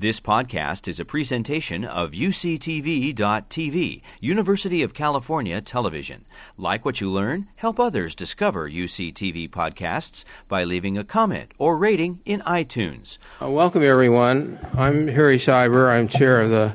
This 0.00 0.20
podcast 0.20 0.86
is 0.86 1.00
a 1.00 1.04
presentation 1.04 1.84
of 1.84 2.12
UCTV.tv, 2.12 4.02
University 4.20 4.84
of 4.84 4.94
California 4.94 5.60
Television. 5.60 6.24
Like 6.56 6.84
what 6.84 7.00
you 7.00 7.10
learn? 7.10 7.48
Help 7.56 7.80
others 7.80 8.14
discover 8.14 8.70
UCTV 8.70 9.50
podcasts 9.50 10.24
by 10.46 10.62
leaving 10.62 10.96
a 10.96 11.02
comment 11.02 11.50
or 11.58 11.76
rating 11.76 12.20
in 12.24 12.42
iTunes. 12.42 13.18
Uh, 13.42 13.50
welcome, 13.50 13.82
everyone. 13.82 14.60
I'm 14.76 15.08
Harry 15.08 15.36
Scheiber. 15.36 15.90
I'm 15.90 16.06
chair 16.06 16.42
of 16.42 16.50
the 16.50 16.74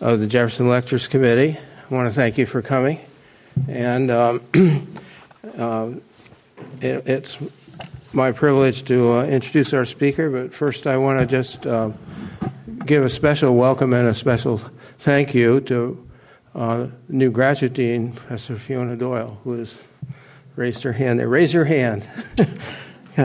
of 0.00 0.20
the 0.20 0.28
Jefferson 0.28 0.68
Lectures 0.68 1.08
Committee. 1.08 1.58
I 1.58 1.92
want 1.92 2.08
to 2.08 2.14
thank 2.14 2.38
you 2.38 2.46
for 2.46 2.62
coming, 2.62 3.00
and 3.66 4.08
um, 4.08 4.40
uh, 5.58 5.90
it, 6.80 7.08
it's 7.08 7.38
my 8.12 8.30
privilege 8.30 8.84
to 8.84 9.14
uh, 9.14 9.24
introduce 9.24 9.74
our 9.74 9.84
speaker. 9.84 10.30
But 10.30 10.54
first, 10.54 10.86
I 10.86 10.96
want 10.96 11.18
to 11.18 11.26
just 11.26 11.66
uh, 11.66 11.90
give 12.86 13.04
a 13.04 13.08
special 13.08 13.54
welcome 13.54 13.92
and 13.94 14.08
a 14.08 14.14
special 14.14 14.58
thank 14.98 15.34
you 15.34 15.60
to 15.60 16.08
uh, 16.54 16.86
new 17.08 17.30
graduate 17.30 17.72
dean, 17.72 18.12
Professor 18.12 18.58
Fiona 18.58 18.96
Doyle, 18.96 19.38
who 19.44 19.52
has 19.52 19.82
raised 20.56 20.82
her 20.82 20.92
hand 20.92 21.20
there. 21.20 21.28
Raise 21.28 21.54
your 21.54 21.64
hand. 21.64 22.06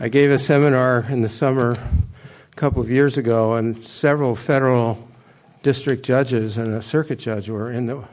I 0.00 0.08
gave 0.08 0.30
a 0.30 0.38
seminar 0.38 1.06
in 1.08 1.22
the 1.22 1.28
summer 1.28 1.72
a 1.72 2.56
couple 2.56 2.82
of 2.82 2.90
years 2.90 3.16
ago, 3.16 3.54
and 3.54 3.82
several 3.84 4.36
federal 4.36 5.08
district 5.62 6.04
judges 6.04 6.58
and 6.58 6.68
a 6.68 6.82
circuit 6.82 7.18
judge 7.18 7.48
were 7.48 7.70
in 7.70 7.86
the 7.86 8.04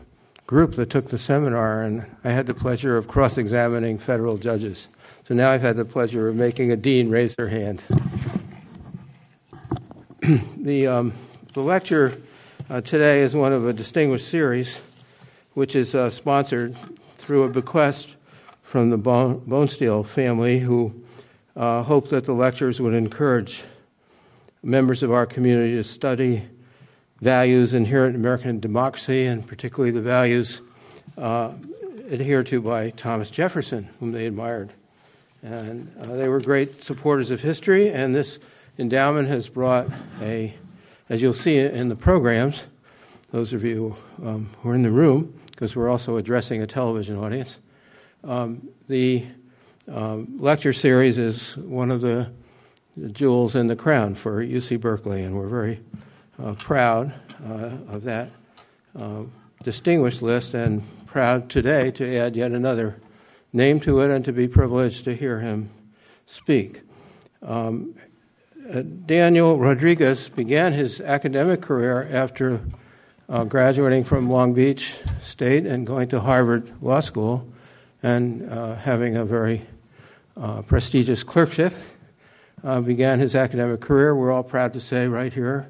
group 0.48 0.76
that 0.76 0.90
took 0.90 1.08
the 1.08 1.18
seminar, 1.18 1.82
and 1.84 2.06
I 2.24 2.32
had 2.32 2.48
the 2.48 2.54
pleasure 2.54 2.96
of 2.98 3.08
cross 3.08 3.38
examining 3.38 3.98
federal 3.98 4.38
judges. 4.38 4.88
So 5.30 5.36
now 5.36 5.52
I've 5.52 5.62
had 5.62 5.78
the 5.78 5.86
pleasure 5.86 6.28
of 6.28 6.36
making 6.36 6.72
a 6.72 6.76
dean 6.76 7.12
raise 7.12 7.36
her 7.38 7.50
hand. 7.50 7.86
the, 10.58 10.88
um, 10.88 11.14
the 11.54 11.62
lecture 11.62 12.20
uh, 12.68 12.82
today 12.82 13.22
is 13.22 13.36
one 13.36 13.54
of 13.54 13.68
a 13.68 13.72
distinguished 13.72 14.28
series, 14.28 14.82
which 15.54 15.76
is 15.76 15.94
uh, 15.94 16.10
sponsored 16.10 16.76
through 17.20 17.44
a 17.44 17.50
bequest 17.50 18.16
from 18.64 18.90
the 18.90 18.98
Bone, 18.98 19.42
Bonesteel 19.42 20.04
family, 20.04 20.62
who 20.62 20.96
uh, 21.56 21.84
hope 21.84 22.10
that 22.10 22.26
the 22.26 22.34
lectures 22.34 22.82
would 22.82 22.96
encourage 22.96 23.62
members 24.64 25.04
of 25.04 25.12
our 25.12 25.28
community 25.28 25.76
to 25.76 25.84
study 25.84 26.42
values 27.22 27.76
inherent 27.76 28.16
in 28.16 28.22
American 28.22 28.60
democracy, 28.60 29.28
and 29.28 29.46
particularly 29.46 29.92
the 29.92 30.02
values 30.02 30.64
uh, 31.20 31.52
adhered 32.10 32.48
to 32.48 32.60
by 32.60 32.90
Thomas 32.90 33.30
Jefferson, 33.30 33.90
whom 34.00 34.12
they 34.12 34.26
admired. 34.26 34.74
And 35.42 35.92
uh, 36.02 36.16
they 36.16 36.28
were 36.28 36.42
great 36.42 36.84
supporters 36.84 37.32
of 37.32 37.42
history, 37.42 37.92
and 37.92 38.14
this 38.14 38.40
endowment 38.78 39.28
has 39.30 39.48
brought 39.50 39.88
a, 40.22 40.54
as 41.10 41.22
you'll 41.22 41.34
see 41.34 41.58
in 41.58 41.90
the 41.90 41.96
programs, 41.96 42.64
those 43.32 43.54
of 43.54 43.64
you 43.64 43.96
um, 44.24 44.50
who 44.62 44.70
are 44.70 44.76
in 44.76 44.84
the 44.84 44.92
room, 44.92 45.40
because 45.52 45.76
we're 45.76 45.90
also 45.90 46.18
addressing 46.18 46.62
a 46.62 46.68
television 46.68 47.18
audience, 47.18 47.60
um, 48.24 48.68
the 48.88 49.26
um, 49.88 50.38
lecture 50.40 50.74
series 50.74 51.18
is 51.18 51.58
one 51.58 51.92
of 51.92 52.02
the 52.02 52.30
jewels 53.12 53.56
in 53.56 53.68
the 53.68 53.76
crown 53.76 54.16
for 54.16 54.44
UC 54.44 54.80
Berkeley, 54.80 55.24
and 55.24 55.36
we're 55.36 55.48
very 55.48 55.80
uh, 56.44 56.54
proud 56.54 57.14
uh, 57.48 57.72
of 57.88 58.04
that 58.04 58.30
uh, 58.98 59.24
distinguished 59.64 60.22
list 60.22 60.54
and 60.54 60.84
proud 61.06 61.50
today 61.50 61.92
to 61.92 62.18
add 62.18 62.36
yet 62.36 62.52
another 62.52 62.98
name 63.52 63.80
to 63.82 64.00
it 64.02 64.12
and 64.12 64.24
to 64.26 64.32
be 64.32 64.48
privileged 64.48 65.04
to 65.06 65.16
hear 65.16 65.40
him 65.40 65.70
speak. 66.26 66.82
Um, 67.42 67.96
Daniel 69.06 69.58
Rodriguez 69.58 70.30
began 70.30 70.74
his 70.74 71.02
academic 71.02 71.62
career 71.62 72.08
after 72.12 72.62
uh, 73.28 73.44
graduating 73.44 74.04
from 74.04 74.30
Long 74.30 74.54
Beach 74.54 75.02
State 75.22 75.66
and 75.66 75.88
going 75.88 76.08
to 76.10 76.20
Harvard 76.20 76.72
Law 76.82 77.00
School 77.00 77.48
and 78.04 78.50
uh, 78.52 78.76
having 78.76 79.16
a 79.16 79.26
very 79.26 79.66
uh, 80.38 80.62
prestigious 80.62 81.24
clerkship. 81.24 81.74
Uh, 82.64 82.82
began 82.82 83.20
his 83.20 83.36
academic 83.36 83.80
career, 83.80 84.14
we're 84.14 84.32
all 84.32 84.44
proud 84.44 84.74
to 84.74 84.80
say, 84.80 85.08
right 85.08 85.32
here 85.32 85.70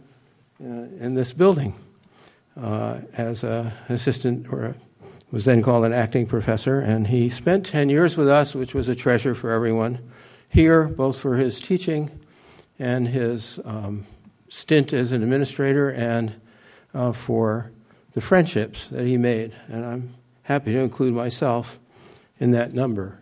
uh, 0.61 0.65
in 0.65 1.13
this 1.13 1.31
building 1.33 1.75
as 3.13 3.43
an 3.43 3.71
assistant 3.87 4.51
or 4.51 4.65
a 4.65 4.75
was 5.31 5.45
then 5.45 5.61
called 5.61 5.85
an 5.85 5.93
acting 5.93 6.25
professor, 6.25 6.79
and 6.79 7.07
he 7.07 7.29
spent 7.29 7.65
10 7.65 7.89
years 7.89 8.17
with 8.17 8.27
us, 8.27 8.55
which 8.55 8.73
was 8.73 8.89
a 8.89 8.95
treasure 8.95 9.35
for 9.35 9.51
everyone 9.51 9.99
here, 10.49 10.87
both 10.87 11.19
for 11.19 11.35
his 11.35 11.59
teaching 11.59 12.09
and 12.79 13.09
his 13.09 13.59
um, 13.65 14.05
stint 14.49 14.93
as 14.93 15.11
an 15.11 15.21
administrator 15.21 15.91
and 15.91 16.33
uh, 16.93 17.11
for 17.11 17.71
the 18.13 18.21
friendships 18.21 18.87
that 18.87 19.05
he 19.05 19.17
made. 19.17 19.53
And 19.67 19.85
I'm 19.85 20.15
happy 20.43 20.73
to 20.73 20.79
include 20.79 21.13
myself 21.13 21.77
in 22.39 22.51
that 22.51 22.73
number. 22.73 23.19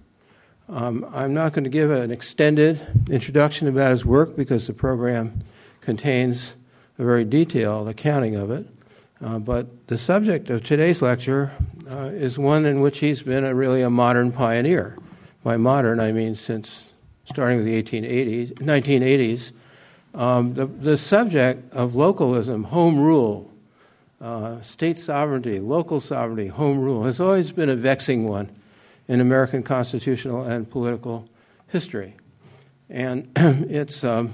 Um, 0.69 1.06
I'm 1.13 1.34
not 1.34 1.53
going 1.53 1.63
to 1.63 1.69
give 1.69 1.91
an 1.91 2.12
extended 2.12 3.06
introduction 3.09 3.68
about 3.68 3.91
his 3.91 4.06
work 4.06 4.35
because 4.35 4.68
the 4.68 4.74
program 4.74 5.44
contains 5.81 6.56
a 6.97 7.03
very 7.03 7.25
detailed 7.25 7.88
accounting 7.88 8.35
of 8.35 8.51
it. 8.51 8.68
Uh, 9.23 9.39
but 9.39 9.88
the 9.88 9.97
subject 9.97 10.50
of 10.50 10.63
today's 10.63 11.01
lecture 11.01 11.51
uh, 11.89 12.11
is 12.13 12.38
one 12.38 12.66
in 12.66 12.81
which 12.81 13.00
he's 13.00 13.23
been 13.23 13.44
a, 13.44 13.55
really 13.55 13.81
a 13.81 13.89
modern 13.89 14.31
pioneer. 14.31 14.97
By 15.44 15.57
modern, 15.57 16.00
I 16.00 16.11
mean 16.11 16.35
since 16.35 16.91
starting 17.25 17.57
with 17.57 17.66
the 17.66 17.81
1880s, 17.81 18.53
1980s. 18.53 19.51
Um, 20.13 20.53
the, 20.53 20.66
the 20.66 20.97
subject 20.97 21.73
of 21.73 21.95
localism, 21.95 22.63
home 22.66 23.00
rule, 23.00 23.51
uh, 24.22 24.61
state 24.61 24.97
sovereignty, 24.97 25.59
local 25.59 26.00
sovereignty, 26.00 26.47
home 26.47 26.79
rule, 26.79 27.03
has 27.03 27.19
always 27.19 27.51
been 27.51 27.69
a 27.69 27.75
vexing 27.75 28.27
one 28.27 28.50
in 29.07 29.22
American 29.22 29.63
constitutional 29.63 30.44
and 30.44 30.69
political 30.69 31.27
history. 31.67 32.16
And 32.89 33.31
it's, 33.35 34.03
um, 34.03 34.33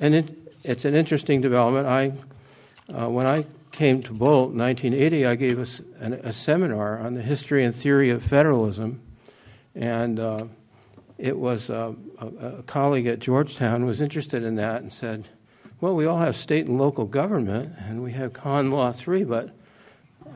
and 0.00 0.14
it, 0.14 0.54
it's 0.64 0.84
an 0.84 0.94
interesting 0.94 1.40
development. 1.40 1.86
I, 1.86 2.12
uh, 2.94 3.08
when 3.08 3.26
I 3.26 3.44
came 3.78 4.02
to 4.02 4.12
Boalt 4.12 4.50
in 4.50 4.58
1980, 4.58 5.24
I 5.24 5.36
gave 5.36 5.58
a, 5.60 6.12
a, 6.24 6.32
seminar 6.32 6.98
on 6.98 7.14
the 7.14 7.22
history 7.22 7.64
and 7.64 7.72
theory 7.72 8.10
of 8.10 8.24
federalism, 8.24 9.00
and 9.72 10.18
uh, 10.18 10.46
it 11.16 11.38
was 11.38 11.70
uh, 11.70 11.92
a, 12.18 12.26
a, 12.26 12.62
colleague 12.64 13.06
at 13.06 13.20
Georgetown 13.20 13.86
was 13.86 14.00
interested 14.00 14.42
in 14.42 14.56
that 14.56 14.82
and 14.82 14.92
said, 14.92 15.28
"Well, 15.80 15.94
we 15.94 16.06
all 16.06 16.18
have 16.18 16.34
state 16.34 16.66
and 16.66 16.76
local 16.76 17.04
government, 17.04 17.72
and 17.78 18.02
we 18.02 18.10
have 18.14 18.32
Con 18.32 18.72
Law 18.72 18.90
three, 18.90 19.22
but 19.22 19.54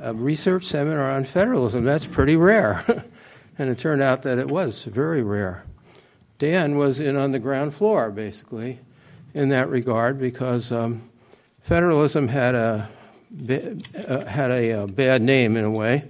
a 0.01 0.15
research 0.15 0.63
seminar 0.63 1.11
on 1.11 1.25
federalism—that's 1.25 2.07
pretty 2.07 2.37
rare." 2.37 2.85
and 3.59 3.69
it 3.69 3.77
turned 3.77 4.03
out 4.03 4.23
that 4.23 4.39
it 4.39 4.47
was 4.47 4.85
very 4.85 5.25
rare. 5.25 5.65
Dan 6.39 6.77
was 6.77 7.01
in 7.01 7.17
on 7.17 7.33
the 7.33 7.41
ground 7.41 7.75
floor, 7.75 8.13
basically, 8.13 8.79
in 9.35 9.49
that 9.49 9.69
regard, 9.69 10.21
because 10.21 10.71
um, 10.71 11.11
federalism 11.61 12.29
had 12.29 12.55
a 12.55 12.89
had 14.29 14.51
a, 14.51 14.73
uh, 14.73 14.87
bad 14.87 15.23
name 15.23 15.57
in 15.57 15.65
a 15.65 15.71
way 15.71 16.05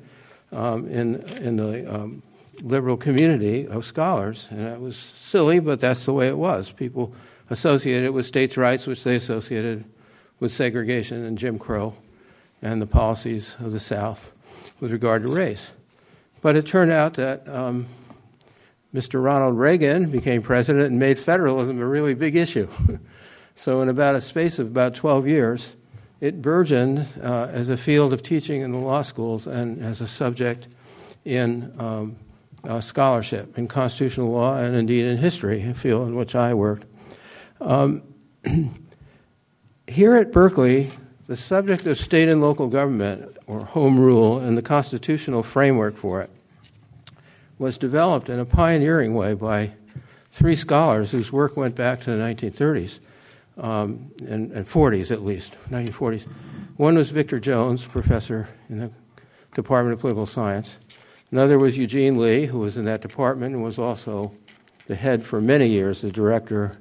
um, 0.52 0.88
in 0.88 1.16
in 1.38 1.56
the 1.56 1.94
um, 1.94 2.22
liberal 2.62 2.96
community 2.96 3.66
of 3.66 3.84
scholars, 3.84 4.48
and 4.50 4.64
that 4.64 4.80
was 4.80 4.96
silly, 4.96 5.58
but 5.58 5.80
that's 5.80 6.04
the 6.04 6.12
way 6.12 6.28
it 6.28 6.36
was. 6.36 6.70
People 6.70 7.14
associated 7.50 8.04
it 8.04 8.10
with 8.10 8.26
states' 8.26 8.56
rights, 8.56 8.86
which 8.86 9.04
they 9.04 9.16
associated 9.16 9.84
with 10.40 10.52
segregation 10.52 11.24
and 11.24 11.38
Jim 11.38 11.58
Crow, 11.58 11.94
and 12.60 12.80
the 12.80 12.86
policies 12.86 13.56
of 13.60 13.72
the 13.72 13.80
South 13.80 14.30
with 14.80 14.92
regard 14.92 15.22
to 15.22 15.28
race. 15.28 15.70
But 16.40 16.56
it 16.56 16.66
turned 16.66 16.90
out 16.90 17.14
that 17.14 17.48
um, 17.48 17.86
Mr. 18.94 19.22
Ronald 19.22 19.58
Reagan 19.58 20.10
became 20.10 20.42
president 20.42 20.86
and 20.86 20.98
made 20.98 21.18
federalism 21.18 21.80
a 21.80 21.86
really 21.86 22.14
big 22.14 22.36
issue. 22.36 22.68
so, 23.54 23.80
in 23.80 23.88
about 23.88 24.14
a 24.14 24.20
space 24.20 24.58
of 24.58 24.66
about 24.66 24.94
12 24.94 25.26
years, 25.26 25.76
it 26.22 26.40
burgeoned 26.40 27.04
uh, 27.20 27.48
as 27.50 27.68
a 27.68 27.76
field 27.76 28.12
of 28.12 28.22
teaching 28.22 28.62
in 28.62 28.70
the 28.70 28.78
law 28.78 29.02
schools 29.02 29.48
and 29.48 29.84
as 29.84 30.00
a 30.00 30.06
subject 30.06 30.68
in 31.24 31.74
um, 31.80 32.16
uh, 32.62 32.80
scholarship, 32.80 33.58
in 33.58 33.66
constitutional 33.66 34.30
law, 34.30 34.56
and 34.56 34.76
indeed 34.76 35.04
in 35.04 35.16
history, 35.16 35.68
a 35.68 35.74
field 35.74 36.06
in 36.06 36.14
which 36.14 36.36
I 36.36 36.54
worked. 36.54 36.86
Um, 37.60 38.02
here 39.88 40.14
at 40.14 40.30
Berkeley, 40.30 40.92
the 41.26 41.34
subject 41.36 41.88
of 41.88 41.98
state 41.98 42.28
and 42.28 42.40
local 42.40 42.68
government, 42.68 43.36
or 43.48 43.64
home 43.64 43.98
rule, 43.98 44.38
and 44.38 44.56
the 44.56 44.62
constitutional 44.62 45.42
framework 45.42 45.96
for 45.96 46.22
it 46.22 46.30
was 47.58 47.76
developed 47.76 48.28
in 48.28 48.38
a 48.38 48.44
pioneering 48.44 49.14
way 49.14 49.34
by 49.34 49.72
three 50.30 50.54
scholars 50.54 51.10
whose 51.10 51.32
work 51.32 51.56
went 51.56 51.74
back 51.74 52.00
to 52.02 52.10
the 52.10 52.16
1930s 52.16 53.00
um, 53.58 54.10
and, 54.26 54.52
and 54.52 54.66
40s 54.66 55.10
at 55.10 55.24
least, 55.24 55.56
1940s. 55.70 56.26
One 56.76 56.96
was 56.96 57.10
Victor 57.10 57.38
Jones, 57.38 57.84
professor 57.84 58.48
in 58.68 58.78
the 58.78 58.90
Department 59.54 59.94
of 59.94 60.00
Political 60.00 60.26
Science. 60.26 60.78
Another 61.30 61.58
was 61.58 61.78
Eugene 61.78 62.18
Lee, 62.18 62.46
who 62.46 62.58
was 62.58 62.76
in 62.76 62.84
that 62.86 63.00
department 63.00 63.54
and 63.54 63.62
was 63.62 63.78
also 63.78 64.32
the 64.86 64.94
head 64.94 65.24
for 65.24 65.40
many 65.40 65.68
years, 65.68 66.02
the 66.02 66.10
director 66.10 66.78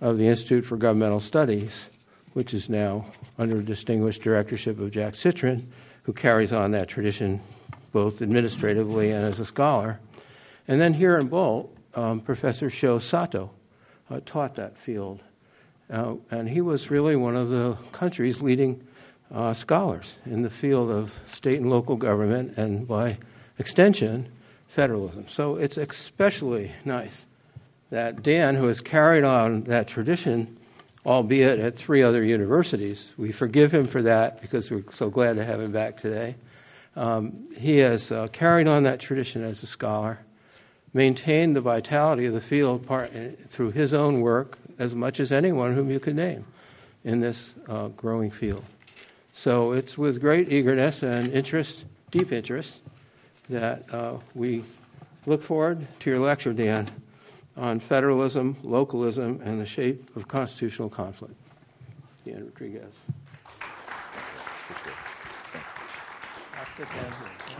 of 0.00 0.18
the 0.18 0.26
Institute 0.26 0.66
for 0.66 0.76
Governmental 0.76 1.20
Studies, 1.20 1.90
which 2.32 2.54
is 2.54 2.68
now 2.68 3.06
under 3.38 3.62
distinguished 3.62 4.22
directorship 4.22 4.80
of 4.80 4.90
Jack 4.90 5.14
Citrin, 5.14 5.66
who 6.02 6.12
carries 6.12 6.52
on 6.52 6.72
that 6.72 6.88
tradition 6.88 7.40
both 7.92 8.22
administratively 8.22 9.10
and 9.10 9.24
as 9.24 9.38
a 9.38 9.44
scholar. 9.44 10.00
And 10.66 10.80
then 10.80 10.94
here 10.94 11.18
in 11.18 11.28
Boalt, 11.28 11.68
um, 11.94 12.20
Professor 12.20 12.70
Sho 12.70 12.98
Sato 12.98 13.50
uh, 14.10 14.20
taught 14.24 14.54
that 14.54 14.78
field. 14.78 15.22
Uh, 15.92 16.14
and 16.30 16.48
he 16.48 16.62
was 16.62 16.90
really 16.90 17.14
one 17.14 17.36
of 17.36 17.50
the 17.50 17.76
country's 17.92 18.40
leading 18.40 18.82
uh, 19.32 19.52
scholars 19.52 20.16
in 20.24 20.42
the 20.42 20.50
field 20.50 20.90
of 20.90 21.20
state 21.26 21.60
and 21.60 21.68
local 21.68 21.96
government, 21.96 22.56
and 22.56 22.88
by 22.88 23.18
extension, 23.58 24.26
federalism. 24.68 25.26
So 25.28 25.56
it's 25.56 25.76
especially 25.76 26.72
nice 26.84 27.26
that 27.90 28.22
Dan, 28.22 28.54
who 28.54 28.68
has 28.68 28.80
carried 28.80 29.22
on 29.22 29.64
that 29.64 29.86
tradition, 29.86 30.56
albeit 31.04 31.58
at 31.60 31.76
three 31.76 32.02
other 32.02 32.24
universities, 32.24 33.12
we 33.18 33.32
forgive 33.32 33.72
him 33.72 33.86
for 33.86 34.00
that 34.00 34.40
because 34.40 34.70
we're 34.70 34.90
so 34.90 35.10
glad 35.10 35.36
to 35.36 35.44
have 35.44 35.60
him 35.60 35.72
back 35.72 35.98
today. 35.98 36.36
Um, 36.96 37.48
he 37.54 37.78
has 37.78 38.10
uh, 38.10 38.28
carried 38.28 38.66
on 38.66 38.84
that 38.84 38.98
tradition 38.98 39.44
as 39.44 39.62
a 39.62 39.66
scholar, 39.66 40.20
maintained 40.94 41.54
the 41.54 41.60
vitality 41.60 42.24
of 42.24 42.32
the 42.32 42.40
field 42.40 42.86
part, 42.86 43.14
uh, 43.14 43.28
through 43.48 43.72
his 43.72 43.92
own 43.92 44.22
work 44.22 44.58
as 44.78 44.94
much 44.94 45.20
as 45.20 45.32
anyone 45.32 45.74
whom 45.74 45.90
you 45.90 46.00
could 46.00 46.16
name 46.16 46.44
in 47.04 47.20
this 47.20 47.54
uh, 47.68 47.88
growing 47.88 48.30
field. 48.30 48.64
So 49.32 49.72
it's 49.72 49.96
with 49.96 50.20
great 50.20 50.52
eagerness 50.52 51.02
and 51.02 51.32
interest, 51.32 51.86
deep 52.10 52.32
interest, 52.32 52.82
that 53.48 53.92
uh, 53.92 54.18
we 54.34 54.64
look 55.26 55.42
forward 55.42 55.86
to 56.00 56.10
your 56.10 56.20
lecture, 56.20 56.52
Dan, 56.52 56.90
on 57.56 57.80
federalism, 57.80 58.56
localism, 58.62 59.40
and 59.44 59.60
the 59.60 59.66
shape 59.66 60.14
of 60.16 60.28
constitutional 60.28 60.88
conflict. 60.88 61.34
Dan 62.24 62.44
Rodriguez. 62.44 62.98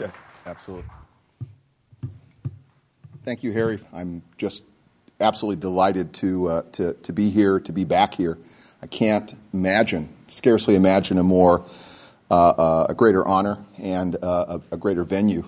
Yeah, 0.00 0.10
absolutely. 0.46 0.88
Thank 3.24 3.42
you, 3.42 3.52
Harry. 3.52 3.78
I'm 3.92 4.22
just 4.36 4.64
absolutely 5.22 5.60
delighted 5.60 6.12
to, 6.14 6.48
uh, 6.48 6.62
to, 6.72 6.94
to 6.94 7.12
be 7.12 7.30
here, 7.30 7.60
to 7.60 7.72
be 7.72 7.84
back 7.84 8.14
here. 8.14 8.36
I 8.82 8.86
can't 8.86 9.32
imagine, 9.54 10.08
scarcely 10.26 10.74
imagine 10.74 11.18
a 11.18 11.22
more, 11.22 11.64
uh, 12.30 12.34
uh, 12.34 12.86
a 12.88 12.94
greater 12.94 13.26
honor 13.26 13.58
and 13.78 14.16
uh, 14.16 14.58
a, 14.70 14.74
a, 14.74 14.76
greater 14.76 15.04
venue 15.04 15.44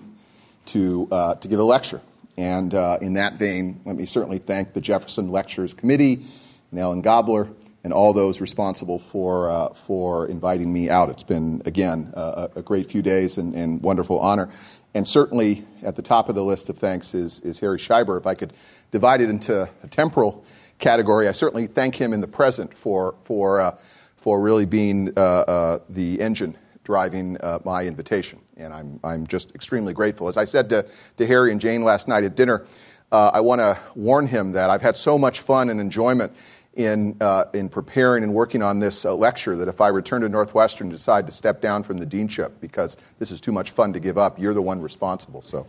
to, 0.67 1.09
uh, 1.11 1.35
to 1.37 1.49
give 1.49 1.59
a 1.59 1.65
lecture. 1.65 2.00
And 2.37 2.75
in 3.00 3.15
that 3.15 3.35
vein, 3.35 3.81
let 3.85 3.97
me 3.97 4.06
certainly 4.06 4.38
thank 4.38 4.73
the 4.73 4.81
Jefferson 4.81 5.31
Lectures 5.31 5.73
Committee 5.73 6.23
and 6.70 6.81
Ellen 6.81 7.03
Gobler 7.03 7.53
and 7.85 7.93
all 7.93 8.12
those 8.12 8.41
responsible 8.41 8.99
for, 8.99 9.73
for 9.87 10.27
inviting 10.27 10.73
me 10.73 10.91
out. 10.91 11.11
It's 11.11 11.23
been, 11.23 11.62
again, 11.65 12.12
a, 12.15 12.50
a 12.56 12.62
great 12.62 12.91
few 12.91 13.03
days 13.03 13.38
and, 13.38 13.55
and, 13.55 13.81
wonderful 13.82 14.19
honor. 14.19 14.50
And 14.94 15.08
certainly 15.08 15.64
at 15.82 15.96
the 15.96 16.02
top 16.02 16.29
of 16.29 16.35
the 16.35 16.44
list 16.44 16.69
of 16.69 16.79
thanks 16.79 17.14
is, 17.14 17.41
is 17.41 17.58
Harry 17.58 17.79
Scheiber. 17.79 18.19
If 18.19 18.26
I 18.26 18.35
could 18.35 18.52
divide 18.93 19.20
it 19.20 19.29
into 19.29 19.69
a 19.82 19.88
temporal 19.88 20.44
category, 20.79 21.29
I 21.29 21.32
certainly 21.32 21.67
thank 21.67 21.96
him 21.96 22.12
in 22.12 22.20
the 22.20 22.29
present 22.29 22.76
for, 22.76 23.17
for, 23.23 23.61
uh, 23.61 23.76
for 24.17 24.41
really 24.41 24.67
being 24.67 25.11
uh, 25.17 25.20
uh 25.20 25.79
the 25.88 26.20
engine 26.20 26.56
driving 26.85 27.37
uh, 27.41 27.58
my 27.64 27.85
invitation. 27.85 28.38
And 28.56 28.73
I'm, 28.73 29.00
I'm 29.02 29.26
just 29.26 29.55
extremely 29.55 29.93
grateful. 29.94 30.29
As 30.29 30.37
I 30.37 30.44
said 30.44 30.69
to, 30.69 30.87
to 31.17 31.26
Harry 31.26 31.50
and 31.50 31.61
Jane 31.61 31.82
last 31.82 32.08
night 32.08 32.25
at 32.25 32.37
dinner, 32.37 32.64
uh, 33.11 33.31
I 33.32 33.41
want 33.41 33.61
to 33.61 33.79
warn 33.94 34.26
him 34.26 34.52
that 34.52 34.70
I've 34.70 34.82
had 34.82 34.96
so 34.96 35.17
much 35.19 35.41
fun 35.41 35.70
and 35.70 35.81
enjoyment 35.81 36.32
in, 36.76 37.17
uh, 37.21 37.44
in 37.55 37.69
preparing 37.69 38.25
and 38.25 38.35
working 38.35 38.62
on 38.62 38.81
this 38.81 39.05
uh, 39.05 39.15
lecture 39.15 39.56
that 39.56 39.69
if 39.69 39.81
I 39.81 39.88
return 39.88 40.23
to 40.23 40.29
Northwestern 40.29 40.88
decide 40.88 41.26
to 41.26 41.32
step 41.32 41.61
down 41.61 41.82
from 41.82 41.99
the 41.99 42.06
deanship 42.06 42.53
because 42.61 42.97
this 43.19 43.31
is 43.31 43.41
too 43.41 43.53
much 43.53 43.71
fun 43.71 43.93
to 43.93 44.00
give 44.00 44.19
up, 44.19 44.38
you're 44.38 44.55
the 44.55 44.62
one 44.62 44.81
responsible. 44.81 45.43
So, 45.43 45.67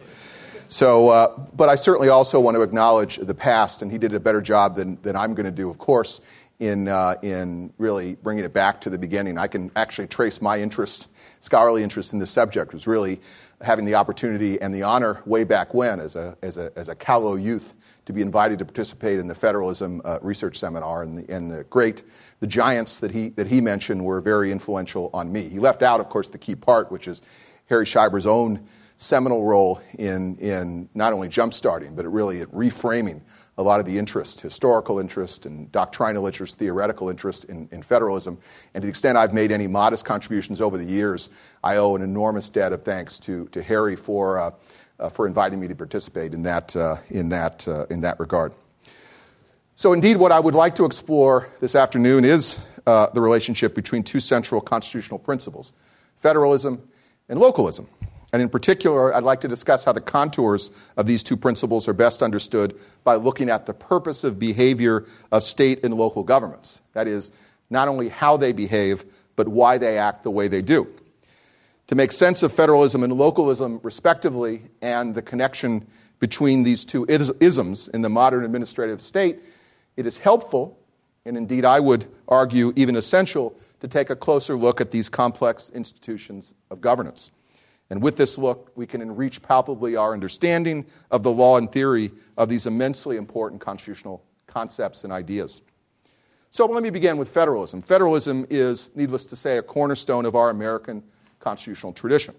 so 0.67 1.09
uh, 1.09 1.37
but 1.53 1.69
I 1.69 1.75
certainly 1.75 2.09
also 2.09 2.39
want 2.39 2.55
to 2.55 2.61
acknowledge 2.61 3.17
the 3.17 3.35
past, 3.35 3.81
and 3.81 3.91
he 3.91 3.97
did 3.97 4.13
a 4.13 4.19
better 4.19 4.41
job 4.41 4.75
than, 4.75 4.99
than 5.01 5.15
I'm 5.15 5.33
going 5.35 5.45
to 5.45 5.51
do, 5.51 5.69
of 5.69 5.77
course, 5.77 6.21
in, 6.59 6.87
uh, 6.87 7.15
in 7.21 7.71
really 7.77 8.15
bringing 8.15 8.45
it 8.45 8.53
back 8.53 8.81
to 8.81 8.89
the 8.89 8.97
beginning. 8.97 9.37
I 9.37 9.47
can 9.47 9.71
actually 9.75 10.07
trace 10.07 10.41
my 10.41 10.59
interest, 10.59 11.09
scholarly 11.39 11.83
interest 11.83 12.13
in 12.13 12.19
this 12.19 12.31
subject, 12.31 12.73
was 12.73 12.87
really 12.87 13.19
having 13.61 13.85
the 13.85 13.95
opportunity 13.95 14.59
and 14.61 14.73
the 14.73 14.81
honor 14.81 15.21
way 15.25 15.43
back 15.43 15.73
when 15.73 15.99
as 15.99 16.15
a, 16.15 16.37
as 16.41 16.57
a, 16.57 16.71
as 16.75 16.89
a 16.89 16.95
callow 16.95 17.35
youth 17.35 17.73
to 18.05 18.13
be 18.13 18.21
invited 18.21 18.59
to 18.59 18.65
participate 18.65 19.19
in 19.19 19.27
the 19.27 19.35
federalism 19.35 20.01
uh, 20.05 20.19
research 20.21 20.57
seminar. 20.57 21.03
And 21.03 21.17
the, 21.17 21.33
and 21.33 21.49
the 21.49 21.63
great, 21.65 22.03
the 22.39 22.47
giants 22.47 22.99
that 22.99 23.11
he, 23.11 23.29
that 23.29 23.47
he 23.47 23.61
mentioned 23.61 24.03
were 24.03 24.21
very 24.21 24.51
influential 24.51 25.09
on 25.13 25.31
me. 25.31 25.49
He 25.49 25.59
left 25.59 25.81
out, 25.81 25.99
of 25.99 26.09
course, 26.09 26.29
the 26.29 26.37
key 26.37 26.55
part, 26.55 26.91
which 26.91 27.07
is 27.07 27.21
Harry 27.65 27.85
Scheiber's 27.85 28.25
own 28.25 28.67
seminal 28.97 29.43
role 29.43 29.81
in, 29.97 30.37
in 30.37 30.87
not 30.93 31.13
only 31.13 31.27
jumpstarting, 31.27 31.95
but 31.95 32.05
really 32.07 32.41
at 32.41 32.47
reframing 32.51 33.21
a 33.57 33.63
lot 33.63 33.79
of 33.79 33.85
the 33.85 33.97
interest, 33.97 34.41
historical 34.41 34.99
interest 34.99 35.45
and 35.45 35.71
doctrinal 35.71 36.27
interest, 36.27 36.59
theoretical 36.59 37.09
interest 37.09 37.45
in, 37.45 37.67
in, 37.71 37.81
federalism. 37.81 38.37
And 38.73 38.81
to 38.81 38.85
the 38.85 38.89
extent 38.89 39.17
I've 39.17 39.33
made 39.33 39.51
any 39.51 39.67
modest 39.67 40.03
contributions 40.03 40.59
over 40.59 40.77
the 40.77 40.85
years, 40.85 41.29
I 41.63 41.77
owe 41.77 41.95
an 41.95 42.01
enormous 42.01 42.49
debt 42.49 42.73
of 42.73 42.83
thanks 42.83 43.19
to, 43.21 43.47
to 43.49 43.63
Harry 43.63 43.95
for, 43.95 44.39
uh, 44.39 44.51
for 45.09 45.27
inviting 45.27 45.59
me 45.59 45.67
to 45.67 45.75
participate 45.75 46.33
in 46.33 46.43
that, 46.43 46.75
uh, 46.75 46.97
in, 47.09 47.29
that, 47.29 47.67
uh, 47.67 47.85
in 47.89 48.01
that 48.01 48.19
regard. 48.19 48.53
So, 49.75 49.91
indeed, 49.91 50.17
what 50.17 50.31
I 50.31 50.39
would 50.39 50.55
like 50.55 50.75
to 50.75 50.85
explore 50.85 51.49
this 51.59 51.75
afternoon 51.75 52.23
is 52.23 52.57
uh, 52.87 53.07
the 53.13 53.19
relationship 53.19 53.75
between 53.75 54.03
two 54.03 54.19
central 54.19 54.61
constitutional 54.61 55.19
principles 55.19 55.73
federalism 56.19 56.81
and 57.29 57.39
localism. 57.39 57.87
And 58.33 58.41
in 58.41 58.49
particular, 58.49 59.13
I'd 59.13 59.23
like 59.23 59.41
to 59.41 59.47
discuss 59.47 59.85
how 59.85 59.93
the 59.93 60.01
contours 60.01 60.71
of 60.97 61.07
these 61.07 61.23
two 61.23 61.37
principles 61.37 61.87
are 61.87 61.93
best 61.93 62.21
understood 62.21 62.77
by 63.03 63.15
looking 63.15 63.49
at 63.49 63.65
the 63.65 63.73
purpose 63.73 64.23
of 64.23 64.39
behavior 64.39 65.05
of 65.31 65.43
state 65.43 65.83
and 65.83 65.93
local 65.93 66.23
governments. 66.23 66.81
That 66.93 67.07
is, 67.07 67.31
not 67.69 67.87
only 67.87 68.09
how 68.09 68.37
they 68.37 68.51
behave, 68.51 69.05
but 69.35 69.47
why 69.47 69.77
they 69.77 69.97
act 69.97 70.23
the 70.23 70.31
way 70.31 70.47
they 70.47 70.61
do. 70.61 70.87
To 71.87 71.95
make 71.95 72.11
sense 72.11 72.41
of 72.41 72.51
federalism 72.51 73.03
and 73.03 73.13
localism, 73.13 73.79
respectively, 73.83 74.63
and 74.81 75.13
the 75.13 75.21
connection 75.21 75.87
between 76.19 76.63
these 76.63 76.83
two 76.83 77.05
isms 77.07 77.87
in 77.89 78.01
the 78.01 78.09
modern 78.09 78.43
administrative 78.43 79.01
state, 79.01 79.39
it 79.95 80.07
is 80.07 80.17
helpful, 80.17 80.79
and 81.25 81.37
indeed 81.37 81.63
I 81.63 81.79
would 81.79 82.05
argue 82.27 82.73
even 82.75 82.95
essential, 82.95 83.55
to 83.81 83.87
take 83.87 84.09
a 84.09 84.15
closer 84.15 84.55
look 84.55 84.81
at 84.81 84.89
these 84.89 85.09
complex 85.09 85.69
institutions 85.75 86.55
of 86.71 86.81
governance. 86.81 87.29
And 87.91 88.01
with 88.01 88.15
this 88.15 88.39
look, 88.39 88.71
we 88.75 88.87
can 88.87 88.99
enrich 89.01 89.43
palpably 89.43 89.95
our 89.95 90.13
understanding 90.13 90.87
of 91.11 91.21
the 91.21 91.31
law 91.31 91.57
and 91.57 91.71
theory 91.71 92.11
of 92.35 92.49
these 92.49 92.65
immensely 92.65 93.15
important 93.17 93.61
constitutional 93.61 94.23
concepts 94.47 95.03
and 95.03 95.13
ideas. 95.13 95.61
So 96.49 96.65
let 96.65 96.81
me 96.81 96.89
begin 96.89 97.17
with 97.17 97.29
federalism. 97.29 97.83
Federalism 97.83 98.47
is, 98.49 98.89
needless 98.95 99.25
to 99.25 99.35
say, 99.35 99.57
a 99.57 99.61
cornerstone 99.61 100.25
of 100.25 100.35
our 100.35 100.49
American 100.49 101.03
constitutional 101.45 101.93
tradition. 101.93 102.33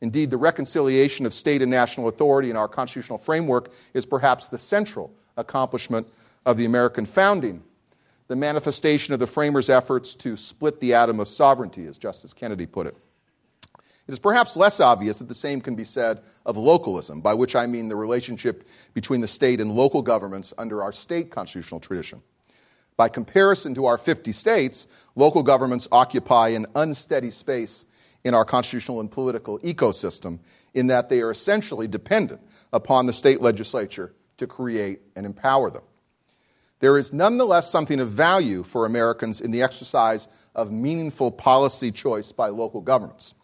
Indeed, 0.00 0.30
the 0.30 0.38
reconciliation 0.38 1.26
of 1.26 1.34
state 1.34 1.60
and 1.60 1.70
national 1.70 2.08
authority 2.08 2.48
in 2.48 2.56
our 2.56 2.66
constitutional 2.66 3.18
framework 3.18 3.70
is 3.92 4.06
perhaps 4.06 4.48
the 4.48 4.56
central 4.56 5.12
accomplishment 5.36 6.06
of 6.46 6.56
the 6.56 6.64
American 6.64 7.04
founding, 7.04 7.62
the 8.28 8.36
manifestation 8.36 9.12
of 9.12 9.20
the 9.20 9.26
framers' 9.26 9.68
efforts 9.68 10.14
to 10.14 10.34
split 10.34 10.80
the 10.80 10.94
atom 10.94 11.20
of 11.20 11.28
sovereignty, 11.28 11.86
as 11.86 11.98
Justice 11.98 12.32
Kennedy 12.32 12.64
put 12.64 12.86
it. 12.86 12.96
It 14.06 14.12
is 14.12 14.18
perhaps 14.18 14.56
less 14.56 14.80
obvious 14.80 15.18
that 15.18 15.28
the 15.28 15.34
same 15.34 15.60
can 15.60 15.74
be 15.74 15.84
said 15.84 16.22
of 16.46 16.56
localism, 16.56 17.20
by 17.20 17.34
which 17.34 17.54
I 17.54 17.66
mean 17.66 17.90
the 17.90 17.96
relationship 17.96 18.66
between 18.94 19.20
the 19.20 19.28
state 19.28 19.60
and 19.60 19.72
local 19.72 20.00
governments 20.00 20.54
under 20.56 20.82
our 20.82 20.92
state 20.92 21.30
constitutional 21.30 21.80
tradition. 21.80 22.22
By 22.96 23.10
comparison 23.10 23.74
to 23.74 23.84
our 23.84 23.98
50 23.98 24.32
states, 24.32 24.88
local 25.14 25.42
governments 25.42 25.86
occupy 25.92 26.48
an 26.48 26.66
unsteady 26.74 27.30
space 27.30 27.84
in 28.24 28.34
our 28.34 28.44
constitutional 28.44 29.00
and 29.00 29.10
political 29.10 29.58
ecosystem 29.60 30.38
in 30.74 30.88
that 30.88 31.08
they 31.08 31.20
are 31.20 31.30
essentially 31.30 31.88
dependent 31.88 32.40
upon 32.72 33.06
the 33.06 33.12
state 33.12 33.40
legislature 33.40 34.12
to 34.36 34.46
create 34.46 35.00
and 35.16 35.24
empower 35.24 35.70
them. 35.70 35.82
There 36.80 36.96
is 36.96 37.12
nonetheless 37.12 37.70
something 37.70 37.98
of 37.98 38.10
value 38.10 38.62
for 38.62 38.86
Americans 38.86 39.40
in 39.40 39.50
the 39.50 39.62
exercise 39.62 40.28
of 40.54 40.70
meaningful 40.70 41.30
policy 41.30 41.90
choice 41.90 42.30
by 42.30 42.48
local 42.48 42.80
governments. 42.80 43.34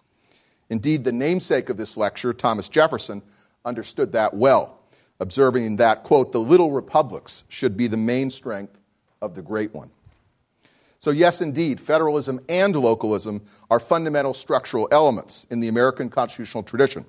Indeed, 0.70 1.04
the 1.04 1.12
namesake 1.12 1.68
of 1.68 1.76
this 1.76 1.96
lecture, 1.96 2.32
Thomas 2.32 2.68
Jefferson, 2.68 3.22
understood 3.64 4.12
that 4.12 4.34
well, 4.34 4.80
observing 5.20 5.76
that, 5.76 6.04
quote, 6.04 6.32
the 6.32 6.40
little 6.40 6.72
republics 6.72 7.44
should 7.48 7.76
be 7.76 7.86
the 7.86 7.96
main 7.96 8.30
strength 8.30 8.78
of 9.20 9.34
the 9.34 9.42
great 9.42 9.74
one. 9.74 9.90
So, 11.04 11.10
yes, 11.10 11.42
indeed, 11.42 11.82
federalism 11.82 12.40
and 12.48 12.74
localism 12.74 13.42
are 13.70 13.78
fundamental 13.78 14.32
structural 14.32 14.88
elements 14.90 15.46
in 15.50 15.60
the 15.60 15.68
American 15.68 16.08
constitutional 16.08 16.62
tradition, 16.62 17.04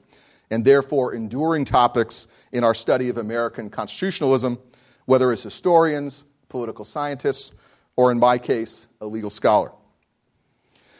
and 0.52 0.66
therefore 0.66 1.14
enduring 1.14 1.64
topics 1.64 2.28
in 2.52 2.66
our 2.66 2.74
study 2.74 3.08
of 3.08 3.18
American 3.18 3.70
constitutionalism, 3.70 4.60
whether 5.06 5.32
as 5.32 5.44
historians, 5.44 6.26
political 6.50 6.84
scientists, 6.84 7.54
or 7.96 8.12
in 8.12 8.20
my 8.20 8.38
case, 8.38 8.90
a 9.00 9.06
legal 9.06 9.30
scholar. 9.30 9.72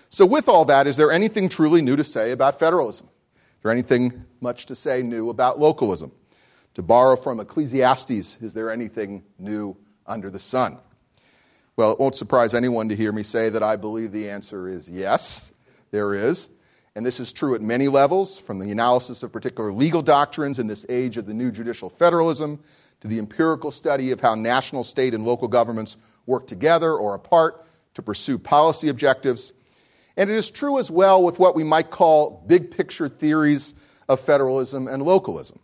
So, 0.10 0.26
with 0.26 0.48
all 0.48 0.64
that, 0.64 0.88
is 0.88 0.96
there 0.96 1.12
anything 1.12 1.50
truly 1.50 1.82
new 1.82 1.98
to 1.98 2.04
say 2.06 2.32
about 2.32 2.58
federalism? 2.58 3.10
Is 3.36 3.62
there 3.62 3.74
anything 3.74 4.24
much 4.40 4.68
to 4.68 4.74
say 4.74 5.04
new 5.04 5.30
about 5.32 5.60
localism? 5.60 6.14
To 6.76 6.82
borrow 6.82 7.18
from 7.18 7.42
Ecclesiastes, 7.42 8.38
is 8.38 8.54
there 8.54 8.72
anything 8.72 9.22
new 9.38 9.76
under 10.08 10.30
the 10.30 10.40
sun? 10.40 10.80
Well, 11.78 11.92
it 11.92 12.00
won't 12.00 12.16
surprise 12.16 12.54
anyone 12.54 12.88
to 12.88 12.96
hear 12.96 13.12
me 13.12 13.22
say 13.22 13.50
that 13.50 13.62
I 13.62 13.76
believe 13.76 14.14
the 14.14 14.30
answer 14.30 14.70
is 14.70 14.88
yes, 14.88 15.52
there 15.92 16.14
is. 16.14 16.50
And 16.96 17.06
this 17.06 17.20
is 17.20 17.34
true 17.34 17.54
at 17.54 17.62
many 17.62 17.90
levels, 17.90 18.38
from 18.38 18.60
the 18.60 18.72
analysis 18.72 19.24
of 19.24 19.34
particular 19.34 19.74
legal 19.74 20.02
doctrines 20.02 20.58
in 20.58 20.68
this 20.68 20.86
age 20.88 21.18
of 21.18 21.26
the 21.26 21.34
new 21.34 21.52
judicial 21.52 21.90
federalism 21.90 22.62
to 23.02 23.10
the 23.10 23.20
empirical 23.20 23.72
study 23.72 24.12
of 24.12 24.22
how 24.22 24.36
national, 24.36 24.86
state, 24.86 25.14
and 25.14 25.26
local 25.26 25.50
governments 25.50 25.98
work 26.26 26.48
together 26.48 26.94
or 26.94 27.14
apart 27.14 27.66
to 27.96 28.02
pursue 28.02 28.38
policy 28.38 28.88
objectives. 28.88 29.52
And 30.16 30.30
it 30.30 30.36
is 30.38 30.50
true 30.50 30.80
as 30.80 30.90
well 30.90 31.22
with 31.22 31.40
what 31.40 31.58
we 31.58 31.66
might 31.66 31.92
call 31.92 32.42
big 32.48 32.72
picture 32.72 33.10
theories 33.10 33.76
of 34.08 34.22
federalism 34.22 34.88
and 34.88 35.04
localism. 35.04 35.60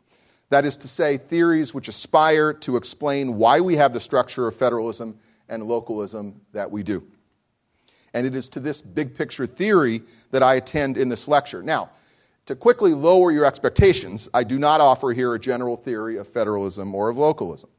That 0.49 0.65
is 0.65 0.75
to 0.77 0.89
say, 0.89 1.15
theories 1.15 1.73
which 1.73 1.87
aspire 1.87 2.51
to 2.55 2.75
explain 2.75 3.37
why 3.37 3.61
we 3.61 3.77
have 3.77 3.93
the 3.93 4.01
structure 4.01 4.49
of 4.49 4.57
federalism 4.57 5.17
and 5.51 5.67
localism 5.67 6.41
that 6.53 6.71
we 6.71 6.81
do. 6.81 7.05
And 8.15 8.25
it 8.25 8.33
is 8.33 8.49
to 8.49 8.59
this 8.59 8.81
big 8.81 9.15
picture 9.15 9.45
theory 9.45 10.01
that 10.31 10.41
I 10.41 10.55
attend 10.55 10.97
in 10.97 11.09
this 11.09 11.27
lecture. 11.27 11.61
Now, 11.61 11.91
to 12.47 12.55
quickly 12.55 12.93
lower 12.93 13.31
your 13.31 13.45
expectations, 13.45 14.27
I 14.33 14.43
do 14.43 14.57
not 14.57 14.81
offer 14.81 15.11
here 15.13 15.35
a 15.35 15.39
general 15.39 15.75
theory 15.75 16.17
of 16.17 16.27
federalism 16.27 16.95
or 16.95 17.09
of 17.09 17.17
localism, 17.17 17.69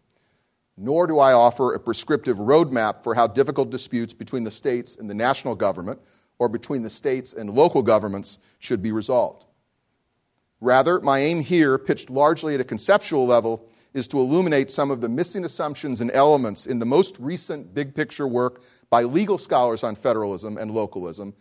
nor 0.76 1.06
do 1.06 1.18
I 1.18 1.32
offer 1.32 1.74
a 1.74 1.80
prescriptive 1.80 2.38
roadmap 2.38 3.02
for 3.02 3.14
how 3.14 3.26
difficult 3.26 3.70
disputes 3.70 4.14
between 4.14 4.44
the 4.44 4.50
states 4.50 4.96
and 4.96 5.10
the 5.10 5.14
national 5.14 5.56
government 5.56 6.00
or 6.38 6.48
between 6.48 6.82
the 6.82 6.90
states 6.90 7.34
and 7.34 7.50
local 7.50 7.82
governments 7.82 8.38
should 8.60 8.82
be 8.82 8.92
resolved. 8.92 9.44
Rather, 10.60 11.00
my 11.00 11.18
aim 11.18 11.40
here, 11.40 11.76
pitched 11.76 12.08
largely 12.08 12.54
at 12.54 12.60
a 12.60 12.64
conceptual 12.64 13.26
level, 13.26 13.68
is 13.94 14.08
to 14.08 14.18
illuminate 14.18 14.70
some 14.70 14.90
of 14.90 15.00
the 15.00 15.08
missing 15.08 15.44
assumptions 15.44 16.00
and 16.00 16.10
elements 16.14 16.66
in 16.66 16.78
the 16.78 16.86
most 16.86 17.18
recent 17.18 17.74
big 17.74 17.94
picture 17.94 18.26
work 18.26 18.62
by 18.90 19.02
legal 19.02 19.38
scholars 19.38 19.84
on 19.84 19.94
federalism 19.94 20.56
and 20.56 20.70
localism, 20.70 21.34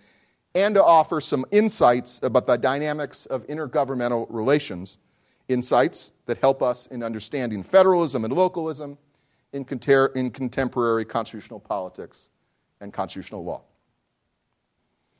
and 0.53 0.75
to 0.75 0.83
offer 0.83 1.21
some 1.21 1.45
insights 1.51 2.19
about 2.23 2.45
the 2.45 2.57
dynamics 2.57 3.25
of 3.27 3.47
intergovernmental 3.47 4.27
relations, 4.29 4.97
insights 5.47 6.11
that 6.25 6.37
help 6.39 6.61
us 6.61 6.87
in 6.87 7.03
understanding 7.03 7.63
federalism 7.63 8.25
and 8.25 8.33
localism 8.33 8.97
in, 9.53 9.65
in 10.15 10.31
contemporary 10.31 11.05
constitutional 11.05 11.59
politics 11.59 12.29
and 12.81 12.91
constitutional 12.91 13.43
law. 13.43 13.61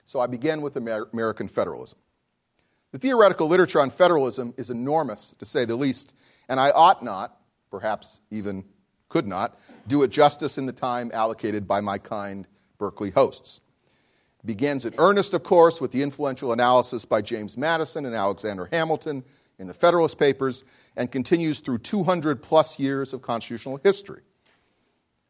So 0.06 0.20
I 0.20 0.28
begin 0.28 0.62
with 0.62 0.76
Amer- 0.76 1.08
American 1.14 1.48
federalism. 1.48 1.98
The 2.92 3.00
theoretical 3.00 3.48
literature 3.48 3.80
on 3.80 3.90
federalism 3.90 4.54
is 4.58 4.70
enormous, 4.70 5.34
to 5.40 5.46
say 5.46 5.64
the 5.64 5.78
least, 5.78 6.14
and 6.52 6.60
I 6.60 6.72
ought 6.72 7.02
not, 7.02 7.38
perhaps 7.70 8.20
even 8.30 8.66
could 9.08 9.26
not, 9.26 9.58
do 9.88 10.04
it 10.04 10.10
justice 10.10 10.58
in 10.58 10.66
the 10.66 10.74
time 10.74 11.10
allocated 11.14 11.66
by 11.66 11.80
my 11.80 11.98
kind 11.98 12.46
Berkeley 12.78 13.10
hosts. 13.10 13.62
Begins 14.44 14.84
in 14.84 14.94
earnest, 14.98 15.34
of 15.34 15.44
course, 15.44 15.80
with 15.80 15.94
the 15.94 16.02
influential 16.04 16.52
analysis 16.52 17.06
by 17.06 17.22
James 17.22 17.58
Madison 17.58 18.06
and 18.06 18.14
Alexander 18.14 18.68
Hamilton 18.70 19.24
in 19.60 19.68
the 19.68 19.74
Federalist 19.74 20.20
Papers, 20.20 20.66
and 20.98 21.10
continues 21.10 21.62
through 21.62 21.78
200 21.78 22.42
plus 22.42 22.78
years 22.78 23.14
of 23.14 23.22
constitutional 23.22 23.78
history. 23.78 24.22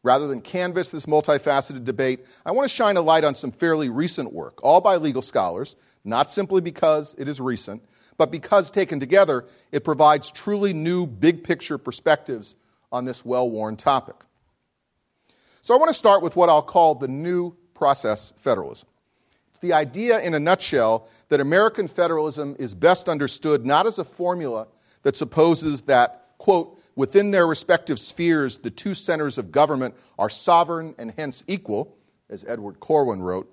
Rather 0.02 0.26
than 0.26 0.42
canvass 0.42 0.90
this 0.90 1.06
multifaceted 1.06 1.84
debate, 1.84 2.26
I 2.48 2.52
want 2.52 2.68
to 2.68 2.76
shine 2.76 2.98
a 2.98 3.02
light 3.02 3.26
on 3.26 3.36
some 3.36 3.52
fairly 3.52 3.90
recent 3.90 4.34
work, 4.34 4.60
all 4.64 4.82
by 4.82 4.96
legal 4.96 5.22
scholars, 5.22 5.76
not 6.04 6.32
simply 6.32 6.62
because 6.62 7.14
it 7.20 7.28
is 7.28 7.40
recent, 7.40 7.84
but 8.18 8.32
because 8.32 8.72
taken 8.72 9.00
together, 9.00 9.46
it 9.72 9.84
provides 9.84 10.32
truly 10.32 10.74
new 10.74 11.06
big 11.06 11.44
picture 11.44 11.78
perspectives 11.78 12.56
on 12.92 13.06
this 13.06 13.26
well 13.26 13.50
worn 13.50 13.76
topic. 13.76 14.16
So 15.62 15.74
I 15.74 15.78
want 15.78 15.90
to 15.90 15.94
start 15.94 16.22
with 16.22 16.36
what 16.36 16.50
I'll 16.50 16.62
call 16.62 16.96
the 16.96 17.08
new 17.08 17.56
process 17.74 18.34
federalism. 18.38 18.88
It's 19.50 19.60
the 19.60 19.74
idea, 19.74 20.20
in 20.20 20.34
a 20.34 20.40
nutshell, 20.40 21.08
that 21.30 21.40
American 21.40 21.88
federalism 21.88 22.56
is 22.60 22.74
best 22.74 23.08
understood 23.08 23.66
not 23.66 23.86
as 23.86 24.00
a 24.00 24.04
formula 24.04 24.68
that 25.04 25.16
supposes 25.16 25.82
that, 25.82 26.28
quote, 26.38 26.80
within 26.96 27.32
their 27.32 27.48
respective 27.48 28.00
spheres, 28.00 28.58
the 28.58 28.70
two 28.70 28.94
centers 28.94 29.38
of 29.38 29.52
government 29.52 29.96
are 30.20 30.30
sovereign 30.30 30.96
and 30.98 31.14
hence 31.18 31.44
equal, 31.48 31.96
as 32.30 32.44
Edward 32.48 32.80
Corwin 32.80 33.22
wrote, 33.22 33.52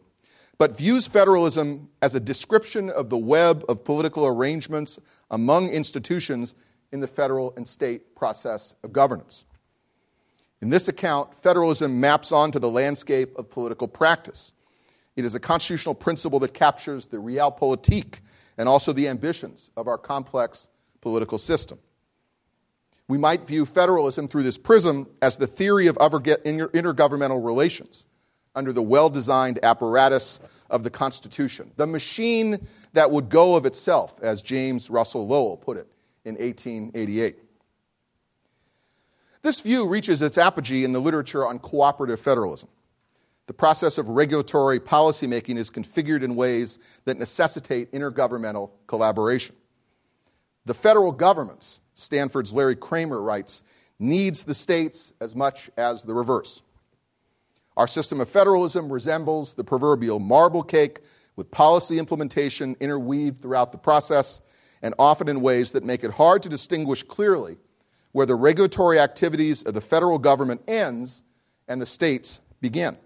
but 0.58 0.76
views 0.76 1.06
federalism 1.06 1.88
as 2.02 2.16
a 2.16 2.20
description 2.20 2.90
of 2.90 3.08
the 3.08 3.16
web 3.16 3.64
of 3.68 3.84
political 3.84 4.26
arrangements 4.26 4.98
among 5.30 5.68
institutions 5.68 6.56
in 6.90 6.98
the 7.00 7.06
federal 7.06 7.54
and 7.56 7.66
state 7.66 8.16
process 8.16 8.74
of 8.82 8.92
governance. 8.92 9.44
In 10.60 10.68
this 10.68 10.88
account, 10.88 11.32
federalism 11.42 12.00
maps 12.00 12.32
onto 12.32 12.58
the 12.58 12.68
landscape 12.68 13.38
of 13.38 13.48
political 13.48 13.86
practice. 13.86 14.52
It 15.14 15.24
is 15.24 15.36
a 15.36 15.40
constitutional 15.40 15.94
principle 15.94 16.40
that 16.40 16.54
captures 16.54 17.06
the 17.06 17.18
realpolitik 17.18 18.16
and 18.56 18.68
also 18.68 18.92
the 18.92 19.06
ambitions 19.06 19.70
of 19.76 19.86
our 19.86 19.98
complex 19.98 20.68
political 21.00 21.38
system. 21.38 21.78
We 23.06 23.18
might 23.18 23.46
view 23.46 23.64
federalism 23.64 24.26
through 24.26 24.42
this 24.42 24.58
prism 24.58 25.06
as 25.22 25.38
the 25.38 25.46
theory 25.46 25.86
of 25.86 25.96
intergovernmental 25.96 27.44
relations 27.44 28.06
under 28.58 28.72
the 28.72 28.82
well 28.82 29.08
designed 29.08 29.60
apparatus 29.62 30.40
of 30.68 30.82
the 30.82 30.90
Constitution, 30.90 31.70
the 31.76 31.86
machine 31.86 32.66
that 32.92 33.08
would 33.08 33.28
go 33.28 33.54
of 33.54 33.64
itself, 33.64 34.14
as 34.20 34.42
James 34.42 34.90
Russell 34.90 35.28
Lowell 35.28 35.56
put 35.56 35.76
it 35.76 35.86
in 36.24 36.34
1888. 36.34 37.38
This 39.42 39.60
view 39.60 39.86
reaches 39.86 40.20
its 40.20 40.36
apogee 40.36 40.82
in 40.82 40.92
the 40.92 40.98
literature 40.98 41.46
on 41.46 41.60
cooperative 41.60 42.20
federalism. 42.20 42.68
The 43.46 43.54
process 43.54 43.96
of 43.96 44.08
regulatory 44.08 44.80
policymaking 44.80 45.56
is 45.56 45.70
configured 45.70 46.24
in 46.24 46.34
ways 46.34 46.80
that 47.04 47.16
necessitate 47.16 47.92
intergovernmental 47.92 48.70
collaboration. 48.88 49.54
The 50.66 50.74
federal 50.74 51.12
governments, 51.12 51.80
Stanford's 51.94 52.52
Larry 52.52 52.76
Kramer 52.76 53.22
writes, 53.22 53.62
needs 54.00 54.42
the 54.42 54.52
states 54.52 55.12
as 55.20 55.36
much 55.36 55.70
as 55.76 56.02
the 56.02 56.12
reverse. 56.12 56.60
Our 57.78 57.86
system 57.86 58.20
of 58.20 58.28
federalism 58.28 58.92
resembles 58.92 59.54
the 59.54 59.62
proverbial 59.62 60.18
marble 60.18 60.64
cake 60.64 60.98
with 61.36 61.48
policy 61.52 62.00
implementation 62.00 62.76
interweaved 62.80 63.40
throughout 63.40 63.70
the 63.70 63.78
process 63.78 64.40
and 64.82 64.94
often 64.98 65.28
in 65.28 65.40
ways 65.40 65.70
that 65.72 65.84
make 65.84 66.02
it 66.02 66.10
hard 66.10 66.42
to 66.42 66.48
distinguish 66.48 67.04
clearly 67.04 67.56
where 68.10 68.26
the 68.26 68.34
regulatory 68.34 68.98
activities 68.98 69.62
of 69.62 69.74
the 69.74 69.80
federal 69.80 70.18
government 70.18 70.60
ends 70.66 71.22
and 71.68 71.80
the 71.80 71.86
states 71.86 72.40
begin. 72.60 72.96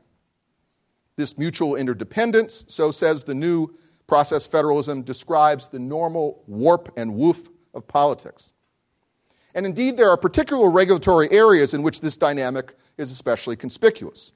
This 1.16 1.36
mutual 1.36 1.76
interdependence, 1.76 2.64
so 2.66 2.90
says 2.92 3.24
the 3.24 3.34
new 3.34 3.68
process 4.06 4.46
federalism, 4.46 5.02
describes 5.02 5.68
the 5.68 5.78
normal 5.78 6.42
warp 6.46 6.94
and 6.96 7.14
woof 7.14 7.42
of 7.74 7.86
politics. 7.86 8.54
And 9.54 9.66
indeed, 9.66 9.98
there 9.98 10.08
are 10.08 10.16
particular 10.16 10.70
regulatory 10.70 11.30
areas 11.30 11.74
in 11.74 11.82
which 11.82 12.00
this 12.00 12.16
dynamic 12.16 12.74
is 12.96 13.12
especially 13.12 13.56
conspicuous. 13.56 14.32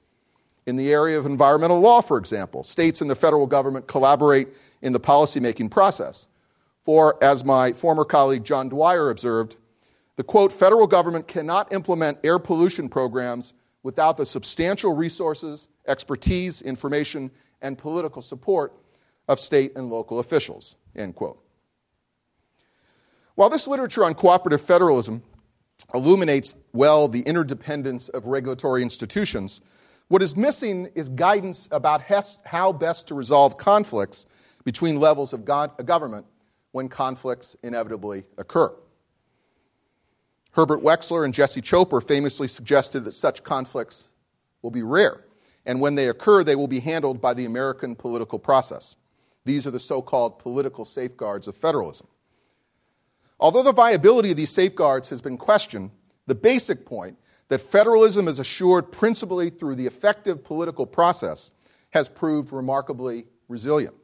In 0.67 0.75
the 0.75 0.91
area 0.91 1.17
of 1.17 1.25
environmental 1.25 1.79
law, 1.79 2.01
for 2.01 2.17
example, 2.17 2.61
states 2.61 2.99
and 2.99 3.09
the 3.09 3.15
federal 3.15 3.47
government 3.47 3.87
collaborate 3.87 4.49
in 4.81 4.91
the 4.91 4.99
policymaking 4.99 5.71
process. 5.71 6.27
For, 6.83 7.21
as 7.23 7.45
my 7.45 7.71
former 7.71 8.03
colleague 8.03 8.43
John 8.43 8.67
Dwyer 8.67 9.09
observed, 9.09 9.55
the 10.17 10.23
quote, 10.23 10.51
federal 10.51 10.85
government 10.85 11.25
cannot 11.25 11.71
implement 11.71 12.19
air 12.23 12.37
pollution 12.37 12.89
programs 12.89 13.53
without 13.81 14.17
the 14.17 14.25
substantial 14.25 14.93
resources, 14.93 15.69
expertise, 15.87 16.61
information, 16.61 17.31
and 17.61 17.77
political 17.77 18.21
support 18.21 18.73
of 19.29 19.39
state 19.39 19.71
and 19.77 19.89
local 19.89 20.19
officials, 20.19 20.75
end 20.97 21.15
quote. 21.15 21.41
While 23.35 23.49
this 23.49 23.67
literature 23.67 24.03
on 24.03 24.15
cooperative 24.15 24.61
federalism 24.61 25.23
illuminates 25.93 26.55
well 26.73 27.07
the 27.07 27.21
interdependence 27.21 28.09
of 28.09 28.25
regulatory 28.25 28.81
institutions, 28.81 29.61
what 30.09 30.21
is 30.21 30.35
missing 30.35 30.89
is 30.95 31.09
guidance 31.09 31.67
about 31.71 32.01
how 32.45 32.71
best 32.71 33.07
to 33.07 33.15
resolve 33.15 33.57
conflicts 33.57 34.25
between 34.63 34.99
levels 34.99 35.33
of 35.33 35.49
uh, 35.49 35.67
government 35.85 36.25
when 36.71 36.89
conflicts 36.89 37.55
inevitably 37.63 38.23
occur. 38.37 38.73
Herbert 40.51 40.81
Wechsler 40.81 41.23
and 41.23 41.33
Jesse 41.33 41.61
Choper 41.61 42.05
famously 42.05 42.47
suggested 42.47 43.01
that 43.01 43.13
such 43.13 43.43
conflicts 43.43 44.07
will 44.61 44.71
be 44.71 44.83
rare, 44.83 45.25
and 45.65 45.79
when 45.79 45.95
they 45.95 46.09
occur, 46.09 46.43
they 46.43 46.55
will 46.55 46.67
be 46.67 46.79
handled 46.79 47.21
by 47.21 47.33
the 47.33 47.45
American 47.45 47.95
political 47.95 48.39
process. 48.39 48.95
These 49.45 49.67
are 49.67 49.71
the 49.71 49.79
so 49.79 50.01
called 50.01 50.39
political 50.39 50.83
safeguards 50.83 51.47
of 51.47 51.55
federalism. 51.55 52.07
Although 53.39 53.63
the 53.63 53.71
viability 53.71 54.31
of 54.31 54.37
these 54.37 54.49
safeguards 54.49 55.09
has 55.09 55.21
been 55.21 55.37
questioned, 55.37 55.91
the 56.25 56.35
basic 56.35 56.85
point 56.85 57.17
that 57.49 57.61
federalism 57.61 58.27
is 58.27 58.39
assured 58.39 58.91
principally 58.91 59.49
through 59.49 59.75
the 59.75 59.85
effective 59.85 60.43
political 60.43 60.85
process 60.85 61.51
has 61.91 62.09
proved 62.09 62.51
remarkably 62.51 63.25
resilient. 63.47 63.95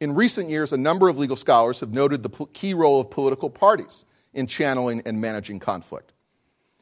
In 0.00 0.14
recent 0.14 0.50
years, 0.50 0.72
a 0.72 0.76
number 0.76 1.08
of 1.08 1.16
legal 1.16 1.36
scholars 1.36 1.80
have 1.80 1.92
noted 1.92 2.22
the 2.22 2.46
key 2.52 2.74
role 2.74 3.00
of 3.00 3.10
political 3.10 3.48
parties 3.48 4.04
in 4.34 4.46
channeling 4.46 5.02
and 5.06 5.20
managing 5.20 5.58
conflict. 5.58 6.12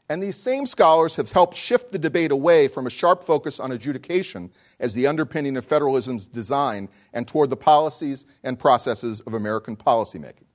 And 0.08 0.20
these 0.20 0.36
same 0.36 0.66
scholars 0.66 1.14
have 1.16 1.30
helped 1.30 1.56
shift 1.56 1.92
the 1.92 1.98
debate 1.98 2.32
away 2.32 2.66
from 2.66 2.86
a 2.88 2.90
sharp 2.90 3.22
focus 3.22 3.60
on 3.60 3.70
adjudication 3.70 4.50
as 4.80 4.92
the 4.92 5.06
underpinning 5.06 5.56
of 5.56 5.64
federalism's 5.64 6.26
design 6.26 6.88
and 7.12 7.28
toward 7.28 7.48
the 7.48 7.56
policies 7.56 8.26
and 8.42 8.58
processes 8.58 9.20
of 9.20 9.34
American 9.34 9.76
policymaking. 9.76 10.46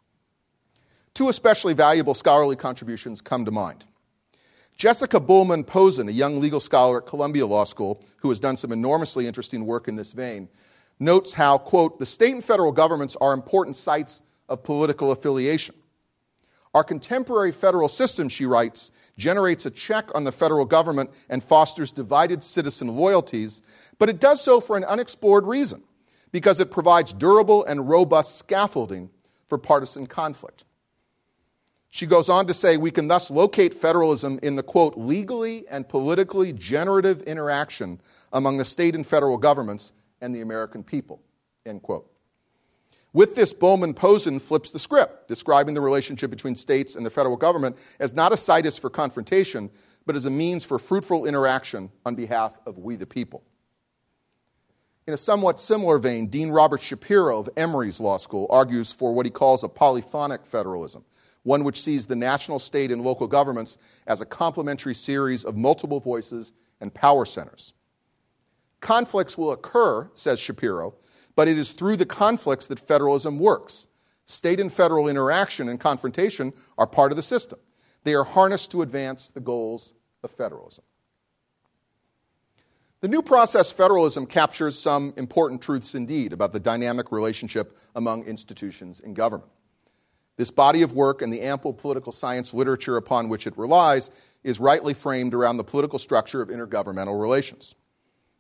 Two 1.14 1.30
especially 1.30 1.74
valuable 1.74 2.14
scholarly 2.14 2.58
contributions 2.58 3.22
come 3.22 3.46
to 3.46 3.52
mind. 3.52 3.86
Jessica 4.78 5.22
Bulman-Pozen, 5.22 6.10
a 6.10 6.12
young 6.12 6.42
legal 6.42 6.60
scholar 6.60 6.98
at 6.98 7.08
Columbia 7.08 7.46
Law 7.46 7.64
School 7.64 8.04
who 8.18 8.30
has 8.30 8.42
done 8.42 8.58
some 8.58 8.74
enormously 8.74 9.26
interesting 9.26 9.66
work 9.66 9.88
in 9.88 9.96
this 9.96 10.12
vein, 10.12 10.50
notes 11.00 11.34
how, 11.34 11.58
quote, 11.58 11.98
the 11.98 12.06
state 12.06 12.34
and 12.34 12.44
federal 12.44 12.74
governments 12.74 13.16
are 13.22 13.34
important 13.34 13.76
sites 13.76 14.22
of 14.50 14.64
political 14.64 15.12
affiliation. 15.12 15.76
Our 16.74 16.84
contemporary 16.84 17.54
federal 17.54 17.88
system, 17.88 18.28
she 18.28 18.46
writes, 18.46 18.92
generates 19.18 19.66
a 19.66 19.72
check 19.72 20.10
on 20.14 20.26
the 20.26 20.32
federal 20.32 20.66
government 20.66 21.10
and 21.30 21.42
fosters 21.42 21.94
divided 21.94 22.44
citizen 22.44 22.90
loyalties, 22.90 23.62
but 23.98 24.10
it 24.10 24.20
does 24.20 24.42
so 24.42 24.60
for 24.60 24.76
an 24.76 24.84
unexplored 24.84 25.46
reason 25.46 25.84
because 26.34 26.60
it 26.60 26.70
provides 26.70 27.14
durable 27.14 27.64
and 27.64 27.88
robust 27.88 28.38
scaffolding 28.38 29.10
for 29.48 29.58
partisan 29.58 30.06
conflict. 30.06 30.66
She 31.96 32.08
goes 32.08 32.28
on 32.28 32.46
to 32.48 32.54
say 32.54 32.76
we 32.76 32.92
can 32.92 33.08
thus 33.08 33.32
locate 33.32 33.74
federalism 33.74 34.38
in 34.44 34.58
the 34.58 34.64
quote, 34.64 34.98
legally 34.98 35.66
and 35.70 35.88
politically 35.88 36.52
generative 36.52 37.22
interaction 37.22 38.02
among 38.34 38.58
the 38.58 38.66
state 38.66 38.96
and 38.96 39.08
federal 39.08 39.38
governments 39.38 39.94
and 40.20 40.36
the 40.36 40.42
American 40.42 40.84
people, 40.84 41.22
end 41.66 41.82
quote. 41.84 42.12
With 43.14 43.36
this, 43.36 43.54
Bulman-Pozen 43.54 44.40
flips 44.40 44.72
the 44.72 44.78
script, 44.78 45.30
describing 45.30 45.74
the 45.74 45.80
relationship 45.80 46.30
between 46.30 46.58
states 46.58 46.98
and 46.98 47.06
the 47.06 47.10
federal 47.10 47.38
government 47.38 47.78
as 48.02 48.14
not 48.14 48.34
a 48.34 48.38
situs 48.38 48.78
for 48.78 48.90
confrontation, 48.90 49.70
but 50.06 50.18
as 50.18 50.26
a 50.26 50.30
means 50.30 50.66
for 50.66 50.78
fruitful 50.78 51.26
interaction 51.26 51.90
on 52.06 52.14
behalf 52.14 52.60
of 52.66 52.78
we 52.78 52.98
the 52.98 53.06
people. 53.06 53.42
In 55.08 55.14
a 55.14 55.18
somewhat 55.18 55.62
similar 55.62 55.98
vein, 55.98 56.28
Dean 56.28 56.50
Robert 56.50 56.82
Schapiro 56.82 57.40
of 57.40 57.50
Emory's 57.56 58.02
Law 58.02 58.18
School 58.18 58.48
argues 58.50 58.92
for 58.92 59.14
what 59.14 59.26
he 59.26 59.30
calls 59.30 59.64
a 59.64 59.70
polyphonic 59.70 60.46
federalism, 60.46 61.06
one 61.46 61.64
which 61.64 61.80
sees 61.80 62.08
the 62.08 62.16
national, 62.16 62.58
state, 62.58 62.92
and 62.92 63.04
local 63.04 63.28
governments 63.28 63.78
as 64.08 64.20
a 64.20 64.26
complementary 64.26 64.96
series 64.96 65.46
of 65.46 65.56
multiple 65.56 66.00
voices 66.00 66.52
and 66.82 66.92
power 66.92 67.24
centers. 67.24 67.76
Conflicts 68.82 69.38
will 69.38 69.52
occur, 69.52 70.10
says 70.16 70.40
Schapiro, 70.40 70.96
but 71.36 71.48
it 71.48 71.58
is 71.58 71.72
through 71.72 71.98
the 71.98 72.06
conflicts 72.06 72.66
that 72.68 72.80
federalism 72.80 73.38
works. 73.38 73.86
State 74.26 74.60
and 74.60 74.74
federal 74.74 75.08
interaction 75.08 75.70
and 75.70 75.80
confrontation 75.80 76.52
are 76.80 76.88
part 76.88 77.12
of 77.12 77.16
the 77.16 77.22
system. 77.22 77.60
They 78.04 78.16
are 78.16 78.24
harnessed 78.24 78.72
to 78.72 78.82
advance 78.82 79.30
the 79.30 79.40
goals 79.40 79.94
of 80.24 80.32
federalism. 80.32 80.84
The 83.02 83.08
new 83.08 83.22
process 83.22 83.70
federalism 83.70 84.26
captures 84.26 84.80
some 84.80 85.14
important 85.16 85.62
truths 85.62 85.94
indeed 85.94 86.34
about 86.34 86.54
the 86.54 86.60
dynamic 86.60 87.12
relationship 87.12 87.78
among 87.94 88.24
institutions 88.24 89.00
in 89.00 89.14
government. 89.14 89.52
This 90.38 90.52
body 90.52 90.82
of 90.82 90.94
work 90.94 91.22
and 91.22 91.32
the 91.32 91.42
ample 91.42 91.74
political 91.74 92.12
science 92.12 92.54
literature 92.54 92.98
upon 92.98 93.30
which 93.30 93.48
it 93.48 93.58
relies 93.58 94.12
is 94.44 94.60
rightly 94.60 94.94
framed 94.94 95.34
around 95.34 95.58
the 95.58 95.64
political 95.64 95.98
structure 95.98 96.42
of 96.42 96.50
intergovernmental 96.50 97.20
relations. 97.20 97.76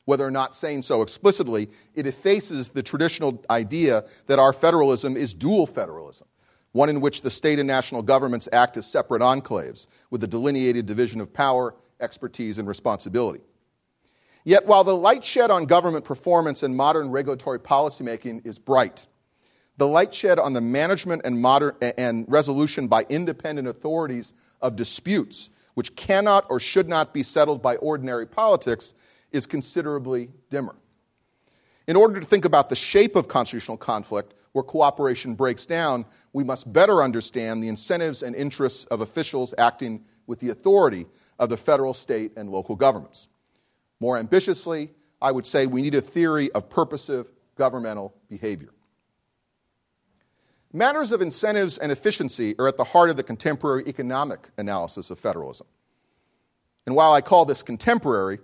Whether 0.04 0.25
or 0.25 0.32
not 0.32 0.56
saying 0.56 0.84
so 0.84 1.02
explicitly, 1.02 1.70
it 1.96 2.06
effaces 2.06 2.70
the 2.70 2.84
traditional 2.84 3.44
idea 3.50 4.05
that 4.27 4.38
our 4.38 4.53
federalism 4.53 5.18
is 5.18 5.34
dual 5.34 5.66
federalism, 5.66 6.27
one 6.74 6.90
in 6.90 7.01
which 7.01 7.22
the 7.22 7.31
state 7.31 7.58
and 7.58 7.68
national 7.68 8.03
governments 8.03 8.48
act 8.53 8.77
as 8.77 8.86
separate 8.86 9.22
enclaves 9.22 9.88
with 10.12 10.24
a 10.24 10.27
delineated 10.27 10.86
division 10.86 11.22
of 11.22 11.34
power, 11.34 11.74
expertise, 12.01 12.60
and 12.60 12.68
responsibility. 12.68 13.42
Yet, 14.44 14.68
while 14.68 14.84
the 14.84 14.96
light 14.96 15.25
shed 15.25 15.50
on 15.50 15.66
government 15.66 16.05
performance 16.05 16.62
and 16.62 16.75
modern 16.77 17.10
regulatory 17.10 17.58
policymaking 17.58 18.46
is 18.46 18.60
bright, 18.60 19.08
the 19.77 19.88
light 19.88 20.14
shed 20.14 20.40
on 20.40 20.53
the 20.53 20.61
management 20.61 21.24
and, 21.25 21.42
modern, 21.42 21.75
and 21.98 22.25
resolution 22.27 22.88
by 22.88 23.05
independent 23.09 23.68
authorities 23.68 24.33
of 24.61 24.75
disputes, 24.75 25.50
which 25.74 25.96
cannot 25.96 26.46
or 26.50 26.59
should 26.59 26.88
not 26.88 27.14
be 27.14 27.24
settled 27.24 27.61
by 27.61 27.75
ordinary 27.77 28.25
politics, 28.25 28.94
is 29.31 29.46
considerably 29.46 30.29
dimmer. 30.50 30.75
In 31.88 31.96
order 31.96 32.20
to 32.20 32.25
think 32.25 32.46
about 32.46 32.70
the 32.70 32.75
shape 32.75 33.16
of 33.16 33.27
constitutional 33.27 33.77
conflict 33.77 34.33
where 34.53 34.64
cooperation 34.64 35.35
breaks 35.35 35.66
down, 35.66 36.05
we 36.31 36.44
must 36.44 36.72
better 36.72 37.03
understand 37.03 37.61
the 37.61 37.68
incentives 37.68 38.24
and 38.24 38.35
interests 38.35 38.85
of 38.85 39.01
officials 39.01 39.53
acting 39.57 40.03
with 40.27 40.40
the 40.40 40.50
authority 40.50 41.05
of 41.38 41.50
the 41.50 41.57
federal, 41.57 41.94
state, 41.94 42.31
and 42.38 42.50
local 42.50 42.75
governments. 42.75 43.27
More 44.00 44.18
ambitiously, 44.18 44.92
I 45.22 45.31
would 45.31 45.46
say 45.46 45.68
we 45.68 45.81
need 45.81 45.96
a 45.96 46.01
theory 46.01 46.51
of 46.53 46.70
purposive 46.70 47.31
governmental 47.55 48.16
behavior. 48.29 48.70
Matters 50.75 51.14
of 51.14 51.22
incentives 51.22 51.77
and 51.77 51.90
efficiency 51.90 52.53
are 52.59 52.68
at 52.68 52.75
the 52.75 52.83
heart 52.83 53.09
of 53.09 53.16
the 53.16 53.24
contemporary 53.24 53.85
economic 53.88 54.50
analysis 54.57 55.09
of 55.09 55.18
federalism. 55.18 55.68
And 56.85 56.98
while 56.98 57.14
I 57.14 57.22
call 57.22 57.46
this 57.46 57.64
contemporary, 57.64 58.40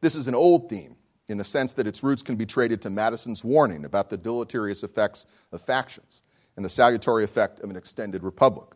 this 0.00 0.16
is 0.16 0.26
an 0.26 0.34
old 0.34 0.68
theme 0.68 0.96
in 1.28 1.38
the 1.38 1.44
sense 1.44 1.74
that 1.74 1.86
its 1.86 2.02
roots 2.02 2.24
can 2.24 2.34
be 2.34 2.44
traced 2.44 2.80
to 2.80 2.90
Madison's 2.90 3.44
warning 3.44 3.84
about 3.84 4.10
the 4.10 4.16
deleterious 4.16 4.82
effects 4.82 5.26
of 5.52 5.62
factions 5.62 6.24
and 6.56 6.64
the 6.64 6.68
salutary 6.68 7.22
effect 7.22 7.60
of 7.60 7.70
an 7.70 7.76
extended 7.76 8.24
republic. 8.24 8.66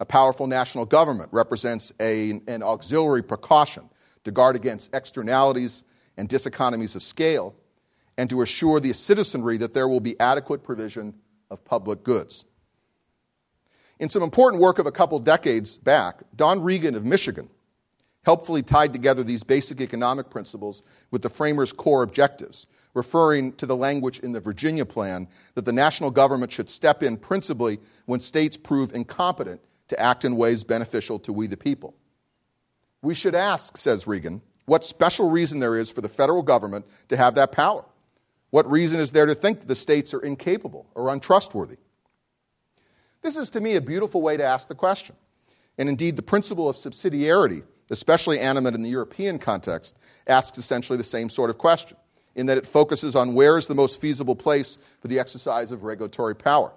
A 0.00 0.04
powerful 0.04 0.48
national 0.48 0.86
government 0.86 1.28
represents 1.30 1.92
a, 2.00 2.30
an 2.48 2.64
auxiliary 2.64 3.22
precaution 3.22 3.88
to 4.24 4.32
guard 4.32 4.56
against 4.56 4.92
externalities 4.92 5.84
and 6.16 6.28
diseconomies 6.28 6.96
of 6.96 7.04
scale 7.04 7.54
and 8.18 8.28
to 8.28 8.42
assure 8.42 8.80
the 8.80 8.92
citizenry 8.92 9.56
that 9.58 9.72
there 9.72 9.86
will 9.86 10.00
be 10.00 10.18
adequate 10.18 10.64
provision 10.64 11.14
of 11.50 11.64
public 11.64 12.02
goods. 12.02 12.44
In 14.00 14.08
some 14.08 14.22
important 14.22 14.60
work 14.60 14.78
of 14.78 14.86
a 14.86 14.92
couple 14.92 15.18
decades 15.18 15.78
back, 15.78 16.22
Don 16.36 16.62
Regan 16.62 16.94
of 16.94 17.04
Michigan 17.04 17.48
helpfully 18.24 18.62
tied 18.62 18.92
together 18.92 19.22
these 19.22 19.44
basic 19.44 19.80
economic 19.80 20.30
principles 20.30 20.82
with 21.10 21.22
the 21.22 21.28
framers' 21.28 21.72
core 21.72 22.02
objectives, 22.02 22.66
referring 22.94 23.52
to 23.52 23.66
the 23.66 23.76
language 23.76 24.18
in 24.20 24.32
the 24.32 24.40
Virginia 24.40 24.84
Plan 24.84 25.28
that 25.54 25.64
the 25.64 25.72
national 25.72 26.10
government 26.10 26.50
should 26.50 26.70
step 26.70 27.02
in 27.02 27.16
principally 27.16 27.78
when 28.06 28.20
states 28.20 28.56
prove 28.56 28.94
incompetent 28.94 29.60
to 29.88 30.00
act 30.00 30.24
in 30.24 30.36
ways 30.36 30.64
beneficial 30.64 31.18
to 31.18 31.32
we 31.32 31.46
the 31.46 31.56
people. 31.56 31.94
We 33.02 33.14
should 33.14 33.34
ask, 33.34 33.76
says 33.76 34.06
Regan, 34.06 34.40
what 34.66 34.82
special 34.82 35.28
reason 35.30 35.60
there 35.60 35.76
is 35.76 35.90
for 35.90 36.00
the 36.00 36.08
federal 36.08 36.42
government 36.42 36.86
to 37.08 37.16
have 37.16 37.34
that 37.34 37.52
power. 37.52 37.84
What 38.54 38.70
reason 38.70 39.00
is 39.00 39.10
there 39.10 39.26
to 39.26 39.34
think 39.34 39.66
the 39.66 39.74
states 39.74 40.14
are 40.14 40.20
incapable 40.20 40.86
or 40.94 41.08
untrustworthy? 41.08 41.78
This 43.20 43.36
is 43.36 43.50
to 43.50 43.60
me 43.60 43.74
a 43.74 43.80
beautiful 43.80 44.22
way 44.22 44.36
to 44.36 44.44
ask 44.44 44.68
the 44.68 44.76
question. 44.76 45.16
And 45.76 45.88
indeed, 45.88 46.14
the 46.14 46.22
principle 46.22 46.68
of 46.68 46.76
subsidiarity, 46.76 47.64
especially 47.90 48.38
animate 48.38 48.74
in 48.74 48.82
the 48.82 48.90
European 48.90 49.40
context, 49.40 49.98
asks 50.28 50.56
essentially 50.56 50.96
the 50.96 51.02
same 51.02 51.28
sort 51.28 51.50
of 51.50 51.58
question, 51.58 51.96
in 52.36 52.46
that 52.46 52.56
it 52.56 52.64
focuses 52.64 53.16
on 53.16 53.34
where 53.34 53.58
is 53.58 53.66
the 53.66 53.74
most 53.74 54.00
feasible 54.00 54.36
place 54.36 54.78
for 55.00 55.08
the 55.08 55.18
exercise 55.18 55.72
of 55.72 55.82
regulatory 55.82 56.36
power. 56.36 56.72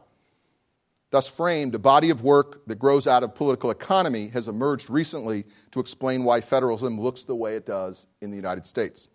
Thus 1.12 1.28
framed, 1.28 1.76
a 1.76 1.80
body 1.80 2.10
of 2.10 2.24
work 2.24 2.66
that 2.66 2.80
grows 2.80 3.06
out 3.06 3.22
of 3.22 3.36
political 3.36 3.70
economy 3.70 4.30
has 4.30 4.48
emerged 4.48 4.90
recently 4.90 5.46
to 5.74 5.80
explain 5.80 6.24
why 6.24 6.42
federalism 6.42 7.00
looks 7.00 7.24
the 7.24 7.36
way 7.36 7.56
it 7.56 7.68
does 7.68 8.08
in 8.22 8.32
the 8.32 8.36
United 8.36 8.66
States. 8.66 9.10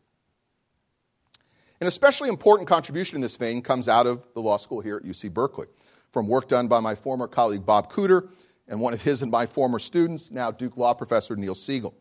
An 1.82 1.88
especially 1.88 2.28
important 2.28 2.68
contribution 2.68 3.16
in 3.16 3.20
this 3.20 3.34
vein 3.34 3.60
comes 3.60 3.88
out 3.88 4.06
of 4.06 4.24
the 4.34 4.40
law 4.40 4.56
school 4.56 4.80
here 4.80 4.98
at 4.98 5.02
UC 5.02 5.34
Berkeley, 5.34 5.66
from 6.12 6.28
work 6.28 6.46
done 6.46 6.68
by 6.68 6.78
my 6.78 6.94
former 6.94 7.26
colleague 7.26 7.66
Bob 7.66 7.92
Cooter 7.92 8.28
and 8.68 8.80
one 8.80 8.92
of 8.92 9.02
his 9.02 9.20
and 9.20 9.32
my 9.32 9.46
former 9.46 9.80
students, 9.80 10.30
now 10.30 10.52
Duke 10.52 10.76
Law 10.76 10.94
professor 10.94 11.34
Neil 11.34 11.56
Siegel. 11.56 11.92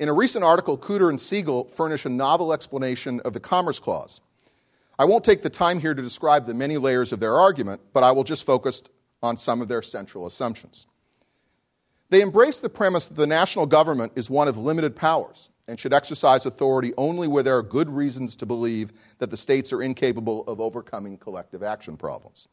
In 0.00 0.08
a 0.08 0.12
recent 0.12 0.44
article, 0.44 0.76
Cooter 0.76 1.08
and 1.08 1.20
Siegel 1.20 1.68
furnish 1.68 2.04
a 2.04 2.08
novel 2.08 2.52
explanation 2.52 3.20
of 3.20 3.32
the 3.32 3.38
Commerce 3.38 3.78
Clause. 3.78 4.22
I 4.98 5.04
won't 5.04 5.22
take 5.22 5.42
the 5.42 5.50
time 5.50 5.78
here 5.78 5.94
to 5.94 6.02
describe 6.02 6.46
the 6.46 6.54
many 6.54 6.76
layers 6.76 7.12
of 7.12 7.20
their 7.20 7.38
argument, 7.38 7.80
but 7.92 8.02
I 8.02 8.10
will 8.10 8.24
just 8.24 8.44
focus 8.44 8.82
on 9.22 9.36
some 9.36 9.62
of 9.62 9.68
their 9.68 9.82
central 9.82 10.26
assumptions. 10.26 10.88
They 12.08 12.22
embrace 12.22 12.58
the 12.58 12.68
premise 12.68 13.06
that 13.06 13.14
the 13.14 13.28
national 13.28 13.66
government 13.66 14.14
is 14.16 14.28
one 14.28 14.48
of 14.48 14.58
limited 14.58 14.96
powers 14.96 15.49
and 15.70 15.78
should 15.78 15.94
exercise 15.94 16.46
authority 16.46 16.92
only 16.98 17.28
where 17.28 17.44
there 17.44 17.56
are 17.56 17.62
good 17.62 17.88
reasons 17.88 18.34
to 18.34 18.44
believe 18.44 18.92
that 19.18 19.30
the 19.30 19.36
states 19.36 19.72
are 19.72 19.82
incapable 19.82 20.42
of 20.48 20.60
overcoming 20.60 21.16
collective 21.16 21.62
action 21.62 21.96
problems. 21.96 22.48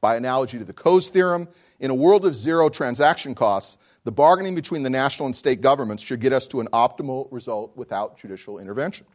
By 0.00 0.14
analogy 0.14 0.58
to 0.58 0.64
the 0.64 0.72
Coase 0.72 1.08
theorem, 1.08 1.48
in 1.80 1.90
a 1.90 1.94
world 1.94 2.24
of 2.24 2.34
zero 2.34 2.68
transaction 2.68 3.34
costs, 3.34 3.76
The 4.04 4.12
bargaining 4.12 4.54
between 4.54 4.82
the 4.82 4.90
national 4.90 5.26
and 5.26 5.34
state 5.34 5.62
governments 5.62 6.02
should 6.02 6.20
get 6.20 6.32
us 6.32 6.46
to 6.48 6.60
an 6.60 6.68
optimal 6.72 7.26
result 7.32 7.74
without 7.76 8.18
judicial 8.18 8.58
intervention. 8.58 9.06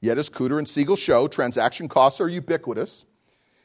Yet, 0.00 0.18
as 0.18 0.28
Cooter 0.28 0.58
and 0.58 0.68
Siegel 0.68 0.96
show, 0.96 1.26
transaction 1.28 1.88
costs 1.88 2.20
are 2.20 2.28
ubiquitous. 2.28 3.06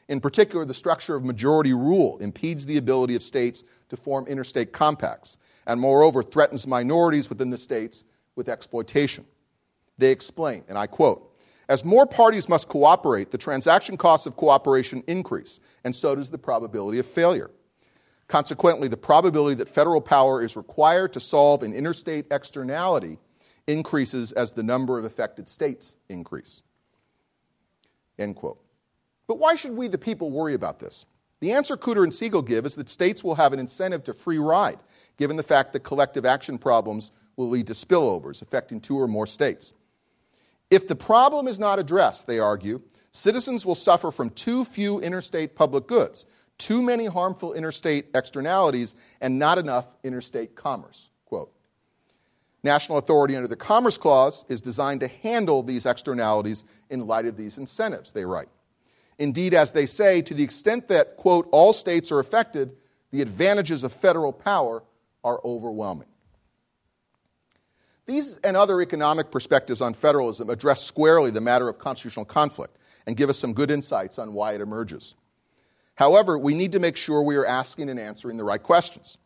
In 0.08 0.20
particular, 0.20 0.64
the 0.64 0.74
structure 0.74 1.14
of 1.14 1.24
majority 1.24 1.74
rule 1.74 2.18
impedes 2.18 2.64
the 2.64 2.78
ability 2.78 3.14
of 3.14 3.22
states 3.22 3.62
to 3.90 3.96
form 3.96 4.26
interstate 4.26 4.72
compacts, 4.72 5.36
and 5.66 5.78
moreover, 5.78 6.22
threatens 6.22 6.66
minorities 6.66 7.28
within 7.28 7.50
the 7.50 7.58
states 7.58 8.04
with 8.38 8.48
exploitation. 8.48 9.26
They 9.98 10.10
explain, 10.10 10.64
and 10.68 10.78
I 10.78 10.86
quote 10.86 11.36
As 11.68 11.84
more 11.84 12.06
parties 12.06 12.48
must 12.48 12.68
cooperate, 12.68 13.30
the 13.30 13.36
transaction 13.36 13.98
costs 13.98 14.26
of 14.26 14.36
cooperation 14.36 15.04
increase, 15.06 15.60
and 15.84 15.94
so 15.94 16.14
does 16.14 16.30
the 16.30 16.38
probability 16.38 16.98
of 16.98 17.04
failure. 17.04 17.50
Consequently, 18.28 18.88
the 18.88 18.96
probability 18.96 19.56
that 19.56 19.68
federal 19.68 20.00
power 20.00 20.42
is 20.42 20.56
required 20.56 21.12
to 21.14 21.20
solve 21.20 21.62
an 21.62 21.74
interstate 21.74 22.26
externality 22.30 23.18
increases 23.66 24.32
as 24.32 24.52
the 24.52 24.62
number 24.62 24.98
of 24.98 25.04
affected 25.04 25.48
states 25.48 25.96
increase. 26.08 26.62
End 28.18 28.36
quote. 28.36 28.58
But 29.26 29.38
why 29.38 29.54
should 29.54 29.72
we, 29.72 29.88
the 29.88 29.98
people, 29.98 30.30
worry 30.30 30.54
about 30.54 30.78
this? 30.78 31.06
The 31.40 31.52
answer 31.52 31.76
Cooter 31.76 32.02
and 32.02 32.14
Siegel 32.14 32.42
give 32.42 32.66
is 32.66 32.74
that 32.76 32.88
states 32.88 33.22
will 33.22 33.34
have 33.34 33.52
an 33.52 33.58
incentive 33.58 34.04
to 34.04 34.12
free 34.12 34.38
ride, 34.38 34.82
given 35.16 35.36
the 35.36 35.42
fact 35.42 35.72
that 35.72 35.80
collective 35.80 36.26
action 36.26 36.58
problems 36.58 37.12
will 37.38 37.48
lead 37.48 37.68
to 37.68 37.72
spillovers 37.72 38.42
affecting 38.42 38.80
two 38.80 38.98
or 38.98 39.08
more 39.08 39.26
states. 39.26 39.72
If 40.70 40.86
the 40.86 40.96
problem 40.96 41.48
is 41.48 41.58
not 41.58 41.78
addressed, 41.78 42.26
they 42.26 42.40
argue, 42.40 42.82
citizens 43.12 43.64
will 43.64 43.76
suffer 43.76 44.10
from 44.10 44.28
too 44.30 44.64
few 44.64 45.00
interstate 45.00 45.54
public 45.54 45.86
goods, 45.86 46.26
too 46.58 46.82
many 46.82 47.06
harmful 47.06 47.54
interstate 47.54 48.06
externalities, 48.14 48.96
and 49.20 49.38
not 49.38 49.56
enough 49.56 49.86
interstate 50.02 50.56
commerce. 50.56 51.08
Quote. 51.24 51.52
National 52.64 52.98
authority 52.98 53.36
under 53.36 53.48
the 53.48 53.56
Commerce 53.56 53.96
Clause 53.96 54.44
is 54.48 54.60
designed 54.60 55.00
to 55.00 55.08
handle 55.08 55.62
these 55.62 55.86
externalities 55.86 56.64
in 56.90 57.06
light 57.06 57.24
of 57.24 57.36
these 57.36 57.56
incentives, 57.56 58.10
they 58.10 58.24
write. 58.24 58.48
Indeed, 59.20 59.54
as 59.54 59.72
they 59.72 59.86
say, 59.86 60.22
to 60.22 60.34
the 60.34 60.42
extent 60.42 60.88
that, 60.88 61.16
quote, 61.16 61.48
all 61.52 61.72
states 61.72 62.10
are 62.10 62.18
affected, 62.18 62.76
the 63.12 63.22
advantages 63.22 63.84
of 63.84 63.92
federal 63.92 64.32
power 64.32 64.82
are 65.22 65.40
overwhelming. 65.44 66.08
These 68.08 68.38
and 68.38 68.56
other 68.56 68.80
economic 68.80 69.30
perspectives 69.30 69.82
on 69.82 69.92
federalism 69.92 70.48
address 70.48 70.82
squarely 70.82 71.30
the 71.30 71.42
matter 71.42 71.68
of 71.68 71.78
constitutional 71.78 72.24
conflict 72.24 72.78
and 73.06 73.14
give 73.14 73.28
us 73.28 73.38
some 73.38 73.52
good 73.52 73.70
insights 73.70 74.18
on 74.18 74.32
why 74.32 74.54
it 74.54 74.62
emerges. 74.62 75.14
However, 75.94 76.38
we 76.38 76.54
need 76.54 76.72
to 76.72 76.78
make 76.78 76.96
sure 76.96 77.22
we 77.22 77.36
are 77.36 77.44
asking 77.44 77.90
and 77.90 78.00
answering 78.00 78.38
the 78.38 78.44
right 78.44 78.62
questions. 78.62 79.18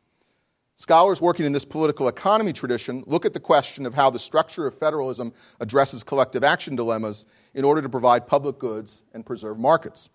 Scholars 0.74 1.20
working 1.20 1.46
in 1.46 1.52
this 1.52 1.64
political 1.64 2.08
economy 2.08 2.52
tradition 2.52 3.04
look 3.06 3.24
at 3.24 3.34
the 3.34 3.38
question 3.38 3.86
of 3.86 3.94
how 3.94 4.10
the 4.10 4.18
structure 4.18 4.66
of 4.66 4.76
federalism 4.76 5.32
addresses 5.60 6.02
collective 6.02 6.42
action 6.42 6.74
dilemmas 6.74 7.24
in 7.54 7.64
order 7.64 7.82
to 7.82 7.88
provide 7.88 8.26
public 8.26 8.58
goods 8.58 9.04
and 9.14 9.24
preserve 9.24 9.60
markets. 9.60 10.10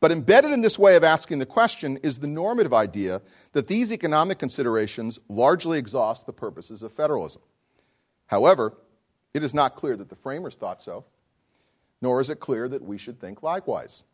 But 0.00 0.12
embedded 0.12 0.52
in 0.52 0.62
this 0.62 0.78
way 0.78 0.96
of 0.96 1.04
asking 1.04 1.40
the 1.40 1.46
question 1.46 1.98
is 2.02 2.18
the 2.18 2.26
normative 2.26 2.72
idea 2.72 3.20
that 3.52 3.68
these 3.68 3.92
economic 3.92 4.38
considerations 4.38 5.20
largely 5.28 5.78
exhaust 5.78 6.24
the 6.24 6.32
purposes 6.32 6.82
of 6.82 6.90
federalism. 6.90 7.42
However, 8.32 8.72
it 9.34 9.44
is 9.44 9.52
not 9.52 9.76
clear 9.76 9.94
that 9.94 10.08
the 10.08 10.16
framers 10.16 10.54
thought 10.54 10.82
so, 10.82 11.04
nor 12.00 12.18
is 12.18 12.30
it 12.30 12.40
clear 12.40 12.66
that 12.66 12.82
we 12.82 12.96
should 12.96 13.20
think 13.20 13.42
likewise. 13.42 14.04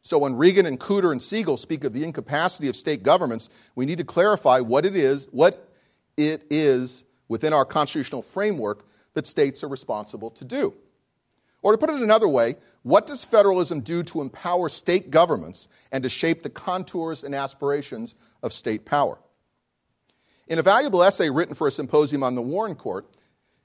So 0.00 0.16
when 0.16 0.34
Regan 0.34 0.64
and 0.64 0.80
Cooter 0.80 1.12
and 1.12 1.20
Siegel 1.20 1.58
speak 1.58 1.84
of 1.84 1.92
the 1.92 2.02
incapacity 2.02 2.68
of 2.68 2.74
state 2.74 3.02
governments, 3.02 3.50
we 3.74 3.84
need 3.84 3.98
to 3.98 4.04
clarify 4.04 4.60
what 4.60 4.86
it 4.86 4.96
is, 4.96 5.28
what 5.30 5.68
it 6.16 6.46
is 6.48 7.04
within 7.28 7.52
our 7.52 7.66
constitutional 7.66 8.22
framework 8.22 8.86
that 9.12 9.26
states 9.26 9.62
are 9.62 9.68
responsible 9.68 10.30
to 10.30 10.44
do. 10.46 10.72
Or 11.60 11.72
to 11.72 11.76
put 11.78 11.90
it 11.90 12.00
another 12.00 12.28
way, 12.28 12.56
what 12.82 13.06
does 13.06 13.24
federalism 13.24 13.82
do 13.82 14.02
to 14.04 14.22
empower 14.22 14.70
state 14.70 15.10
governments 15.10 15.68
and 15.92 16.02
to 16.02 16.08
shape 16.08 16.42
the 16.42 16.48
contours 16.48 17.24
and 17.24 17.34
aspirations 17.34 18.14
of 18.42 18.54
state 18.54 18.86
power? 18.86 19.18
In 20.48 20.58
a 20.58 20.62
valuable 20.62 21.02
essay 21.02 21.28
written 21.28 21.54
for 21.54 21.66
a 21.66 21.70
symposium 21.70 22.22
on 22.22 22.34
the 22.34 22.42
Warren 22.42 22.74
Court, 22.74 23.06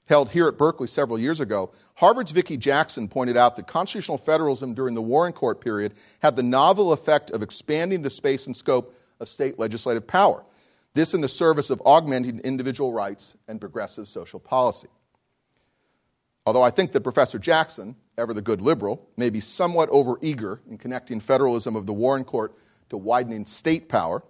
held 0.06 0.30
here 0.30 0.48
at 0.48 0.56
Berkeley 0.56 0.86
several 0.86 1.18
years 1.18 1.40
ago, 1.40 1.72
Harvard's 1.94 2.30
Vicki 2.30 2.56
Jackson 2.56 3.08
pointed 3.08 3.36
out 3.36 3.56
that 3.56 3.66
constitutional 3.66 4.18
federalism 4.18 4.72
during 4.72 4.94
the 4.94 5.02
Warren 5.02 5.32
Court 5.32 5.60
period 5.60 5.94
had 6.20 6.36
the 6.36 6.42
novel 6.42 6.92
effect 6.92 7.30
of 7.30 7.42
expanding 7.42 8.02
the 8.02 8.10
space 8.10 8.46
and 8.46 8.56
scope 8.56 8.94
of 9.20 9.28
state 9.28 9.58
legislative 9.58 10.06
power. 10.06 10.44
This 10.94 11.12
in 11.12 11.20
the 11.20 11.28
service 11.28 11.70
of 11.70 11.82
augmenting 11.84 12.40
individual 12.40 12.92
rights 12.92 13.36
and 13.48 13.60
progressive 13.60 14.08
social 14.08 14.40
policy. 14.40 14.88
Although 16.46 16.62
I 16.62 16.70
think 16.70 16.92
that 16.92 17.00
Professor 17.00 17.38
Jackson, 17.38 17.96
ever 18.16 18.32
the 18.32 18.40
good 18.40 18.62
liberal, 18.62 19.08
may 19.16 19.30
be 19.30 19.40
somewhat 19.40 19.90
overeager 19.90 20.60
in 20.70 20.78
connecting 20.78 21.18
federalism 21.18 21.74
of 21.74 21.86
the 21.86 21.92
Warren 21.92 22.24
Court 22.24 22.54
to 22.88 22.96
widening 22.96 23.44
state 23.44 23.88
power, 23.88 24.22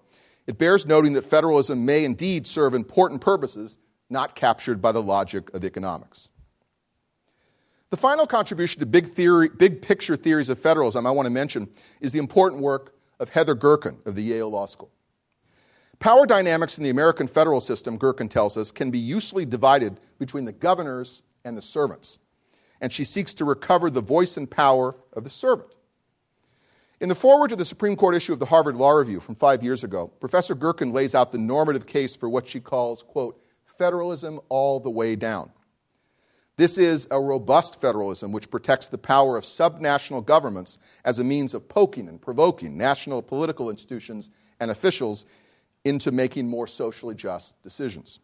it 0.46 0.56
bears 0.56 0.86
noting 0.86 1.12
that 1.12 1.22
federalism 1.22 1.84
may 1.84 2.04
indeed 2.04 2.46
serve 2.46 2.74
important 2.74 3.20
purposes 3.20 3.78
not 4.08 4.34
captured 4.34 4.80
by 4.80 4.92
the 4.92 5.02
logic 5.02 5.52
of 5.54 5.64
economics. 5.64 6.28
The 7.90 7.96
final 7.96 8.26
contribution 8.26 8.80
to 8.80 8.86
big, 8.86 9.08
theory, 9.08 9.48
big 9.48 9.80
picture 9.80 10.16
theories 10.16 10.48
of 10.48 10.58
federalism 10.58 11.06
I 11.06 11.10
want 11.10 11.26
to 11.26 11.30
mention 11.30 11.68
is 12.00 12.12
the 12.12 12.18
important 12.18 12.62
work 12.62 12.94
of 13.20 13.30
Heather 13.30 13.54
Gerken 13.54 14.04
of 14.06 14.14
the 14.14 14.22
Yale 14.22 14.50
Law 14.50 14.66
School. 14.66 14.90
Power 15.98 16.26
dynamics 16.26 16.76
in 16.76 16.84
the 16.84 16.90
American 16.90 17.26
federal 17.26 17.60
system, 17.60 17.98
Gerken 17.98 18.28
tells 18.28 18.56
us, 18.56 18.70
can 18.70 18.90
be 18.90 18.98
usefully 18.98 19.46
divided 19.46 19.98
between 20.18 20.44
the 20.44 20.52
governors 20.52 21.22
and 21.44 21.56
the 21.56 21.62
servants. 21.62 22.18
And 22.80 22.92
she 22.92 23.04
seeks 23.04 23.32
to 23.34 23.44
recover 23.44 23.88
the 23.88 24.02
voice 24.02 24.36
and 24.36 24.50
power 24.50 24.94
of 25.14 25.24
the 25.24 25.30
servant. 25.30 25.74
In 27.00 27.08
the 27.08 27.14
foreword 27.14 27.50
to 27.50 27.56
the 27.56 27.64
Supreme 27.64 27.96
Court 27.96 28.14
issue 28.14 28.32
of 28.32 28.38
the 28.38 28.46
Harvard 28.46 28.76
Law 28.76 28.90
Review 28.90 29.20
from 29.20 29.34
five 29.34 29.62
years 29.62 29.84
ago, 29.84 30.08
Professor 30.08 30.54
Gerken 30.54 30.92
lays 30.92 31.14
out 31.14 31.32
the 31.32 31.38
normative 31.38 31.86
case 31.86 32.16
for 32.16 32.28
what 32.28 32.48
she 32.48 32.60
calls, 32.60 33.02
quote, 33.02 33.40
federalism 33.78 34.40
all 34.48 34.80
the 34.80 34.90
way 34.90 35.16
down. 35.16 35.50
This 36.56 36.78
is 36.78 37.06
a 37.10 37.20
robust 37.20 37.80
federalism 37.80 38.32
which 38.32 38.50
protects 38.50 38.88
the 38.88 38.96
power 38.96 39.36
of 39.36 39.44
subnational 39.44 40.24
governments 40.24 40.78
as 41.04 41.18
a 41.18 41.24
means 41.24 41.52
of 41.52 41.68
poking 41.68 42.08
and 42.08 42.20
provoking 42.20 42.78
national 42.78 43.22
political 43.22 43.68
institutions 43.68 44.30
and 44.58 44.70
officials 44.70 45.26
into 45.84 46.10
making 46.10 46.48
more 46.48 46.66
socially 46.66 47.14
just 47.14 47.62
decisions. 47.62 48.20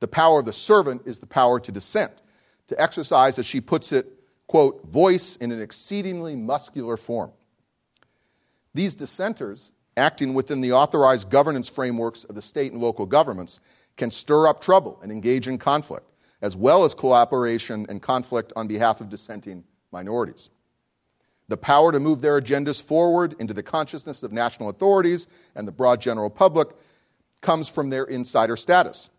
The 0.00 0.08
power 0.08 0.40
of 0.40 0.44
the 0.44 0.52
servant 0.52 1.02
is 1.06 1.18
the 1.18 1.26
power 1.26 1.60
to 1.60 1.72
dissent, 1.72 2.22
to 2.66 2.80
exercise, 2.80 3.38
as 3.38 3.46
she 3.46 3.60
puts 3.60 3.92
it, 3.92 4.06
quote, 4.48 4.84
voice 4.86 5.36
in 5.36 5.52
an 5.52 5.62
exceedingly 5.62 6.34
muscular 6.34 6.96
form. 6.96 7.32
These 8.74 8.96
dissenters, 8.96 9.72
acting 9.96 10.34
within 10.34 10.60
the 10.60 10.72
authorized 10.72 11.30
governance 11.30 11.68
frameworks 11.68 12.24
of 12.24 12.34
the 12.34 12.42
state 12.42 12.72
and 12.72 12.82
local 12.82 13.06
governments, 13.06 13.60
can 13.96 14.10
stir 14.10 14.46
up 14.46 14.60
trouble 14.60 14.98
and 15.02 15.10
engage 15.10 15.48
in 15.48 15.58
conflict, 15.58 16.10
as 16.42 16.56
well 16.56 16.84
as 16.84 16.94
cooperation 16.94 17.86
and 17.88 18.02
conflict 18.02 18.52
on 18.56 18.66
behalf 18.66 19.00
of 19.00 19.08
dissenting 19.08 19.64
minorities. 19.92 20.50
The 21.48 21.56
power 21.56 21.92
to 21.92 22.00
move 22.00 22.20
their 22.20 22.40
agendas 22.40 22.82
forward 22.82 23.36
into 23.38 23.54
the 23.54 23.62
consciousness 23.62 24.22
of 24.22 24.32
national 24.32 24.68
authorities 24.68 25.28
and 25.54 25.66
the 25.66 25.72
broad 25.72 26.00
general 26.00 26.30
public 26.30 26.68
comes 27.40 27.68
from 27.68 27.90
their 27.90 28.04
insider 28.04 28.56
status. 28.56 29.10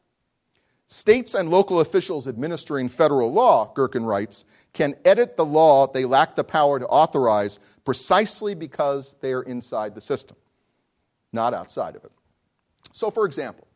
States 0.88 1.34
and 1.34 1.50
local 1.50 1.82
officials 1.82 2.28
administering 2.28 2.88
federal 2.88 3.32
law, 3.32 3.74
Gerken 3.74 4.06
writes, 4.06 4.46
can 4.74 4.96
edit 5.04 5.36
the 5.36 5.46
law 5.46 5.88
they 5.88 6.06
lack 6.06 6.36
the 6.36 6.44
power 6.44 6.80
to 6.80 6.88
authorize 6.88 7.60
precisely 7.84 8.56
because 8.56 9.16
they 9.22 9.34
are 9.34 9.44
inside 9.44 9.96
the 9.96 10.02
system, 10.02 10.38
not 11.34 11.54
outside 11.54 11.96
of 11.96 12.06
it. 12.06 12.12
So, 12.94 13.12
for 13.12 13.26
example, 13.26 13.67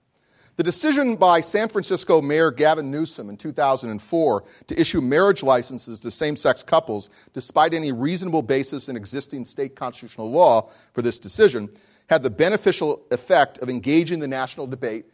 the 0.57 0.63
decision 0.63 1.15
by 1.15 1.39
San 1.39 1.69
Francisco 1.69 2.21
Mayor 2.21 2.51
Gavin 2.51 2.91
Newsom 2.91 3.29
in 3.29 3.37
2004 3.37 4.43
to 4.67 4.79
issue 4.79 5.01
marriage 5.01 5.43
licenses 5.43 5.99
to 6.01 6.11
same 6.11 6.35
sex 6.35 6.61
couples, 6.61 7.09
despite 7.33 7.73
any 7.73 7.91
reasonable 7.91 8.41
basis 8.41 8.89
in 8.89 8.95
existing 8.95 9.45
state 9.45 9.75
constitutional 9.75 10.29
law 10.29 10.69
for 10.93 11.01
this 11.01 11.19
decision, 11.19 11.69
had 12.09 12.23
the 12.23 12.29
beneficial 12.29 13.05
effect 13.11 13.59
of 13.59 13.69
engaging 13.69 14.19
the 14.19 14.27
national 14.27 14.67
debate 14.67 15.05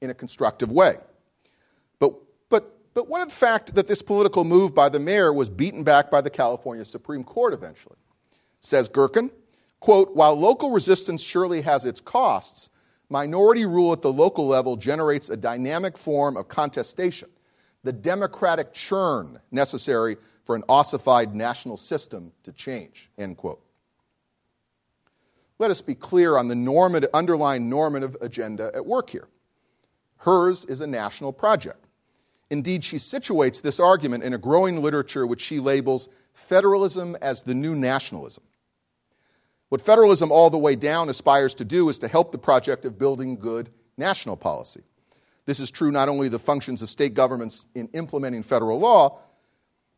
in 0.00 0.10
a 0.10 0.14
constructive 0.14 0.72
way. 0.72 0.96
But, 1.98 2.14
but, 2.48 2.78
but 2.94 3.08
what 3.08 3.20
of 3.20 3.28
the 3.28 3.34
fact 3.34 3.74
that 3.74 3.88
this 3.88 4.00
political 4.00 4.44
move 4.44 4.74
by 4.74 4.88
the 4.88 4.98
mayor 4.98 5.32
was 5.32 5.50
beaten 5.50 5.84
back 5.84 6.10
by 6.10 6.22
the 6.22 6.30
California 6.30 6.84
Supreme 6.84 7.24
Court 7.24 7.52
eventually? 7.52 7.96
Says 8.60 8.88
Gerken, 8.88 9.30
quote, 9.80 10.16
while 10.16 10.34
local 10.34 10.70
resistance 10.70 11.22
surely 11.22 11.60
has 11.60 11.84
its 11.84 12.00
costs, 12.00 12.70
Minority 13.08 13.66
rule 13.66 13.92
at 13.92 14.02
the 14.02 14.12
local 14.12 14.46
level 14.46 14.76
generates 14.76 15.28
a 15.28 15.36
dynamic 15.36 15.96
form 15.96 16.36
of 16.36 16.48
contestation, 16.48 17.28
the 17.84 17.92
democratic 17.92 18.72
churn 18.72 19.38
necessary 19.52 20.16
for 20.44 20.56
an 20.56 20.64
ossified 20.68 21.34
national 21.34 21.76
system 21.76 22.32
to 22.42 22.52
change. 22.52 23.10
End 23.18 23.36
quote. 23.36 23.62
Let 25.58 25.70
us 25.70 25.80
be 25.80 25.94
clear 25.94 26.36
on 26.36 26.48
the 26.48 26.54
normative, 26.54 27.10
underlying 27.14 27.68
normative 27.68 28.16
agenda 28.20 28.70
at 28.74 28.84
work 28.84 29.10
here. 29.10 29.28
Hers 30.18 30.64
is 30.64 30.80
a 30.80 30.86
national 30.86 31.32
project. 31.32 31.86
Indeed, 32.50 32.84
she 32.84 32.96
situates 32.96 33.62
this 33.62 33.80
argument 33.80 34.24
in 34.24 34.34
a 34.34 34.38
growing 34.38 34.82
literature 34.82 35.26
which 35.26 35.40
she 35.40 35.58
labels 35.58 36.08
federalism 36.32 37.16
as 37.20 37.42
the 37.42 37.54
new 37.54 37.74
nationalism. 37.74 38.44
What 39.68 39.80
federalism 39.80 40.30
all 40.30 40.50
the 40.50 40.58
way 40.58 40.76
down 40.76 41.08
aspires 41.08 41.54
to 41.56 41.64
do 41.64 41.88
is 41.88 41.98
to 41.98 42.08
help 42.08 42.30
the 42.30 42.38
project 42.38 42.84
of 42.84 42.98
building 42.98 43.36
good 43.36 43.70
national 43.96 44.36
policy. 44.36 44.82
This 45.44 45.60
is 45.60 45.70
true 45.70 45.90
not 45.90 46.08
only 46.08 46.28
the 46.28 46.38
functions 46.38 46.82
of 46.82 46.90
state 46.90 47.14
governments 47.14 47.66
in 47.74 47.88
implementing 47.88 48.42
federal 48.42 48.78
law, 48.78 49.18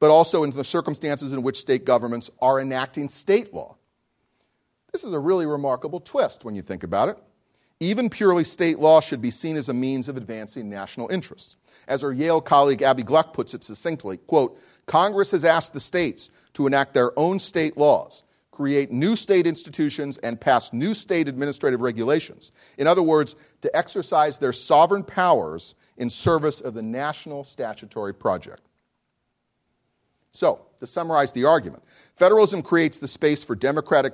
but 0.00 0.10
also 0.10 0.44
in 0.44 0.50
the 0.50 0.64
circumstances 0.64 1.32
in 1.32 1.42
which 1.42 1.58
state 1.58 1.84
governments 1.84 2.30
are 2.40 2.60
enacting 2.60 3.08
state 3.08 3.52
law. 3.52 3.76
This 4.92 5.04
is 5.04 5.12
a 5.12 5.18
really 5.18 5.46
remarkable 5.46 6.00
twist 6.00 6.44
when 6.44 6.54
you 6.54 6.62
think 6.62 6.82
about 6.82 7.08
it. 7.08 7.18
Even 7.80 8.10
purely 8.10 8.44
state 8.44 8.78
law 8.78 9.00
should 9.00 9.22
be 9.22 9.30
seen 9.30 9.56
as 9.56 9.68
a 9.68 9.74
means 9.74 10.08
of 10.08 10.16
advancing 10.16 10.68
national 10.68 11.08
interests. 11.08 11.56
As 11.86 12.02
our 12.02 12.12
Yale 12.12 12.40
colleague 12.40 12.82
Abbe 12.82 13.02
Gluck 13.02 13.32
puts 13.32 13.54
it 13.54 13.62
succinctly, 13.62 14.16
quote, 14.16 14.58
Congress 14.86 15.30
has 15.30 15.44
asked 15.44 15.72
the 15.72 15.80
states 15.80 16.30
to 16.54 16.66
enact 16.66 16.94
their 16.94 17.16
own 17.18 17.38
state 17.38 17.76
laws, 17.76 18.24
create 18.58 18.90
new 18.90 19.14
state 19.14 19.46
institutions, 19.46 20.18
and 20.18 20.40
pass 20.40 20.72
new 20.72 20.92
state 20.92 21.28
administrative 21.28 21.80
regulations. 21.80 22.50
In 22.76 22.88
other 22.88 23.04
words, 23.04 23.36
to 23.62 23.76
exercise 23.76 24.36
their 24.36 24.52
sovereign 24.52 25.04
powers 25.04 25.76
in 25.96 26.10
service 26.10 26.60
of 26.60 26.74
the 26.74 26.82
national 26.82 27.44
statutory 27.44 28.12
project. 28.12 28.62
So, 30.32 30.66
to 30.80 30.88
summarize 30.88 31.32
the 31.32 31.44
argument, 31.44 31.84
federalism 32.16 32.62
creates 32.62 32.98
the 32.98 33.06
space 33.06 33.44
for 33.44 33.54
democratic 33.54 34.12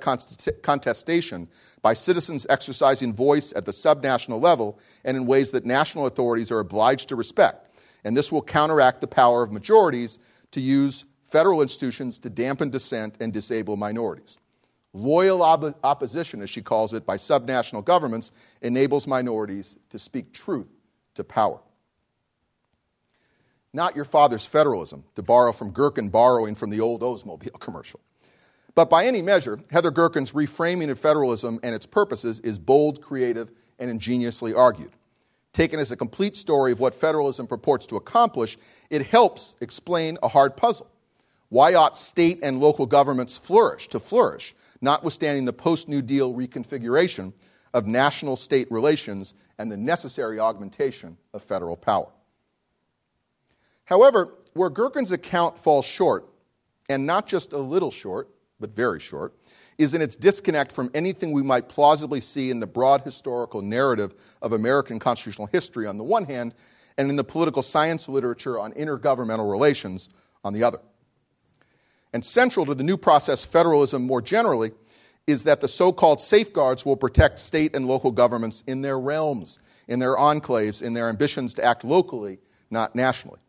contestation 0.61 1.47
by 1.81 1.95
citizens 1.95 2.45
exercising 2.47 3.15
voice 3.15 3.51
at 3.55 3.65
the 3.65 3.71
subnational 3.71 4.39
level 4.39 4.77
and 5.05 5.17
in 5.17 5.25
ways 5.25 5.49
that 5.51 5.65
national 5.65 6.05
authorities 6.05 6.51
are 6.51 6.59
obliged 6.59 7.09
to 7.09 7.15
respect. 7.15 7.75
And 8.03 8.15
this 8.15 8.31
will 8.31 8.43
counteract 8.43 9.01
the 9.01 9.07
power 9.07 9.41
of 9.41 9.51
majorities 9.51 10.19
to 10.51 10.61
use 10.61 11.05
federal 11.29 11.61
institutions 11.61 12.19
to 12.19 12.29
dampen 12.29 12.69
dissent 12.69 13.15
and 13.19 13.33
disable 13.33 13.75
minorities. 13.77 14.37
Loyal 14.93 15.41
op- 15.41 15.77
opposition, 15.83 16.41
as 16.41 16.49
she 16.49 16.61
calls 16.61 16.93
it, 16.93 17.05
by 17.05 17.17
subnational 17.17 17.83
governments 17.83 18.31
enables 18.61 19.07
minorities 19.07 19.77
to 19.89 19.99
speak 19.99 20.31
truth 20.31 20.69
to 21.15 21.23
power 21.23 21.59
not 23.75 23.95
your 23.95 24.05
father's 24.05 24.45
federalism, 24.45 25.03
to 25.15 25.21
borrow 25.21 25.51
from 25.51 25.71
Gerken 25.71 26.09
borrowing 26.09 26.55
from 26.55 26.69
the 26.69 26.79
old 26.79 27.01
Oldsmobile 27.01 27.59
commercial. 27.59 27.99
But 28.73 28.89
by 28.89 29.05
any 29.05 29.21
measure, 29.21 29.59
Heather 29.69 29.91
Gerken's 29.91 30.31
reframing 30.31 30.89
of 30.89 30.99
federalism 30.99 31.59
and 31.61 31.75
its 31.75 31.85
purposes 31.85 32.39
is 32.39 32.57
bold, 32.57 33.01
creative, 33.01 33.51
and 33.77 33.91
ingeniously 33.91 34.53
argued. 34.53 34.91
Taken 35.53 35.79
as 35.79 35.91
a 35.91 35.97
complete 35.97 36.35
story 36.35 36.71
of 36.71 36.79
what 36.79 36.95
federalism 36.95 37.47
purports 37.47 37.85
to 37.87 37.95
accomplish, 37.95 38.57
it 38.89 39.05
helps 39.05 39.55
explain 39.61 40.17
a 40.23 40.27
hard 40.27 40.57
puzzle. 40.57 40.89
Why 41.55 41.73
ought 41.75 41.95
state 41.95 42.39
and 42.43 42.59
local 42.59 42.85
governments 42.85 43.37
flourish 43.37 43.87
to 43.87 43.99
flourish, 44.01 44.53
notwithstanding 44.81 45.45
the 45.45 45.53
post 45.53 45.87
New 45.87 46.01
Deal 46.01 46.33
reconfiguration 46.33 47.31
of 47.73 47.87
national 47.87 48.35
state 48.35 48.69
relations 48.69 49.33
and 49.57 49.71
the 49.71 49.77
necessary 49.77 50.37
augmentation 50.37 51.17
of 51.33 51.43
federal 51.43 51.77
power? 51.77 52.09
However, 53.85 54.35
where 54.51 54.69
Gerken's 54.69 55.13
account 55.13 55.57
falls 55.57 55.85
short, 55.85 56.27
and 56.89 57.05
not 57.05 57.25
just 57.25 57.53
a 57.53 57.57
little 57.57 57.89
short, 57.89 58.27
but 58.59 58.75
very 58.75 58.99
short, 58.99 59.33
is 59.77 59.93
in 59.93 60.01
its 60.01 60.17
disconnect 60.17 60.73
from 60.73 60.91
anything 60.93 61.31
we 61.31 61.41
might 61.41 61.69
plausibly 61.69 62.19
see 62.19 62.49
in 62.49 62.59
the 62.59 62.67
broad 62.67 62.99
historical 62.99 63.61
narrative 63.61 64.13
of 64.41 64.51
American 64.51 64.99
constitutional 64.99 65.47
history 65.53 65.87
on 65.87 65.97
the 65.97 66.03
one 66.03 66.25
hand, 66.25 66.53
and 66.97 67.09
in 67.09 67.15
the 67.15 67.23
political 67.23 67.61
science 67.61 68.09
literature 68.09 68.59
on 68.59 68.73
intergovernmental 68.73 69.49
relations 69.49 70.09
on 70.43 70.51
the 70.51 70.61
other. 70.61 70.79
And 72.15 72.23
central 72.23 72.65
to 72.67 72.73
the 72.73 72.81
new 72.81 72.95
process 72.95 73.43
federalism 73.43 74.07
more 74.07 74.21
generally 74.21 74.71
is 75.27 75.43
that 75.43 75.59
the 75.59 75.67
so 75.67 75.91
called 75.91 76.21
safeguards 76.21 76.85
will 76.85 76.95
protect 76.95 77.39
state 77.39 77.75
and 77.75 77.85
local 77.85 78.09
governments 78.09 78.63
in 78.67 78.81
their 78.81 78.97
realms, 78.97 79.59
in 79.89 79.99
their 79.99 80.15
enclaves, 80.15 80.81
in 80.81 80.93
their 80.93 81.09
ambitions 81.09 81.53
to 81.55 81.65
act 81.65 81.83
locally, 81.83 82.39
not 82.71 82.95
nationally. 82.95 83.41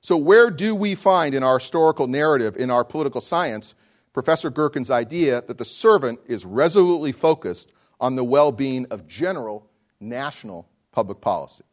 So, 0.00 0.16
where 0.16 0.50
do 0.50 0.74
we 0.74 0.94
find 0.94 1.34
in 1.34 1.42
our 1.42 1.58
historical 1.58 2.06
narrative, 2.06 2.56
in 2.56 2.70
our 2.70 2.84
political 2.84 3.20
science, 3.20 3.74
Professor 4.14 4.50
Gerken's 4.50 4.90
idea 4.90 5.42
that 5.42 5.58
the 5.58 5.64
servant 5.66 6.20
is 6.24 6.46
resolutely 6.46 7.12
focused 7.12 7.70
on 8.00 8.16
the 8.16 8.24
well 8.24 8.50
being 8.50 8.86
of 8.90 9.06
general 9.06 9.68
national 10.00 10.70
public 10.90 11.20
policy? 11.20 11.64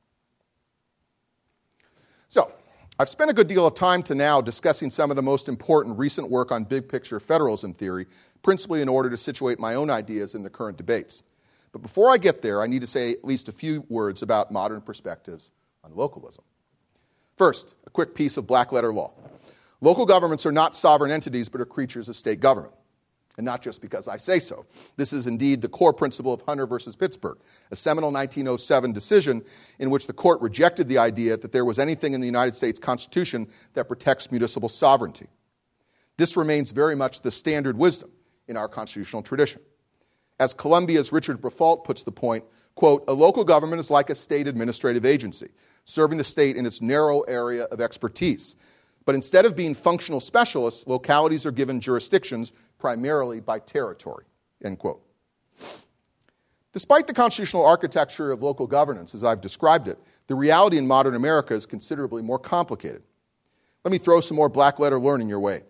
So, 2.28 2.52
I've 3.01 3.09
spent 3.09 3.31
a 3.31 3.33
good 3.33 3.47
deal 3.47 3.65
of 3.65 3.73
time 3.73 4.03
to 4.03 4.13
now 4.13 4.41
discussing 4.41 4.91
some 4.91 5.09
of 5.09 5.15
the 5.15 5.23
most 5.23 5.49
important 5.49 5.97
recent 5.97 6.29
work 6.29 6.51
on 6.51 6.65
big 6.65 6.87
picture 6.87 7.19
federalism 7.19 7.73
theory, 7.73 8.05
principally 8.43 8.83
in 8.83 8.87
order 8.87 9.09
to 9.09 9.17
situate 9.17 9.59
my 9.59 9.73
own 9.73 9.89
ideas 9.89 10.35
in 10.35 10.43
the 10.43 10.51
current 10.51 10.77
debates. 10.77 11.23
But 11.71 11.81
before 11.81 12.11
I 12.11 12.19
get 12.19 12.43
there, 12.43 12.61
I 12.61 12.67
need 12.67 12.81
to 12.81 12.87
say 12.87 13.09
at 13.13 13.25
least 13.25 13.47
a 13.47 13.51
few 13.51 13.83
words 13.89 14.21
about 14.21 14.51
modern 14.51 14.81
perspectives 14.81 15.49
on 15.83 15.95
localism. 15.95 16.43
First, 17.37 17.73
a 17.87 17.89
quick 17.89 18.13
piece 18.13 18.37
of 18.37 18.45
black 18.45 18.71
letter 18.71 18.93
law. 18.93 19.13
Local 19.81 20.05
governments 20.05 20.45
are 20.45 20.51
not 20.51 20.75
sovereign 20.75 21.09
entities, 21.09 21.49
but 21.49 21.59
are 21.59 21.65
creatures 21.65 22.07
of 22.07 22.15
state 22.15 22.39
government. 22.39 22.75
And 23.38 23.46
not 23.46 23.62
just 23.62 23.82
because 23.82 24.08
I 24.08 24.17
say 24.17 24.39
so. 24.39 24.65
This 24.98 25.13
is 25.13 25.26
indeed 25.26 25.62
the 25.62 25.70
core 25.70 25.94
principle 25.94 26.34
of 26.34 26.41
Hunter 26.41 26.67
versus 26.67 26.96
Pittsburgh, 26.96 27.38
a 27.72 27.76
seminal 27.76 28.12
1907 28.12 28.91
decision 28.91 29.44
in 29.80 29.89
which 29.89 30.08
the 30.08 30.13
court 30.13 30.41
rejected 30.41 30.88
the 30.88 30.98
idea 30.98 31.38
that 31.38 31.52
there 31.52 31.65
was 31.65 31.80
anything 31.80 32.13
in 32.13 32.22
the 32.22 32.28
United 32.28 32.56
States 32.56 32.80
Constitution 32.80 33.48
that 33.74 33.88
protects 33.88 34.32
municipal 34.32 34.70
sovereignty. 34.70 35.28
This 36.17 36.36
remains 36.36 36.72
very 36.72 36.96
much 36.96 37.22
the 37.22 37.32
standard 37.32 37.78
wisdom 37.78 38.12
in 38.48 38.58
our 38.58 38.67
constitutional 38.67 39.24
tradition. 39.24 39.62
As 40.39 40.54
Columbia's 40.54 41.12
Richard 41.12 41.41
Briffault 41.41 41.84
puts 41.84 42.04
the 42.04 42.12
point, 42.12 42.44
quote, 42.76 43.04
a 43.08 43.13
local 43.13 43.44
government 43.44 43.80
is 43.80 43.89
like 43.89 44.10
a 44.10 44.15
state 44.15 44.48
administrative 44.48 45.06
agency 45.06 45.50
serving 45.86 46.17
the 46.17 46.24
state 46.24 46.56
in 46.56 46.65
its 46.65 46.82
narrow 46.82 47.22
area 47.22 47.63
of 47.65 47.82
expertise. 47.82 48.56
But 49.06 49.15
instead 49.15 49.46
of 49.46 49.56
being 49.56 49.74
functional 49.74 50.20
specialists, 50.20 50.86
localities 50.88 51.46
are 51.46 51.52
given 51.52 51.82
jurisdictions 51.82 52.52
primarily 52.82 53.39
by 53.39 53.60
territory. 53.60 54.26
End 54.65 54.80
quote. 54.80 55.02
Despite 56.74 57.06
the 57.06 57.13
constitutional 57.13 57.65
architecture 57.65 58.32
of 58.32 58.41
local 58.41 58.65
governance, 58.65 59.13
as 59.13 59.24
I've 59.24 59.39
described 59.39 59.88
it, 59.88 60.00
the 60.28 60.36
reality 60.36 60.78
in 60.78 60.88
modern 60.88 61.15
America 61.15 61.54
is 61.54 61.65
considerably 61.65 62.22
more 62.22 62.39
complicated. 62.39 63.04
Let 63.84 63.91
me 63.91 63.98
throw 63.98 64.20
some 64.20 64.38
more 64.38 64.50
black 64.50 64.80
letter 64.80 65.00
learning 65.00 65.30
your 65.30 65.39
way. 65.39 65.63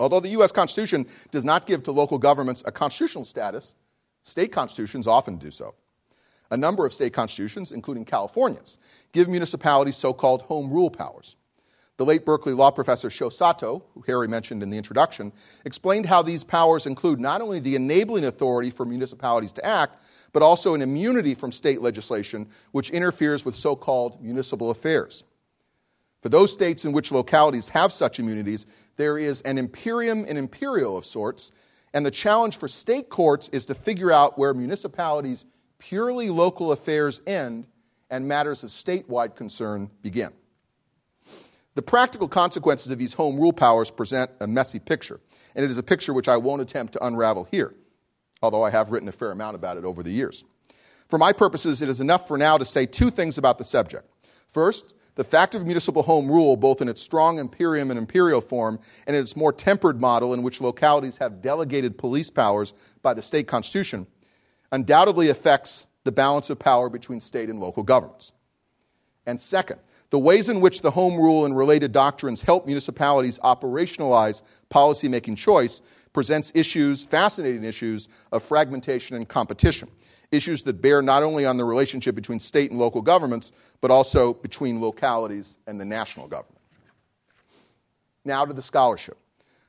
Although 0.00 0.20
the 0.20 0.28
U.S. 0.30 0.52
Constitution 0.52 1.06
does 1.30 1.44
not 1.44 1.66
give 1.66 1.82
to 1.84 1.92
local 1.92 2.18
governments 2.18 2.62
a 2.66 2.72
constitutional 2.72 3.24
status, 3.24 3.74
state 4.22 4.52
constitutions 4.52 5.06
often 5.06 5.36
do 5.36 5.50
so. 5.50 5.74
A 6.50 6.56
number 6.56 6.86
of 6.86 6.94
state 6.94 7.12
constitutions, 7.12 7.72
including 7.72 8.04
California's, 8.04 8.78
give 9.12 9.28
municipalities 9.28 9.96
so 9.96 10.12
called 10.14 10.42
home 10.42 10.70
rule 10.70 10.90
powers. 10.90 11.36
The 11.98 12.04
late 12.04 12.24
Berkeley 12.24 12.54
law 12.54 12.70
professor 12.70 13.10
Sho 13.10 13.28
Sato, 13.28 13.82
who 13.92 14.04
Harry 14.06 14.28
mentioned 14.28 14.62
in 14.62 14.70
the 14.70 14.76
introduction, 14.76 15.32
explained 15.64 16.06
how 16.06 16.22
these 16.22 16.44
powers 16.44 16.86
include 16.86 17.18
not 17.18 17.40
only 17.40 17.58
the 17.58 17.74
enabling 17.74 18.24
authority 18.24 18.70
for 18.70 18.86
municipalities 18.86 19.52
to 19.54 19.66
act, 19.66 19.96
but 20.32 20.40
also 20.40 20.74
an 20.74 20.82
immunity 20.82 21.34
from 21.34 21.50
state 21.50 21.82
legislation 21.82 22.48
which 22.70 22.90
interferes 22.90 23.44
with 23.44 23.56
so 23.56 23.74
called 23.74 24.22
municipal 24.22 24.70
affairs. 24.70 25.24
For 26.22 26.28
those 26.28 26.52
states 26.52 26.84
in 26.84 26.92
which 26.92 27.10
localities 27.10 27.68
have 27.70 27.92
such 27.92 28.20
immunities, 28.20 28.68
there 28.96 29.18
is 29.18 29.40
an 29.42 29.58
imperium 29.58 30.24
in 30.24 30.36
imperio 30.36 30.96
of 30.96 31.04
sorts, 31.04 31.50
and 31.94 32.06
the 32.06 32.12
challenge 32.12 32.58
for 32.58 32.68
state 32.68 33.08
courts 33.08 33.48
is 33.48 33.66
to 33.66 33.74
figure 33.74 34.12
out 34.12 34.38
where 34.38 34.54
municipalities' 34.54 35.46
purely 35.78 36.30
local 36.30 36.70
affairs 36.70 37.20
end 37.26 37.66
and 38.08 38.28
matters 38.28 38.62
of 38.62 38.70
statewide 38.70 39.34
concern 39.34 39.90
begin. 40.00 40.32
The 41.78 41.82
practical 41.82 42.26
consequences 42.26 42.90
of 42.90 42.98
these 42.98 43.14
home 43.14 43.38
rule 43.38 43.52
powers 43.52 43.88
present 43.88 44.32
a 44.40 44.48
messy 44.48 44.80
picture, 44.80 45.20
and 45.54 45.64
it 45.64 45.70
is 45.70 45.78
a 45.78 45.82
picture 45.84 46.12
which 46.12 46.26
I 46.26 46.36
won't 46.36 46.60
attempt 46.60 46.94
to 46.94 47.06
unravel 47.06 47.46
here, 47.52 47.72
although 48.42 48.64
I 48.64 48.70
have 48.70 48.90
written 48.90 49.08
a 49.08 49.12
fair 49.12 49.30
amount 49.30 49.54
about 49.54 49.76
it 49.76 49.84
over 49.84 50.02
the 50.02 50.10
years. 50.10 50.42
For 51.06 51.18
my 51.18 51.32
purposes, 51.32 51.80
it 51.80 51.88
is 51.88 52.00
enough 52.00 52.26
for 52.26 52.36
now 52.36 52.58
to 52.58 52.64
say 52.64 52.84
two 52.84 53.10
things 53.12 53.38
about 53.38 53.58
the 53.58 53.64
subject. 53.64 54.10
First, 54.48 54.92
the 55.14 55.22
fact 55.22 55.54
of 55.54 55.66
municipal 55.66 56.02
home 56.02 56.28
rule, 56.28 56.56
both 56.56 56.82
in 56.82 56.88
its 56.88 57.00
strong 57.00 57.38
imperium 57.38 57.92
in 57.92 57.96
imperio 57.96 58.40
form 58.40 58.80
and 59.06 59.14
in 59.14 59.22
its 59.22 59.36
more 59.36 59.52
tempered 59.52 60.00
model 60.00 60.34
in 60.34 60.42
which 60.42 60.60
localities 60.60 61.18
have 61.18 61.40
delegated 61.40 61.96
police 61.96 62.28
powers 62.28 62.74
by 63.02 63.14
the 63.14 63.22
state 63.22 63.46
constitution, 63.46 64.04
undoubtedly 64.72 65.28
affects 65.28 65.86
the 66.02 66.10
balance 66.10 66.50
of 66.50 66.58
power 66.58 66.88
between 66.88 67.20
state 67.20 67.48
and 67.48 67.60
local 67.60 67.84
governments. 67.84 68.32
And 69.26 69.40
second, 69.40 69.78
the 70.10 70.18
ways 70.18 70.48
in 70.48 70.60
which 70.60 70.80
the 70.80 70.90
home 70.90 71.16
rule 71.16 71.44
and 71.44 71.56
related 71.56 71.92
doctrines 71.92 72.42
help 72.42 72.66
municipalities 72.66 73.38
operationalize 73.40 74.42
policymaking 74.70 75.36
choice 75.36 75.82
presents 76.12 76.50
issues, 76.54 77.04
fascinating 77.04 77.64
issues, 77.64 78.08
of 78.32 78.42
fragmentation 78.42 79.16
and 79.16 79.28
competition. 79.28 79.88
issues 80.30 80.62
that 80.62 80.82
bear 80.82 81.00
not 81.00 81.22
only 81.22 81.46
on 81.46 81.56
the 81.56 81.64
relationship 81.64 82.14
between 82.14 82.38
state 82.38 82.70
and 82.70 82.78
local 82.78 83.00
governments, 83.00 83.52
but 83.80 83.90
also 83.90 84.34
between 84.34 84.80
localities 84.80 85.56
and 85.66 85.80
the 85.80 85.84
national 85.84 86.28
government. 86.28 86.60
Now 88.24 88.44
to 88.44 88.52
the 88.52 88.62
scholarship. 88.62 89.16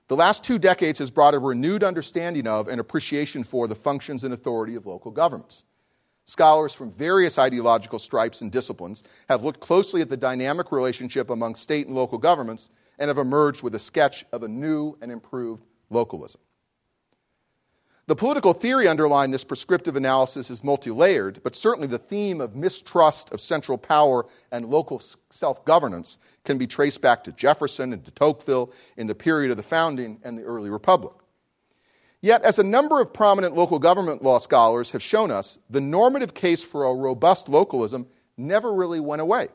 The 0.10 0.15
last 0.15 0.43
two 0.43 0.60
decades 0.60 0.99
has 0.99 1.12
brought 1.12 1.36
a 1.36 1.39
renewed 1.39 1.84
understanding 1.84 2.47
of 2.47 2.67
and 2.67 2.82
appreciation 2.82 3.43
for 3.43 3.67
the 3.67 3.75
functions 3.75 4.23
and 4.23 4.34
authority 4.34 4.75
of 4.75 4.86
local 4.86 5.12
governments. 5.12 5.65
Scholars 6.29 6.75
from 6.75 6.91
various 6.91 7.39
ideological 7.39 7.97
stripes 7.97 8.41
and 8.41 8.51
disciplines 8.51 9.03
have 9.29 9.43
looked 9.43 9.61
closely 9.61 9.99
at 10.01 10.09
the 10.09 10.15
dynamic 10.15 10.71
relationship 10.71 11.31
among 11.31 11.55
state 11.55 11.87
and 11.87 11.95
local 11.95 12.19
governments 12.19 12.69
and 12.99 13.07
have 13.07 13.17
emerged 13.17 13.63
with 13.63 13.73
a 13.73 13.79
sketch 13.79 14.23
of 14.31 14.43
a 14.43 14.47
new 14.47 14.95
and 15.01 15.11
improved 15.11 15.65
localism. 15.89 16.39
The 18.05 18.15
political 18.15 18.53
theory 18.53 18.87
underlying 18.87 19.31
this 19.31 19.43
prescriptive 19.43 19.95
analysis 19.95 20.51
is 20.51 20.63
multi 20.63 20.91
layered, 20.91 21.41
but 21.43 21.55
certainly 21.55 21.87
the 21.87 21.97
theme 21.97 22.41
of 22.41 22.55
mistrust 22.55 23.33
of 23.33 23.41
central 23.41 23.79
power 23.79 24.27
and 24.51 24.67
local 24.67 25.01
self 25.31 25.65
governance 25.65 26.19
can 26.45 26.59
be 26.59 26.67
traced 26.67 27.01
back 27.01 27.23
to 27.23 27.31
Jefferson 27.31 27.91
and 27.91 28.03
de 28.03 28.11
Tocqueville 28.11 28.71
in 28.97 29.07
the 29.07 29.15
period 29.15 29.49
of 29.49 29.57
the 29.57 29.63
founding 29.63 30.19
and 30.23 30.37
the 30.37 30.43
early 30.43 30.69
republic. 30.69 31.13
Yet, 32.21 32.41
as 32.43 32.60
a 32.60 32.63
number 32.63 32.99
of 32.99 33.13
prominent 33.13 33.55
local 33.55 33.79
government 33.79 34.21
law 34.21 34.39
scholars 34.39 34.91
have 34.91 35.01
shown 35.01 35.32
us, 35.32 35.58
the 35.69 35.79
normative 35.79 36.34
case 36.34 36.63
for 36.63 36.86
a 36.86 36.93
robust 36.93 37.47
localism 37.47 38.08
never 38.38 38.73
really 38.73 38.99
went 38.99 39.21
away. 39.21 39.47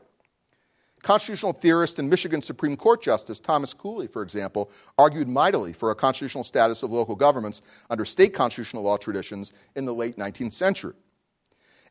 Constitutional 1.02 1.52
theorist 1.52 1.98
and 1.98 2.08
Michigan 2.08 2.40
Supreme 2.40 2.76
Court 2.76 3.02
Justice 3.02 3.38
Thomas 3.38 3.74
Cooley, 3.74 4.06
for 4.06 4.22
example, 4.22 4.70
argued 4.96 5.28
mightily 5.28 5.74
for 5.74 5.90
a 5.90 5.94
constitutional 5.94 6.42
status 6.42 6.82
of 6.82 6.90
local 6.90 7.14
governments 7.14 7.60
under 7.90 8.06
state 8.06 8.32
constitutional 8.32 8.82
law 8.82 8.96
traditions 8.96 9.52
in 9.76 9.84
the 9.84 9.92
late 9.92 10.16
19th 10.16 10.54
century. 10.54 10.94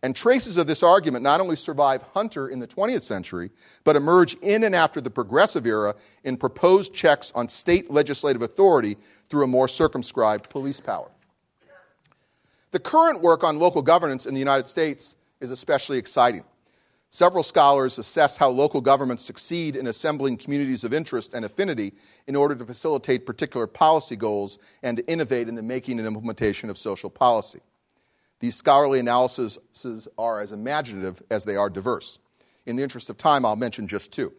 And 0.02 0.16
traces 0.16 0.58
of 0.58 0.66
this 0.66 0.82
argument 0.82 1.24
not 1.24 1.40
only 1.40 1.56
survive 1.56 2.02
Hunter 2.14 2.50
in 2.50 2.60
the 2.60 2.68
20th 2.68 3.04
century, 3.04 3.52
but 3.84 3.96
emerge 3.96 4.34
in 4.42 4.64
and 4.64 4.76
after 4.76 5.00
the 5.00 5.12
Progressive 5.12 5.68
era 5.68 5.96
in 6.24 6.36
proposed 6.36 6.94
checks 6.94 7.32
on 7.36 7.48
state 7.48 7.92
legislative 7.92 8.42
authority 8.42 8.98
through 9.34 9.44
a 9.46 9.48
more 9.48 9.68
circumscribed 9.68 10.48
police 10.52 10.80
power. 10.80 11.10
The 12.70 12.78
current 12.78 13.20
work 13.20 13.44
on 13.44 13.58
local 13.58 13.82
governance 13.82 14.28
in 14.28 14.36
the 14.36 14.40
United 14.40 14.68
States 14.68 15.16
is 15.42 15.50
especially 15.50 15.98
exciting. 15.98 16.44
Several 17.10 17.42
scholars 17.42 17.98
assess 17.98 18.38
how 18.38 18.50
local 18.50 18.80
governments 18.80 19.26
succeed 19.26 19.76
in 19.76 19.88
assembling 19.88 20.38
communities 20.38 20.84
of 20.84 20.94
interest 20.94 21.34
and 21.34 21.46
affinity 21.46 21.94
in 22.28 22.36
order 22.36 22.54
to 22.54 22.64
facilitate 22.64 23.26
particular 23.26 23.66
policy 23.66 24.16
goals 24.16 24.60
and 24.84 24.98
to 24.98 25.08
innovate 25.08 25.48
in 25.48 25.56
the 25.56 25.64
making 25.64 25.98
and 25.98 26.08
implementation 26.08 26.70
of 26.70 26.78
social 26.78 27.10
policy. 27.10 27.62
These 28.40 28.56
scholarly 28.56 29.00
analyses 29.00 29.58
are 30.20 30.42
as 30.42 30.52
imaginative 30.52 31.24
as 31.32 31.44
they 31.44 31.56
are 31.56 31.72
diverse. 31.72 32.20
In 32.68 32.76
the 32.76 32.84
interest 32.84 33.10
of 33.10 33.18
time, 33.18 33.46
I'll 33.46 33.56
mention 33.56 33.88
just 33.88 34.12
two. 34.12 34.32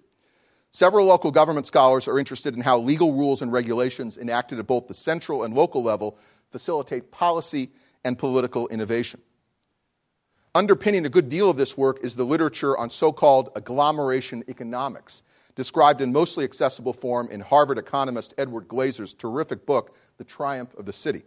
Several 0.75 1.07
local 1.07 1.31
government 1.31 1.69
scholars 1.69 2.09
are 2.09 2.19
interested 2.19 2.57
in 2.57 2.61
how 2.61 2.79
legal 2.79 3.13
rules 3.13 3.43
and 3.43 3.53
regulations 3.53 4.17
enacted 4.17 4.59
at 4.59 4.67
both 4.67 4.89
the 4.89 4.95
central 4.95 5.45
and 5.45 5.55
local 5.55 5.85
level 5.85 6.19
facilitate 6.51 7.13
policy 7.13 7.71
and 8.05 8.19
political 8.19 8.67
innovation. 8.67 9.21
Underpinning 10.53 11.07
a 11.07 11.09
good 11.09 11.29
deal 11.29 11.49
of 11.49 11.57
this 11.57 11.79
work 11.79 12.05
is 12.05 12.17
the 12.17 12.25
literature 12.25 12.77
on 12.77 12.91
so 12.91 13.13
called 13.13 13.51
agglomeration 13.55 14.43
economics, 14.49 15.23
described 15.55 16.01
in 16.01 16.11
mostly 16.11 16.43
accessible 16.43 16.93
form 16.93 17.29
in 17.31 17.39
Harvard 17.39 17.79
economist 17.79 18.35
Edward 18.37 18.67
Glaeser's 18.67 19.15
terrific 19.15 19.67
book, 19.67 19.95
The 20.17 20.25
Triumph 20.25 20.75
of 20.75 20.87
the 20.87 20.93
City. 20.93 21.23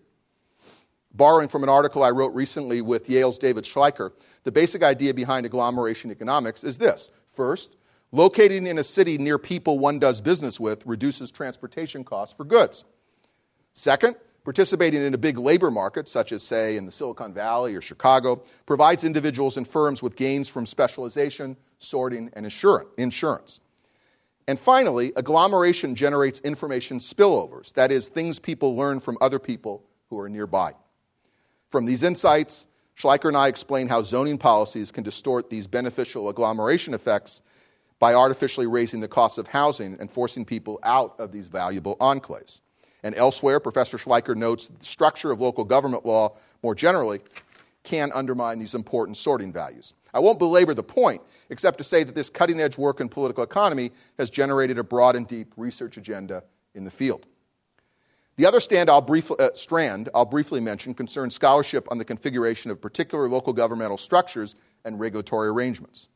Borrowing 1.14 1.48
from 1.48 1.64
an 1.64 1.70
article 1.70 2.04
I 2.04 2.12
wrote 2.12 2.34
recently 2.34 2.82
with 2.82 3.10
Yale's 3.10 3.40
David 3.40 3.64
Schleicher, 3.64 4.12
the 4.44 4.52
basic 4.52 4.84
idea 4.84 5.14
behind 5.14 5.46
agglomeration 5.46 6.12
economics 6.12 6.66
is 6.66 6.78
this 6.78 7.12
First, 7.32 7.77
locating 8.12 8.68
in 8.68 8.78
a 8.78 8.84
city 8.84 9.18
near 9.18 9.38
people 9.38 9.80
one 9.80 10.00
does 10.00 10.22
business 10.22 10.60
with 10.60 10.86
reduces 10.86 11.32
transportation 11.32 12.04
costs 12.04 12.36
for 12.36 12.44
goods. 12.44 12.86
Second, 13.74 14.16
Participating 14.48 15.02
in 15.02 15.14
a 15.14 15.18
big 15.18 15.38
labor 15.38 15.70
market, 15.70 16.08
such 16.08 16.32
as, 16.32 16.42
say, 16.42 16.78
in 16.78 16.86
the 16.86 16.92
Silicon 16.94 17.34
Valley 17.34 17.76
or 17.76 17.82
Chicago, 17.82 18.42
provides 18.66 19.04
individuals 19.04 19.58
and 19.58 19.68
firms 19.68 20.02
with 20.02 20.16
gains 20.16 20.48
from 20.48 20.66
specialization, 20.66 21.58
sorting, 21.80 22.32
and 22.32 22.46
insurance. 22.98 23.60
And 24.48 24.58
finally, 24.58 25.12
agglomeration 25.18 25.96
generates 25.96 26.40
information 26.40 27.00
spillovers, 27.00 27.74
that 27.74 27.92
is, 27.92 28.08
things 28.08 28.40
people 28.40 28.78
learn 28.78 29.02
from 29.02 29.18
other 29.20 29.38
people 29.38 29.84
who 30.10 30.18
are 30.18 30.30
nearby. 30.30 30.72
From 31.70 31.86
these 31.86 32.04
insights, 32.04 32.70
Schleicher 32.98 33.28
and 33.28 33.36
I 33.36 33.50
explain 33.50 33.90
how 33.90 34.02
zoning 34.02 34.38
policies 34.38 34.94
can 34.94 35.04
distort 35.04 35.50
these 35.50 35.68
beneficial 35.68 36.30
agglomeration 36.30 36.94
effects 36.94 37.42
by 38.00 38.14
artificially 38.14 38.68
raising 38.68 39.00
the 39.00 39.08
cost 39.08 39.38
of 39.38 39.48
housing 39.48 39.98
and 40.00 40.12
forcing 40.12 40.46
people 40.46 40.80
out 40.84 41.20
of 41.20 41.32
these 41.32 41.48
valuable 41.48 41.96
enclaves. 41.98 42.62
And 43.04 43.16
elsewhere, 43.16 43.60
Professor 43.60 43.98
Schleicher 43.98 44.36
notes 44.36 44.68
that 44.68 44.80
the 44.80 44.86
structure 44.86 45.32
of 45.32 45.40
local 45.40 45.64
government 45.64 46.06
law 46.06 46.36
more 46.64 46.76
generally 46.76 47.22
can 47.84 48.12
undermine 48.14 48.60
these 48.60 48.74
important 48.74 49.18
sorting 49.18 49.54
values. 49.54 49.94
I 50.14 50.20
won't 50.20 50.40
belabor 50.40 50.74
the 50.74 50.84
point, 50.84 51.22
except 51.50 51.78
to 51.78 51.84
say 51.84 52.04
that 52.04 52.16
this 52.16 52.30
cutting 52.30 52.60
edge 52.60 52.78
work 52.78 53.00
in 53.00 53.08
political 53.08 53.44
economy 53.44 53.92
has 54.18 54.30
generated 54.30 54.78
a 54.78 54.84
broad 54.84 55.16
and 55.16 55.28
deep 55.28 55.54
research 55.58 55.98
agenda 55.98 56.44
in 56.76 56.84
the 56.84 56.92
field. 56.92 57.26
The 58.36 58.46
other 58.46 58.60
stand 58.60 58.90
I'll 58.90 59.02
briefly, 59.02 59.38
uh, 59.40 59.50
strand 59.54 60.10
I'll 60.14 60.26
briefly 60.26 60.60
mention 60.60 60.94
concerns 60.94 61.34
scholarship 61.34 61.88
on 61.90 61.98
the 61.98 62.06
configuration 62.06 62.70
of 62.70 62.80
particular 62.80 63.28
local 63.28 63.54
governmental 63.54 63.98
structures 63.98 64.56
and 64.86 65.00
regulatory 65.00 65.48
arrangements. 65.48 66.10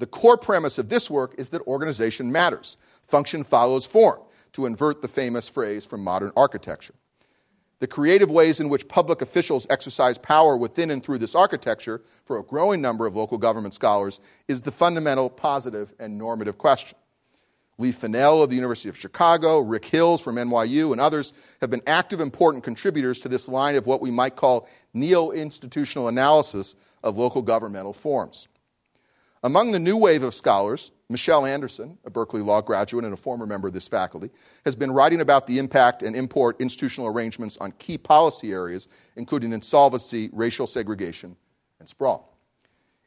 The 0.00 0.06
core 0.06 0.38
premise 0.38 0.78
of 0.78 0.88
this 0.88 1.10
work 1.10 1.34
is 1.36 1.50
that 1.50 1.60
organization 1.66 2.32
matters. 2.32 2.78
Function 3.06 3.44
follows 3.44 3.84
form 3.84 4.22
to 4.52 4.64
invert 4.64 5.02
the 5.02 5.08
famous 5.08 5.46
phrase 5.46 5.84
from 5.84 6.02
modern 6.02 6.32
architecture. 6.38 6.94
The 7.80 7.86
creative 7.86 8.30
ways 8.30 8.60
in 8.60 8.70
which 8.70 8.88
public 8.88 9.20
officials 9.20 9.66
exercise 9.68 10.16
power 10.16 10.56
within 10.56 10.90
and 10.90 11.02
through 11.02 11.18
this 11.18 11.34
architecture 11.34 12.00
for 12.24 12.38
a 12.38 12.42
growing 12.42 12.80
number 12.80 13.04
of 13.04 13.14
local 13.14 13.36
government 13.36 13.74
scholars 13.74 14.20
is 14.48 14.62
the 14.62 14.70
fundamental 14.70 15.28
positive 15.28 15.92
and 16.00 16.16
normative 16.16 16.56
question. 16.56 16.96
Lee 17.76 17.92
Fennell 17.92 18.42
of 18.42 18.48
the 18.48 18.56
University 18.56 18.88
of 18.88 18.96
Chicago, 18.96 19.60
Rick 19.60 19.84
Hills 19.84 20.22
from 20.22 20.36
NYU, 20.36 20.92
and 20.92 21.00
others 21.00 21.34
have 21.60 21.68
been 21.68 21.82
active, 21.86 22.20
important 22.20 22.64
contributors 22.64 23.20
to 23.20 23.28
this 23.28 23.48
line 23.48 23.76
of 23.76 23.86
what 23.86 24.00
we 24.00 24.10
might 24.10 24.36
call 24.36 24.66
neo 24.94 25.30
institutional 25.30 26.08
analysis 26.08 26.74
of 27.02 27.18
local 27.18 27.42
governmental 27.42 27.92
forms. 27.92 28.48
Among 29.42 29.70
the 29.70 29.78
new 29.78 29.96
wave 29.96 30.22
of 30.22 30.34
scholars, 30.34 30.92
Michelle 31.08 31.46
Anderson, 31.46 31.96
a 32.04 32.10
Berkeley 32.10 32.42
Law 32.42 32.60
graduate 32.60 33.06
and 33.06 33.14
a 33.14 33.16
former 33.16 33.46
member 33.46 33.68
of 33.68 33.72
this 33.72 33.88
faculty, 33.88 34.28
has 34.66 34.76
been 34.76 34.92
writing 34.92 35.22
about 35.22 35.46
the 35.46 35.58
impact 35.58 36.02
and 36.02 36.14
import 36.14 36.60
institutional 36.60 37.08
arrangements 37.08 37.56
on 37.56 37.72
key 37.72 37.96
policy 37.96 38.52
areas, 38.52 38.88
including 39.16 39.54
insolvency, 39.54 40.28
racial 40.34 40.66
segregation, 40.66 41.34
and 41.78 41.88
sprawl. 41.88 42.36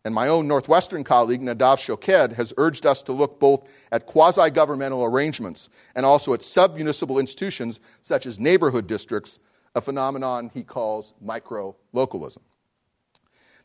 And 0.05 0.13
my 0.13 0.27
own 0.27 0.47
Northwestern 0.47 1.03
colleague, 1.03 1.41
Nadav 1.41 1.79
Shoked, 1.79 2.33
has 2.33 2.51
urged 2.57 2.87
us 2.87 3.03
to 3.03 3.13
look 3.13 3.39
both 3.39 3.69
at 3.91 4.07
quasi 4.07 4.49
governmental 4.49 5.05
arrangements 5.05 5.69
and 5.95 6.03
also 6.03 6.33
at 6.33 6.41
sub 6.41 6.75
municipal 6.75 7.19
institutions 7.19 7.79
such 8.01 8.25
as 8.25 8.39
neighborhood 8.39 8.87
districts, 8.87 9.39
a 9.75 9.81
phenomenon 9.81 10.49
he 10.51 10.63
calls 10.63 11.13
micro 11.21 11.75
localism. 11.93 12.41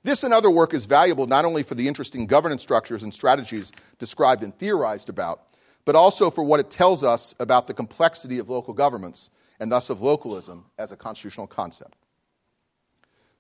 This 0.05 0.23
and 0.23 0.33
other 0.33 0.51
work 0.51 0.75
is 0.75 0.87
valuable 0.87 1.27
not 1.27 1.45
only 1.45 1.63
for 1.63 1.75
the 1.75 1.89
interesting 1.89 2.27
governance 2.27 2.63
structures 2.63 3.03
and 3.03 3.13
strategies 3.13 3.73
described 3.99 4.43
and 4.43 4.57
theorized 4.59 5.09
about, 5.09 5.43
but 5.85 5.97
also 5.97 6.31
for 6.31 6.45
what 6.45 6.61
it 6.61 6.71
tells 6.71 7.03
us 7.03 7.35
about 7.41 7.67
the 7.67 7.75
complexity 7.75 8.39
of 8.39 8.49
local 8.49 8.75
governments 8.75 9.31
and 9.59 9.73
thus 9.73 9.91
of 9.91 10.01
localism 10.01 10.65
as 10.79 10.93
a 10.93 10.97
constitutional 10.97 11.47
concept. 11.47 11.97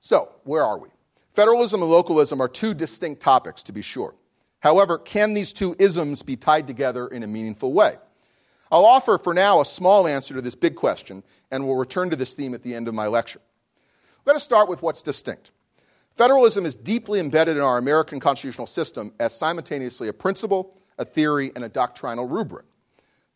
So, 0.01 0.31
where 0.45 0.65
are 0.65 0.79
we? 0.79 0.89
Federalism 1.35 1.83
and 1.83 1.91
localism 1.91 2.41
are 2.41 2.49
two 2.49 2.75
distinct 2.75 3.21
topics, 3.21 3.63
to 3.65 3.73
be 3.73 3.83
sure. 3.83 4.15
However, 4.61 4.99
can 4.99 5.35
these 5.35 5.53
two 5.53 5.77
isms 5.79 6.23
be 6.23 6.37
tied 6.37 6.67
together 6.67 7.07
in 7.07 7.23
a 7.23 7.29
meaningful 7.29 7.73
way? 7.73 7.95
I'll 8.71 8.85
offer 8.85 9.19
for 9.19 9.33
now 9.33 9.61
a 9.61 9.65
small 9.65 10.07
answer 10.07 10.35
to 10.35 10.41
this 10.41 10.55
big 10.55 10.75
question, 10.75 11.23
and 11.51 11.67
we'll 11.67 11.77
return 11.77 12.11
to 12.11 12.17
this 12.17 12.35
theme 12.35 12.55
at 12.55 12.63
the 12.63 12.75
end 12.75 12.89
of 12.89 12.95
my 12.95 13.07
lecture. 13.07 13.41
Let 14.27 14.37
us 14.37 14.43
start 14.43 14.69
with 14.69 14.83
what's 14.83 15.03
distinct. 15.03 15.53
Federalism 16.19 16.67
is 16.67 16.75
deeply 16.75 17.21
embedded 17.21 17.57
in 17.57 17.63
our 17.63 17.79
American 17.79 18.19
constitutional 18.19 18.67
system 18.67 19.13
as 19.21 19.33
simultaneously 19.33 20.09
a 20.09 20.13
principle, 20.13 20.75
a 20.99 21.05
theory, 21.05 21.53
and 21.55 21.65
a 21.65 21.69
doctrinal 21.69 22.27
rubric. 22.27 22.67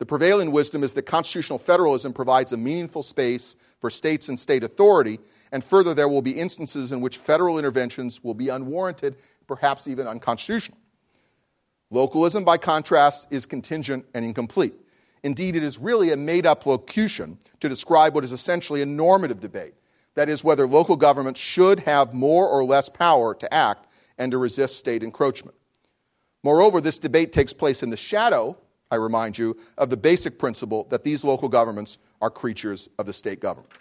The 0.01 0.07
prevailing 0.07 0.51
wisdom 0.51 0.83
is 0.83 0.93
that 0.95 1.03
constitutional 1.03 1.61
federalism 1.61 2.13
provides 2.13 2.53
a 2.53 2.57
meaningful 2.57 3.05
space 3.05 3.55
for 3.79 3.89
states 3.89 4.29
and 4.29 4.39
state 4.39 4.65
authority, 4.65 5.21
and 5.53 5.63
further, 5.63 5.95
there 5.95 6.09
will 6.09 6.23
be 6.23 6.33
instances 6.33 6.91
in 6.91 7.01
which 7.01 7.19
federal 7.19 7.57
interventions 7.57 8.25
will 8.25 8.35
be 8.35 8.49
unwarranted, 8.49 9.15
perhaps 9.47 9.87
even 9.87 10.09
unconstitutional. 10.09 10.79
Localism, 11.91 12.43
by 12.43 12.57
contrast, 12.57 13.29
is 13.31 13.47
contingent 13.47 14.05
and 14.13 14.25
incomplete. 14.25 14.75
Indeed, 15.23 15.55
it 15.55 15.63
is 15.63 15.79
really 15.79 16.11
a 16.11 16.17
made 16.17 16.47
up 16.47 16.67
locution 16.67 17.39
to 17.61 17.69
describe 17.69 18.13
what 18.13 18.25
is 18.25 18.33
essentially 18.33 18.83
a 18.83 18.87
normative 18.87 19.39
debate 19.39 19.75
That 20.15 20.29
is, 20.29 20.45
whether 20.45 20.67
local 20.67 20.97
governments 20.97 21.41
should 21.41 21.81
have 21.81 22.13
more 22.13 22.49
or 22.49 22.65
less 22.65 22.89
power 22.89 23.35
to 23.35 23.55
act 23.55 23.87
and 24.19 24.31
to 24.33 24.39
resist 24.39 24.77
state 24.77 25.03
encroachment. 25.03 25.57
Moreover, 26.43 26.81
this 26.81 26.99
debate 26.99 27.33
takes 27.33 27.53
place 27.53 27.83
in 27.83 27.91
the 27.91 27.97
shadow, 27.97 28.57
I 28.91 28.97
remind 28.97 29.39
you, 29.39 29.57
of 29.79 29.91
the 29.91 29.97
basic 29.97 30.39
principle 30.39 30.87
that 30.91 31.05
these 31.05 31.25
local 31.25 31.49
governments 31.49 31.99
are 32.21 32.31
creatures 32.31 32.89
of 32.99 33.07
the 33.07 33.13
state 33.13 33.41
government. 33.41 33.73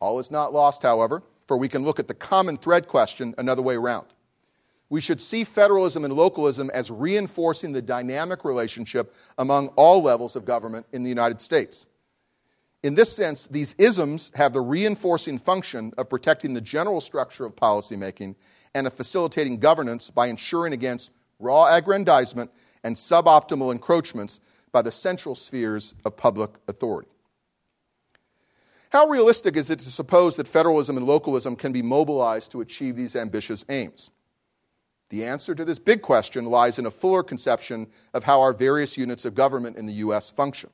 All 0.00 0.18
is 0.18 0.30
not 0.30 0.52
lost, 0.52 0.82
however, 0.82 1.22
for 1.46 1.56
we 1.56 1.68
can 1.68 1.84
look 1.84 1.98
at 1.98 2.08
the 2.08 2.14
common 2.14 2.56
thread 2.56 2.88
question 2.88 3.34
another 3.38 3.62
way 3.62 3.74
around. 3.74 4.06
We 4.88 5.00
should 5.00 5.20
see 5.20 5.44
federalism 5.44 6.04
and 6.04 6.12
localism 6.14 6.70
as 6.74 6.90
reinforcing 6.90 7.72
the 7.72 7.82
dynamic 7.82 8.44
relationship 8.44 9.14
among 9.38 9.68
all 9.68 10.02
levels 10.02 10.36
of 10.36 10.44
government 10.44 10.86
in 10.92 11.02
the 11.02 11.08
United 11.08 11.40
States. 11.40 11.86
In 12.82 12.96
this 12.96 13.14
sense, 13.14 13.46
these 13.46 13.74
isms 13.78 14.32
have 14.34 14.52
the 14.52 14.60
reinforcing 14.60 15.38
function 15.38 15.92
of 15.96 16.08
protecting 16.08 16.52
the 16.52 16.60
general 16.60 17.00
structure 17.00 17.44
of 17.44 17.54
policymaking 17.54 18.34
and 18.74 18.86
of 18.86 18.92
facilitating 18.92 19.58
governance 19.58 20.10
by 20.10 20.26
ensuring 20.26 20.72
against 20.72 21.10
raw 21.38 21.74
aggrandizement 21.74 22.50
and 22.82 22.96
suboptimal 22.96 23.70
encroachments 23.70 24.40
by 24.72 24.82
the 24.82 24.90
central 24.90 25.34
spheres 25.34 25.94
of 26.04 26.16
public 26.16 26.50
authority. 26.66 27.08
How 28.90 29.06
realistic 29.06 29.56
is 29.56 29.70
it 29.70 29.78
to 29.78 29.90
suppose 29.90 30.36
that 30.36 30.48
federalism 30.48 30.96
and 30.96 31.06
localism 31.06 31.54
can 31.54 31.72
be 31.72 31.82
mobilized 31.82 32.50
to 32.52 32.60
achieve 32.60 32.96
these 32.96 33.14
ambitious 33.14 33.64
aims? 33.68 34.10
The 35.08 35.24
answer 35.24 35.54
to 35.54 35.64
this 35.64 35.78
big 35.78 36.02
question 36.02 36.46
lies 36.46 36.78
in 36.78 36.86
a 36.86 36.90
fuller 36.90 37.22
conception 37.22 37.86
of 38.12 38.24
how 38.24 38.40
our 38.40 38.52
various 38.52 38.96
units 38.96 39.24
of 39.24 39.34
government 39.34 39.76
in 39.76 39.86
the 39.86 39.92
U.S. 39.94 40.30
function 40.30 40.70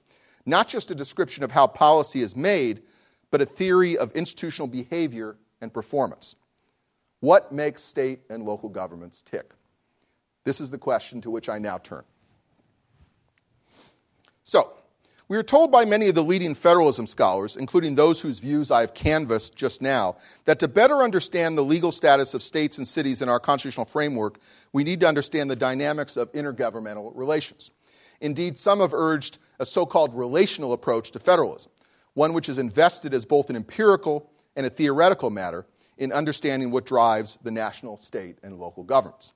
not 0.48 0.66
just 0.66 0.90
a 0.90 0.94
description 0.94 1.44
of 1.44 1.52
how 1.52 1.66
policy 1.66 2.22
is 2.22 2.34
made, 2.34 2.82
but 3.30 3.42
a 3.42 3.46
theory 3.46 3.98
of 3.98 4.10
institutional 4.12 4.66
behavior 4.66 5.36
and 5.60 5.72
performance. 5.72 6.36
What 7.20 7.52
makes 7.52 7.82
state 7.82 8.20
and 8.30 8.44
local 8.44 8.68
governments 8.68 9.22
tick? 9.22 9.52
This 10.44 10.60
is 10.60 10.70
the 10.70 10.78
question 10.78 11.20
to 11.20 11.30
which 11.30 11.48
I 11.48 11.58
now 11.58 11.78
turn. 11.78 12.04
So, 14.44 14.72
we 15.28 15.36
are 15.36 15.42
told 15.42 15.70
by 15.70 15.84
many 15.84 16.08
of 16.08 16.14
the 16.14 16.22
leading 16.22 16.54
federalism 16.54 17.06
scholars, 17.06 17.56
including 17.56 17.94
those 17.94 18.18
whose 18.18 18.38
views 18.38 18.70
I 18.70 18.80
have 18.80 18.94
canvassed 18.94 19.54
just 19.54 19.82
now, 19.82 20.16
that 20.46 20.58
to 20.60 20.68
better 20.68 21.02
understand 21.02 21.58
the 21.58 21.62
legal 21.62 21.92
status 21.92 22.32
of 22.32 22.42
states 22.42 22.78
and 22.78 22.88
cities 22.88 23.20
in 23.20 23.28
our 23.28 23.38
constitutional 23.38 23.84
framework, 23.84 24.38
we 24.72 24.84
need 24.84 25.00
to 25.00 25.08
understand 25.08 25.50
the 25.50 25.56
dynamics 25.56 26.16
of 26.16 26.32
intergovernmental 26.32 27.12
relations. 27.14 27.72
Indeed, 28.20 28.58
some 28.58 28.80
have 28.80 28.94
urged 28.94 29.38
a 29.58 29.66
so 29.66 29.86
called 29.86 30.14
relational 30.14 30.72
approach 30.72 31.10
to 31.12 31.18
federalism, 31.18 31.70
one 32.14 32.32
which 32.32 32.48
is 32.48 32.58
invested 32.58 33.14
as 33.14 33.24
both 33.24 33.50
an 33.50 33.56
empirical 33.56 34.30
and 34.56 34.66
a 34.66 34.70
theoretical 34.70 35.30
matter 35.30 35.66
in 35.98 36.12
understanding 36.12 36.70
what 36.70 36.86
drives 36.86 37.38
the 37.42 37.50
national, 37.50 37.96
state, 37.96 38.38
and 38.42 38.58
local 38.58 38.82
governments. 38.82 39.34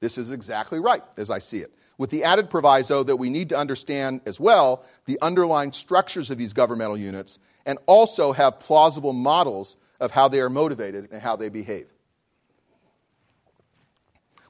This 0.00 0.18
is 0.18 0.32
exactly 0.32 0.80
right, 0.80 1.02
as 1.16 1.30
I 1.30 1.38
see 1.38 1.58
it, 1.58 1.72
with 1.96 2.10
the 2.10 2.24
added 2.24 2.50
proviso 2.50 3.04
that 3.04 3.16
we 3.16 3.30
need 3.30 3.48
to 3.50 3.56
understand 3.56 4.20
as 4.26 4.40
well 4.40 4.84
the 5.06 5.18
underlying 5.22 5.70
structures 5.70 6.30
of 6.30 6.38
these 6.38 6.52
governmental 6.52 6.96
units 6.96 7.38
and 7.66 7.78
also 7.86 8.32
have 8.32 8.58
plausible 8.58 9.12
models 9.12 9.76
of 10.00 10.10
how 10.10 10.26
they 10.26 10.40
are 10.40 10.50
motivated 10.50 11.08
and 11.12 11.22
how 11.22 11.36
they 11.36 11.48
behave. 11.48 11.86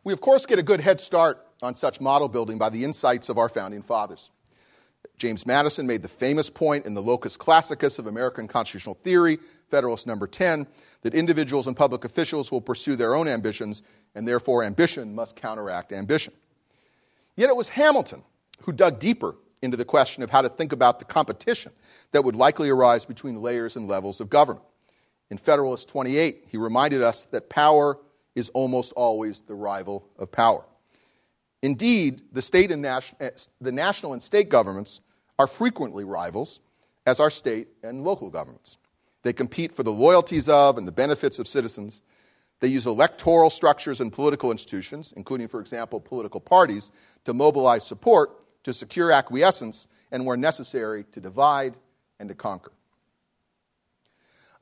We, 0.05 0.15
of 0.15 0.23
course, 0.23 0.47
get 0.47 0.59
a 0.59 0.63
good 0.63 0.81
head 0.81 1.01
start 1.01 1.47
on 1.63 1.75
such 1.75 2.01
model 2.01 2.29
building 2.29 2.59
by 2.59 2.69
the 2.69 2.85
insights 2.85 3.29
of 3.29 3.39
our 3.39 3.49
founding 3.49 3.83
fathers. 3.83 4.31
James 5.19 5.47
Madison 5.47 5.87
made 5.87 6.03
the 6.03 6.09
famous 6.09 6.51
point 6.51 6.85
in 6.87 6.95
the 6.95 7.03
Locus 7.03 7.37
Classicus 7.37 7.99
of 7.99 8.07
American 8.07 8.49
constitutional 8.49 8.97
theory, 9.03 9.39
Federalist 9.71 10.07
number 10.07 10.27
10, 10.27 10.67
that 11.03 11.15
individuals 11.15 11.67
and 11.67 11.77
public 11.77 12.05
officials 12.05 12.51
will 12.51 12.61
pursue 12.61 12.97
their 12.97 13.15
own 13.15 13.29
ambitions, 13.29 13.83
and 14.15 14.27
therefore 14.27 14.65
ambition 14.65 15.15
must 15.15 15.37
counteract 15.37 15.93
ambition. 15.93 16.33
Yet 17.37 17.49
it 17.49 17.57
was 17.57 17.69
Hamilton 17.69 18.23
who 18.63 18.73
dug 18.73 18.99
deeper 18.99 19.37
into 19.63 19.77
the 19.77 19.85
question 19.85 20.23
of 20.23 20.31
how 20.31 20.43
to 20.43 20.49
think 20.49 20.73
about 20.73 20.99
the 20.99 21.05
competition 21.05 21.73
that 22.11 22.25
would 22.25 22.37
likely 22.37 22.69
arise 22.69 23.05
between 23.05 23.41
layers 23.41 23.77
and 23.77 23.89
levels 23.89 24.21
of 24.21 24.29
government. 24.29 24.65
In 25.31 25.39
Federalist 25.39 25.89
28, 25.89 26.45
he 26.49 26.57
reminded 26.57 27.01
us 27.01 27.25
that 27.27 27.49
power 27.49 27.99
is 28.35 28.51
almost 28.51 28.93
always 28.93 29.41
the 29.43 29.55
rival 29.55 30.07
of 30.19 30.31
power. 30.31 30.65
Indeed, 31.63 32.23
the, 32.33 32.43
state 32.43 32.71
and 32.73 32.83
nas- 32.83 33.15
eh, 33.21 33.31
the 33.61 33.73
national 33.73 34.13
and 34.13 34.23
state 34.23 34.49
governments 34.49 35.01
are 35.39 35.47
frequently 35.47 36.05
rivals, 36.05 36.61
as 37.07 37.21
are 37.21 37.31
state 37.31 37.69
and 37.83 38.05
local 38.05 38.31
governments. 38.31 38.79
They 39.23 39.33
compete 39.33 39.73
for 39.73 39.85
the 39.85 39.93
loyalties 39.93 40.49
of 40.49 40.77
and 40.77 40.87
the 40.87 40.93
benefits 40.93 41.39
of 41.39 41.47
citizens. 41.47 42.03
They 42.61 42.69
use 42.69 42.87
electoral 42.87 43.51
structures 43.51 44.01
and 44.01 44.13
political 44.13 44.51
institutions, 44.51 45.13
including, 45.17 45.49
for 45.49 45.61
example, 45.61 46.01
political 46.01 46.41
parties, 46.41 46.91
to 47.25 47.33
mobilize 47.33 47.87
support, 47.87 48.63
to 48.65 48.73
secure 48.73 49.13
acquiescence, 49.13 49.89
and 50.11 50.27
where 50.27 50.37
necessary, 50.37 51.05
to 51.13 51.21
divide 51.21 51.77
and 52.19 52.29
to 52.29 52.35
conquer. 52.35 52.73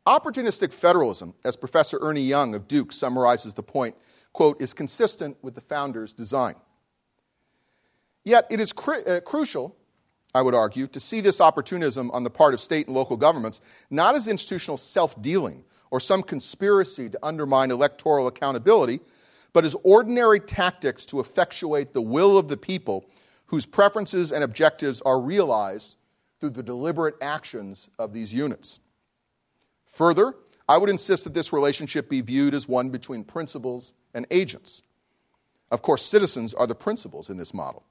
Opportunistic 0.07 0.73
federalism, 0.73 1.35
as 1.45 1.57
Professor 1.57 1.99
Ernie 2.01 2.23
Young 2.23 2.55
of 2.55 2.69
Duke 2.69 2.93
summarizes 2.93 3.55
the 3.55 3.63
point, 3.63 3.95
quote, 4.33 4.61
is 4.61 4.73
consistent 4.73 5.37
with 5.43 5.55
the 5.55 5.61
founders' 5.61 6.15
design. 6.15 6.55
Yet 8.31 8.47
it 8.49 8.61
is 8.61 8.73
cru- 8.73 9.03
uh, 9.03 9.19
crucial, 9.19 9.75
I 10.37 10.43
would 10.43 10.55
argue, 10.55 10.87
to 10.87 11.01
see 11.01 11.21
this 11.21 11.41
opportunism 11.41 12.13
on 12.13 12.23
the 12.23 12.31
part 12.31 12.55
of 12.55 12.61
state 12.61 12.87
and 12.87 12.95
local 12.95 13.17
governments 13.17 13.61
not 13.91 14.15
as 14.15 14.29
institutional 14.29 14.77
self 14.77 15.21
dealing 15.21 15.65
or 15.91 15.99
some 15.99 16.23
conspiracy 16.23 17.11
to 17.11 17.19
undermine 17.25 17.73
electoral 17.73 18.29
accountability, 18.29 19.01
but 19.53 19.65
as 19.65 19.75
ordinary 19.83 20.39
tactics 20.39 21.05
to 21.07 21.19
effectuate 21.19 21.93
the 21.93 22.01
will 22.01 22.39
of 22.39 22.47
the 22.47 22.57
people 22.57 23.05
whose 23.47 23.67
preferences 23.67 24.31
and 24.31 24.45
objectives 24.45 25.01
are 25.01 25.21
realized 25.21 25.97
through 26.39 26.51
the 26.51 26.63
deliberate 26.63 27.17
actions 27.21 27.91
of 27.99 28.13
these 28.13 28.33
units. 28.33 28.79
Further, 29.87 30.35
I 30.69 30.79
would 30.79 30.89
insist 30.89 31.25
that 31.25 31.35
this 31.35 31.53
relationship 31.53 32.09
be 32.09 32.21
viewed 32.21 32.55
as 32.55 32.69
one 32.69 32.91
between 32.91 33.25
principals 33.25 33.93
and 34.15 34.25
agents. 34.31 34.83
Of 35.73 35.83
course, 35.83 36.05
citizens 36.05 36.55
are 36.55 36.69
the 36.69 36.77
principals 36.77 37.29
in 37.29 37.37
this 37.37 37.53
model 37.53 37.83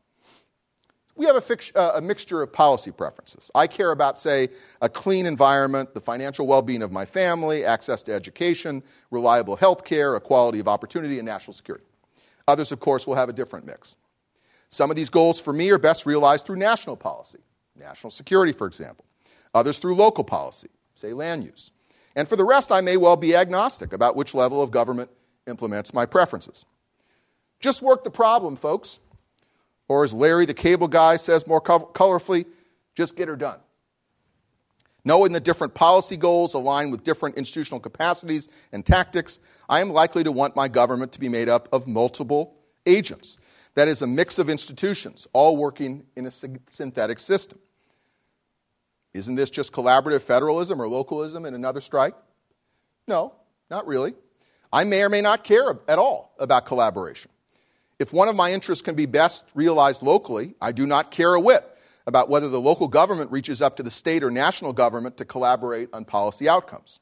we 1.19 1.25
have 1.25 1.35
a, 1.35 1.41
fix, 1.41 1.69
uh, 1.75 1.91
a, 1.95 2.01
mixture 2.01 2.41
of 2.41 2.53
policy 2.53 2.91
preferences. 2.91 3.51
I 3.53 3.67
care 3.67 3.91
about, 3.91 4.17
say, 4.17 4.47
a 4.81 4.87
clean 4.87 5.25
environment, 5.25 5.93
the 5.93 5.99
financial 5.99 6.47
well 6.47 6.61
being 6.61 6.81
of 6.81 6.93
my 6.93 7.03
family, 7.03 7.65
access 7.65 8.01
to 8.03 8.13
education, 8.13 8.81
reliable 9.11 9.57
health 9.57 9.83
care, 9.83 10.15
equality 10.15 10.61
of 10.61 10.69
opportunity, 10.69 11.19
and 11.19 11.25
national 11.25 11.53
security. 11.53 11.83
Others, 12.47 12.71
of 12.71 12.79
course, 12.79 13.05
will 13.05 13.15
have 13.15 13.27
a 13.27 13.33
different 13.33 13.65
mix. 13.65 13.97
Some 14.69 14.89
of 14.89 14.95
these 14.95 15.09
goals 15.09 15.41
for 15.41 15.51
me 15.51 15.69
are 15.71 15.77
best 15.77 16.05
realized 16.05 16.45
through 16.45 16.55
national 16.55 16.95
policy, 16.95 17.39
national 17.75 18.11
security, 18.11 18.53
for 18.53 18.65
example. 18.65 19.03
Others 19.53 19.79
through 19.79 19.95
local 19.95 20.23
policy, 20.23 20.69
say 20.95 21.11
land 21.11 21.43
use. 21.43 21.71
And 22.15 22.29
for 22.29 22.37
the 22.37 22.45
rest, 22.45 22.71
I 22.71 22.79
may 22.79 22.95
well 22.95 23.17
be 23.17 23.35
agnostic 23.35 23.91
about 23.91 24.15
which 24.15 24.33
level 24.33 24.63
of 24.63 24.71
government 24.71 25.09
implements 25.47 25.93
my 25.93 26.05
preferences. 26.05 26.63
Just 27.59 27.81
work 27.81 28.05
the 28.05 28.09
problem, 28.09 28.55
folks. 28.55 28.99
Or 29.89 30.05
as 30.05 30.13
Larry, 30.13 30.45
the 30.45 30.53
cable 30.53 30.87
guy, 30.87 31.17
says 31.17 31.45
more 31.45 31.59
colorfully, 31.59 32.45
just 32.95 33.17
get 33.17 33.27
her 33.27 33.35
done. 33.35 33.59
Knowing 35.03 35.31
the 35.31 35.39
different 35.39 35.73
policy 35.73 36.15
goals 36.15 36.53
align 36.53 36.91
with 36.91 37.03
different 37.03 37.35
institutional 37.35 37.79
capacities 37.79 38.47
and 38.71 38.85
tactics, 38.85 39.39
I 39.67 39.81
am 39.81 39.89
likely 39.89 40.23
to 40.23 40.31
want 40.31 40.55
my 40.55 40.67
government 40.67 41.11
to 41.13 41.19
be 41.19 41.29
made 41.29 41.49
up 41.49 41.67
of 41.73 41.87
multiple 41.87 42.55
agents. 42.85 43.37
That 43.75 43.87
is, 43.87 44.01
a 44.01 44.07
mix 44.07 44.39
of 44.39 44.49
institutions, 44.49 45.27
all 45.33 45.57
working 45.57 46.05
in 46.15 46.25
a 46.25 46.31
synthetic 46.31 47.19
system. 47.19 47.59
Isn't 49.13 49.35
this 49.35 49.49
just 49.49 49.71
collaborative 49.71 50.21
federalism 50.21 50.81
or 50.81 50.87
localism 50.87 51.45
in 51.45 51.55
another 51.55 51.81
strike? 51.81 52.13
No, 53.07 53.33
not 53.71 53.87
really. 53.87 54.13
I 54.71 54.83
may 54.83 55.01
or 55.01 55.09
may 55.09 55.21
not 55.21 55.43
care 55.43 55.79
at 55.87 55.97
all 55.97 56.35
about 56.37 56.65
collaboration. 56.65 57.31
If 57.99 58.13
one 58.13 58.29
of 58.29 58.35
my 58.35 58.53
interests 58.53 58.81
can 58.81 58.95
be 58.95 59.05
best 59.05 59.45
realized 59.53 60.01
locally, 60.01 60.55
I 60.61 60.71
do 60.71 60.87
not 60.87 61.11
care 61.11 61.33
a 61.33 61.39
whit 61.39 61.65
about 62.07 62.29
whether 62.29 62.47
the 62.47 62.59
local 62.59 62.87
government 62.87 63.29
reaches 63.29 63.61
up 63.61 63.75
to 63.75 63.83
the 63.83 63.91
state 63.91 64.23
or 64.23 64.31
national 64.31 64.71
government 64.71 65.17
to 65.17 65.25
collaborate 65.25 65.89
on 65.91 66.05
policy 66.05 66.47
outcomes. 66.47 67.01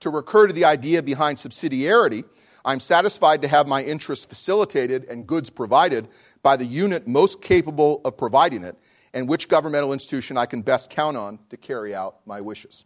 To 0.00 0.10
recur 0.10 0.46
to 0.46 0.52
the 0.52 0.64
idea 0.64 1.02
behind 1.02 1.38
subsidiarity, 1.38 2.24
I'm 2.64 2.78
satisfied 2.78 3.42
to 3.42 3.48
have 3.48 3.66
my 3.66 3.82
interests 3.82 4.24
facilitated 4.24 5.04
and 5.04 5.26
goods 5.26 5.50
provided 5.50 6.08
by 6.42 6.56
the 6.56 6.64
unit 6.64 7.08
most 7.08 7.42
capable 7.42 8.00
of 8.04 8.16
providing 8.16 8.62
it 8.62 8.76
and 9.12 9.28
which 9.28 9.48
governmental 9.48 9.92
institution 9.92 10.36
I 10.36 10.46
can 10.46 10.62
best 10.62 10.88
count 10.88 11.16
on 11.16 11.40
to 11.50 11.56
carry 11.56 11.94
out 11.94 12.18
my 12.26 12.40
wishes. 12.40 12.84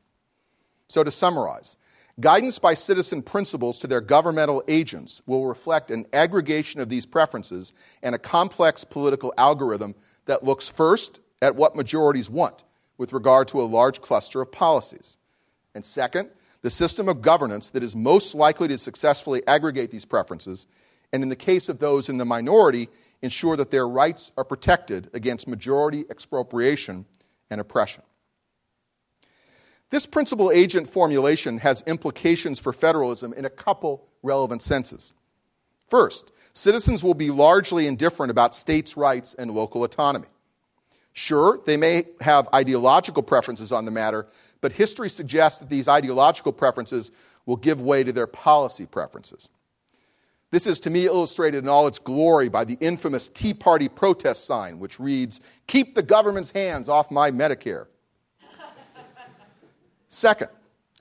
So, 0.89 1.05
to 1.05 1.11
summarize, 1.11 1.76
Guidance 2.18 2.58
by 2.58 2.72
citizen 2.72 3.20
principles 3.20 3.78
to 3.78 3.86
their 3.86 4.00
governmental 4.00 4.64
agents 4.68 5.20
will 5.26 5.46
reflect 5.46 5.90
an 5.90 6.06
aggregation 6.14 6.80
of 6.80 6.88
these 6.88 7.04
preferences 7.04 7.74
and 8.02 8.14
a 8.14 8.18
complex 8.18 8.84
political 8.84 9.34
algorithm 9.36 9.94
that 10.24 10.42
looks 10.42 10.66
first 10.66 11.20
at 11.42 11.56
what 11.56 11.76
majorities 11.76 12.30
want 12.30 12.64
with 12.96 13.12
regard 13.12 13.48
to 13.48 13.60
a 13.60 13.64
large 13.64 14.00
cluster 14.00 14.40
of 14.40 14.50
policies, 14.50 15.18
And 15.74 15.84
second, 15.84 16.30
the 16.62 16.70
system 16.70 17.06
of 17.06 17.20
governance 17.20 17.68
that 17.68 17.82
is 17.82 17.94
most 17.94 18.34
likely 18.34 18.66
to 18.68 18.78
successfully 18.78 19.46
aggregate 19.46 19.90
these 19.90 20.06
preferences, 20.06 20.66
and 21.12 21.22
in 21.22 21.28
the 21.28 21.36
case 21.36 21.68
of 21.68 21.78
those 21.78 22.08
in 22.08 22.16
the 22.16 22.24
minority, 22.24 22.88
ensure 23.20 23.56
that 23.58 23.70
their 23.70 23.86
rights 23.86 24.32
are 24.38 24.44
protected 24.44 25.10
against 25.12 25.46
majority 25.46 26.06
expropriation 26.08 27.04
and 27.50 27.60
oppression. 27.60 28.02
This 29.91 30.07
principal 30.07 30.51
agent 30.51 30.89
formulation 30.89 31.59
has 31.59 31.82
implications 31.87 32.59
for 32.59 32.72
federalism 32.72 33.32
in 33.32 33.45
a 33.45 33.51
couple 33.51 34.09
relevant 34.22 34.62
senses. 34.62 35.12
First, 35.89 36.32
citizens 36.53 37.05
will 37.05 37.14
be 37.14 37.30
largely 37.30 37.87
indifferent 37.87 38.30
about 38.30 38.55
states' 38.55 38.97
rights 38.97 39.34
and 39.34 39.51
local 39.51 39.84
autonomy. 39.84 40.26
Sure, 41.12 41.61
they 41.64 41.76
may 41.76 42.05
have 42.20 42.49
ideological 42.53 43.22
preferences 43.22 43.72
on 43.72 43.84
the 43.84 43.91
matter, 43.91 44.26
but 44.61 44.72
history 44.72 45.09
suggests 45.09 45.61
that 45.61 45.70
these 45.70 45.89
ideological 45.89 46.53
preferences 46.53 47.11
will 47.47 47.57
give 47.57 47.80
way 47.80 48.03
to 48.03 48.12
their 48.12 48.26
policy 48.26 48.87
preferences. 48.87 49.49
This 50.51 50.66
is 50.66 50.80
to 50.80 50.91
me 50.91 51.07
illustrated 51.07 51.64
in 51.64 51.68
all 51.68 51.87
its 51.87 51.99
glory 51.99 52.49
by 52.49 52.64
the 52.64 52.76
infamous 52.80 53.28
Tea 53.28 53.55
Party 53.55 53.89
protest 53.89 54.47
sign, 54.47 54.78
which 54.78 55.01
reads, 55.01 55.41
Keep 55.66 55.95
the 55.95 56.03
government's 56.03 56.51
hands 56.51 56.89
off 56.89 57.11
my 57.11 57.30
Medicare. 57.30 57.87
Second, 60.16 60.48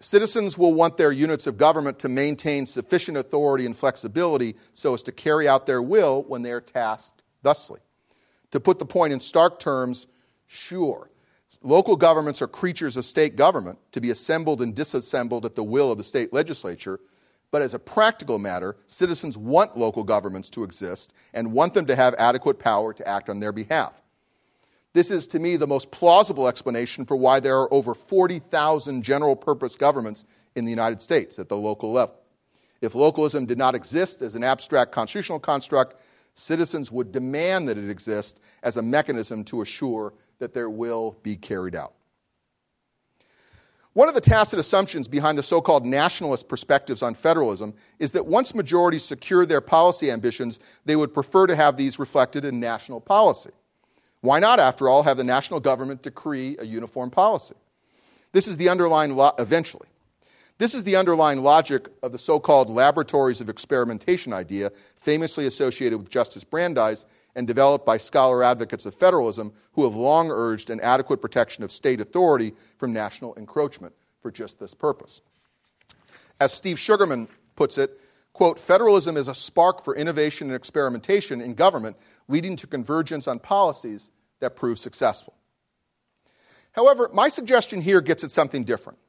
citizens 0.01 0.57
will 0.57 0.73
want 0.73 0.97
their 0.97 1.13
units 1.13 1.47
of 1.47 1.57
government 1.57 1.97
to 1.99 2.09
maintain 2.09 2.65
sufficient 2.65 3.15
authority 3.15 3.65
and 3.65 3.73
flexibility 3.73 4.57
so 4.73 4.93
as 4.93 5.01
to 5.03 5.13
carry 5.13 5.47
out 5.47 5.65
their 5.65 5.81
will 5.81 6.23
when 6.23 6.41
they 6.41 6.51
are 6.51 6.59
tasked 6.59 7.23
thusly. 7.41 7.79
To 8.51 8.59
put 8.59 8.77
the 8.77 8.85
point 8.85 9.13
in 9.13 9.21
stark 9.21 9.57
terms, 9.57 10.07
sure, 10.47 11.09
local 11.63 11.95
governments 11.95 12.41
are 12.41 12.47
creatures 12.49 12.97
of 12.97 13.05
state 13.05 13.37
government 13.37 13.79
to 13.93 14.01
be 14.01 14.09
assembled 14.09 14.61
and 14.61 14.75
disassembled 14.75 15.45
at 15.45 15.55
the 15.55 15.63
will 15.63 15.93
of 15.93 15.97
the 15.97 16.03
state 16.03 16.33
legislature. 16.33 16.99
But 17.51 17.61
as 17.61 17.73
a 17.73 17.79
practical 17.79 18.37
matter, 18.37 18.75
citizens 18.85 19.37
want 19.37 19.77
local 19.77 20.03
governments 20.03 20.49
to 20.49 20.65
exist 20.65 21.13
and 21.33 21.53
want 21.53 21.73
them 21.73 21.85
to 21.85 21.95
have 21.95 22.15
adequate 22.15 22.59
power 22.59 22.91
to 22.93 23.07
act 23.07 23.29
on 23.29 23.39
their 23.39 23.53
behalf. 23.53 23.93
This 24.95 25.11
is, 25.11 25.27
to 25.27 25.39
me, 25.39 25.57
the 25.57 25.67
most 25.67 25.91
plausible 25.91 26.47
explanation 26.47 27.05
for 27.05 27.17
why 27.17 27.41
there 27.41 27.57
are 27.57 27.73
over 27.73 27.93
40,000 27.93 29.03
general 29.03 29.35
purpose 29.35 29.75
governments 29.75 30.23
in 30.55 30.63
the 30.63 30.71
United 30.71 31.01
States 31.01 31.37
at 31.37 31.49
the 31.49 31.57
local 31.57 31.91
level. 31.91 32.15
If 32.79 32.95
localism 32.95 33.45
did 33.45 33.57
not 33.57 33.75
exist 33.75 34.21
as 34.21 34.35
an 34.35 34.43
abstract 34.45 34.93
constitutional 34.93 35.41
construct, 35.41 35.97
citizens 36.33 36.93
would 36.93 37.11
demand 37.11 37.67
that 37.67 37.77
it 37.77 37.89
exist 37.89 38.39
as 38.63 38.77
a 38.77 38.81
mechanism 38.81 39.43
to 39.43 39.61
assure 39.61 40.13
that 40.39 40.53
their 40.53 40.69
will 40.69 41.17
be 41.23 41.35
carried 41.35 41.75
out. 41.75 41.93
One 43.91 44.07
of 44.07 44.15
the 44.15 44.21
tacit 44.21 44.59
assumptions 44.59 45.09
behind 45.09 45.37
the 45.37 45.43
so 45.43 45.59
called 45.59 45.85
nationalist 45.85 46.47
perspectives 46.47 47.01
on 47.01 47.15
federalism 47.15 47.73
is 47.99 48.13
that 48.13 48.25
once 48.25 48.55
majorities 48.55 49.03
secure 49.03 49.45
their 49.45 49.59
policy 49.59 50.09
ambitions, 50.09 50.61
they 50.85 50.95
would 50.95 51.13
prefer 51.13 51.47
to 51.47 51.55
have 51.57 51.75
these 51.75 51.99
reflected 51.99 52.45
in 52.45 52.61
national 52.61 53.01
policy. 53.01 53.51
Why 54.25 54.39
not, 54.39 54.59
after 54.59 54.89
all, 54.89 55.03
have 55.03 55.17
the 55.17 55.23
national 55.23 55.59
government 55.59 56.01
decree 56.01 56.57
a 56.59 56.65
uniform 56.65 57.11
policy? 57.11 57.53
This 58.31 58.47
is 58.47 58.57
the 58.57 58.69
underlying 58.69 59.15
lo- 59.15 59.33
eventually. 59.37 59.87
This 60.57 60.73
is 60.73 60.83
the 60.83 60.95
underlying 60.95 61.43
logic 61.43 61.89
of 62.01 62.11
the 62.11 62.17
so 62.17 62.39
called 62.39 62.67
laboratories 62.67 63.39
of 63.39 63.49
experimentation 63.49 64.33
idea, 64.33 64.71
famously 64.99 65.45
associated 65.45 65.99
with 65.99 66.09
Justice 66.09 66.43
Brandeis 66.43 67.05
and 67.35 67.45
developed 67.45 67.85
by 67.85 67.97
scholar 67.97 68.43
advocates 68.43 68.87
of 68.87 68.95
federalism 68.95 69.53
who 69.73 69.83
have 69.83 69.95
long 69.95 70.31
urged 70.31 70.71
an 70.71 70.79
adequate 70.79 71.21
protection 71.21 71.63
of 71.63 71.71
state 71.71 72.01
authority 72.01 72.53
from 72.77 72.91
national 72.91 73.35
encroachment 73.35 73.93
for 74.21 74.31
just 74.31 74.59
this 74.59 74.73
purpose. 74.73 75.21
As 76.41 76.51
Steve 76.51 76.79
Sugarman 76.79 77.27
puts 77.55 77.77
it, 77.77 77.99
quote, 78.33 78.57
federalism 78.57 79.17
is 79.17 79.27
a 79.27 79.35
spark 79.35 79.83
for 79.83 79.95
innovation 79.95 80.47
and 80.47 80.55
experimentation 80.55 81.41
in 81.41 81.53
government, 81.53 81.95
leading 82.27 82.55
to 82.55 82.65
convergence 82.65 83.27
on 83.27 83.37
policies 83.37 84.09
that 84.39 84.55
prove 84.55 84.79
successful. 84.79 85.33
However, 86.71 87.09
my 87.13 87.29
suggestion 87.29 87.81
here 87.81 88.01
gets 88.01 88.23
at 88.23 88.31
something 88.31 88.63
different. 88.63 88.99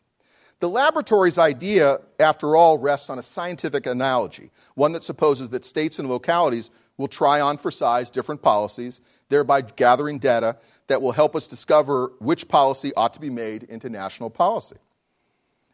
The 0.60 0.68
laboratory's 0.68 1.36
idea, 1.36 1.98
after 2.18 2.56
all, 2.56 2.78
rests 2.78 3.10
on 3.10 3.18
a 3.18 3.22
scientific 3.22 3.86
analogy, 3.86 4.50
one 4.74 4.92
that 4.92 5.02
supposes 5.02 5.50
that 5.50 5.64
states 5.64 5.98
and 5.98 6.08
localities 6.08 6.70
will 6.96 7.08
try 7.08 7.40
on 7.40 7.58
for 7.58 7.70
size 7.70 8.10
different 8.10 8.40
policies, 8.40 9.02
thereby 9.28 9.60
gathering 9.60 10.18
data 10.18 10.56
that 10.86 11.02
will 11.02 11.12
help 11.12 11.36
us 11.36 11.46
discover 11.46 12.12
which 12.20 12.48
policy 12.48 12.94
ought 12.94 13.12
to 13.12 13.20
be 13.20 13.28
made 13.28 13.64
into 13.64 13.90
national 13.90 14.30
policy. 14.30 14.76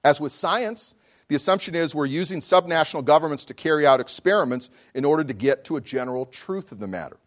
As 0.02 0.20
with 0.20 0.32
science, 0.32 0.96
the 1.28 1.36
assumption 1.36 1.76
is 1.76 1.94
we're 1.94 2.06
using 2.06 2.40
subnational 2.40 3.04
governments 3.04 3.44
to 3.44 3.54
carry 3.54 3.86
out 3.86 4.00
experiments 4.00 4.68
in 4.94 5.04
order 5.04 5.22
to 5.22 5.32
get 5.32 5.64
to 5.66 5.76
a 5.76 5.80
general 5.80 6.26
truth 6.26 6.72
of 6.72 6.80
the 6.80 6.88
matter. 6.88 7.18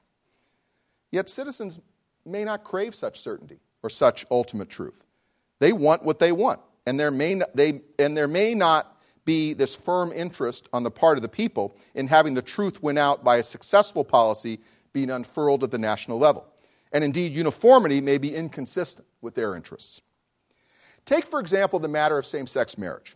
Yet 1.12 1.30
citizens 1.30 1.80
may 2.26 2.44
not 2.44 2.64
crave 2.64 2.96
such 2.96 3.20
certainty 3.20 3.60
or 3.84 3.90
such 3.90 4.26
ultimate 4.32 4.70
truth. 4.70 5.06
They 5.60 5.72
want 5.72 6.04
what 6.04 6.20
they 6.20 6.32
want, 6.32 6.60
and 6.86 7.00
there 7.00 7.12
may, 7.12 7.36
not, 7.36 7.56
they, 7.56 7.82
and 8.00 8.16
there 8.18 8.28
may 8.28 8.54
not 8.54 9.02
be 9.26 9.54
this 9.54 9.76
firm 9.76 10.12
interest 10.12 10.68
on 10.74 10.84
the 10.84 10.92
part 10.92 11.18
of 11.18 11.22
the 11.22 11.30
people 11.30 11.76
in 11.96 12.08
having 12.08 12.34
the 12.34 12.42
truth 12.42 12.82
win 12.84 12.98
out 12.98 13.24
by 13.24 13.38
a 13.38 13.44
successful 13.44 14.04
policy 14.04 14.60
being 14.94 15.10
unfurled 15.10 15.64
at 15.64 15.72
the 15.72 15.78
national 15.78 16.20
level. 16.20 16.46
And 16.92 17.04
indeed, 17.04 17.34
uniformity 17.34 18.02
may 18.02 18.18
be 18.18 18.34
inconsistent 18.34 19.08
with 19.22 19.36
their 19.36 19.56
interests. 19.56 20.02
Take, 21.06 21.26
for 21.26 21.40
example, 21.40 21.80
the 21.80 21.88
matter 21.88 22.18
of 22.18 22.26
same 22.26 22.48
sex 22.48 22.78
marriage. 22.78 23.16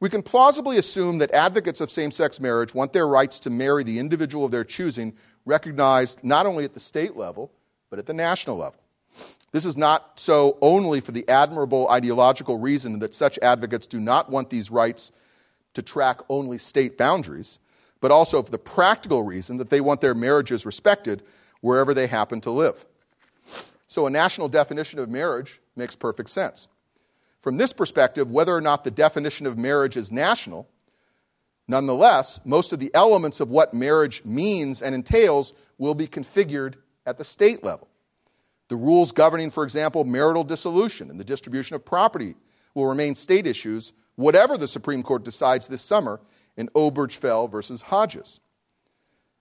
We 0.00 0.08
can 0.08 0.22
plausibly 0.22 0.78
assume 0.78 1.18
that 1.18 1.30
advocates 1.30 1.80
of 1.80 1.90
same 1.90 2.10
sex 2.10 2.40
marriage 2.40 2.74
want 2.74 2.92
their 2.92 3.06
rights 3.06 3.38
to 3.40 3.50
marry 3.50 3.84
the 3.84 3.98
individual 3.98 4.44
of 4.44 4.50
their 4.50 4.64
choosing 4.64 5.14
recognized 5.44 6.22
not 6.22 6.46
only 6.46 6.64
at 6.64 6.74
the 6.74 6.80
state 6.80 7.16
level, 7.16 7.52
but 7.92 7.98
at 7.98 8.06
the 8.06 8.14
national 8.14 8.56
level. 8.56 8.80
This 9.50 9.66
is 9.66 9.76
not 9.76 10.18
so 10.18 10.56
only 10.62 11.02
for 11.02 11.12
the 11.12 11.28
admirable 11.28 11.90
ideological 11.90 12.58
reason 12.58 13.00
that 13.00 13.12
such 13.12 13.38
advocates 13.42 13.86
do 13.86 14.00
not 14.00 14.30
want 14.30 14.48
these 14.48 14.70
rights 14.70 15.12
to 15.74 15.82
track 15.82 16.20
only 16.30 16.56
state 16.56 16.96
boundaries, 16.96 17.58
but 18.00 18.10
also 18.10 18.42
for 18.42 18.50
the 18.50 18.56
practical 18.56 19.24
reason 19.24 19.58
that 19.58 19.68
they 19.68 19.82
want 19.82 20.00
their 20.00 20.14
marriages 20.14 20.64
respected 20.64 21.22
wherever 21.60 21.92
they 21.92 22.06
happen 22.06 22.40
to 22.40 22.50
live. 22.50 22.86
So, 23.88 24.06
a 24.06 24.10
national 24.10 24.48
definition 24.48 24.98
of 24.98 25.10
marriage 25.10 25.60
makes 25.76 25.94
perfect 25.94 26.30
sense. 26.30 26.68
From 27.40 27.58
this 27.58 27.74
perspective, 27.74 28.30
whether 28.30 28.56
or 28.56 28.62
not 28.62 28.84
the 28.84 28.90
definition 28.90 29.44
of 29.44 29.58
marriage 29.58 29.98
is 29.98 30.10
national, 30.10 30.66
nonetheless, 31.68 32.40
most 32.46 32.72
of 32.72 32.78
the 32.78 32.90
elements 32.94 33.38
of 33.38 33.50
what 33.50 33.74
marriage 33.74 34.24
means 34.24 34.80
and 34.80 34.94
entails 34.94 35.52
will 35.76 35.94
be 35.94 36.06
configured 36.06 36.76
at 37.06 37.18
the 37.18 37.24
state 37.24 37.64
level. 37.64 37.88
The 38.68 38.76
rules 38.76 39.12
governing, 39.12 39.50
for 39.50 39.64
example, 39.64 40.04
marital 40.04 40.44
dissolution 40.44 41.10
and 41.10 41.20
the 41.20 41.24
distribution 41.24 41.76
of 41.76 41.84
property 41.84 42.34
will 42.74 42.86
remain 42.86 43.14
state 43.14 43.46
issues, 43.46 43.92
whatever 44.16 44.56
the 44.56 44.68
Supreme 44.68 45.02
Court 45.02 45.24
decides 45.24 45.68
this 45.68 45.82
summer 45.82 46.20
in 46.56 46.68
Obergefell 46.68 47.50
versus 47.50 47.82
Hodges. 47.82 48.40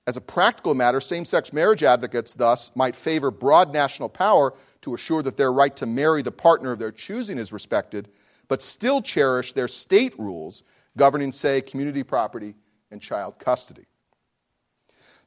As 0.07 0.17
a 0.17 0.21
practical 0.21 0.73
matter, 0.73 0.99
same 0.99 1.25
sex 1.25 1.53
marriage 1.53 1.83
advocates 1.83 2.33
thus 2.33 2.71
might 2.75 2.95
favor 2.95 3.29
broad 3.29 3.71
national 3.71 4.09
power 4.09 4.53
to 4.81 4.95
assure 4.95 5.21
that 5.21 5.37
their 5.37 5.53
right 5.53 5.75
to 5.75 5.85
marry 5.85 6.21
the 6.21 6.31
partner 6.31 6.71
of 6.71 6.79
their 6.79 6.91
choosing 6.91 7.37
is 7.37 7.53
respected, 7.53 8.09
but 8.47 8.61
still 8.61 9.01
cherish 9.01 9.53
their 9.53 9.67
state 9.67 10.17
rules 10.17 10.63
governing, 10.97 11.31
say, 11.31 11.61
community 11.61 12.03
property 12.03 12.55
and 12.89 13.01
child 13.01 13.37
custody. 13.39 13.85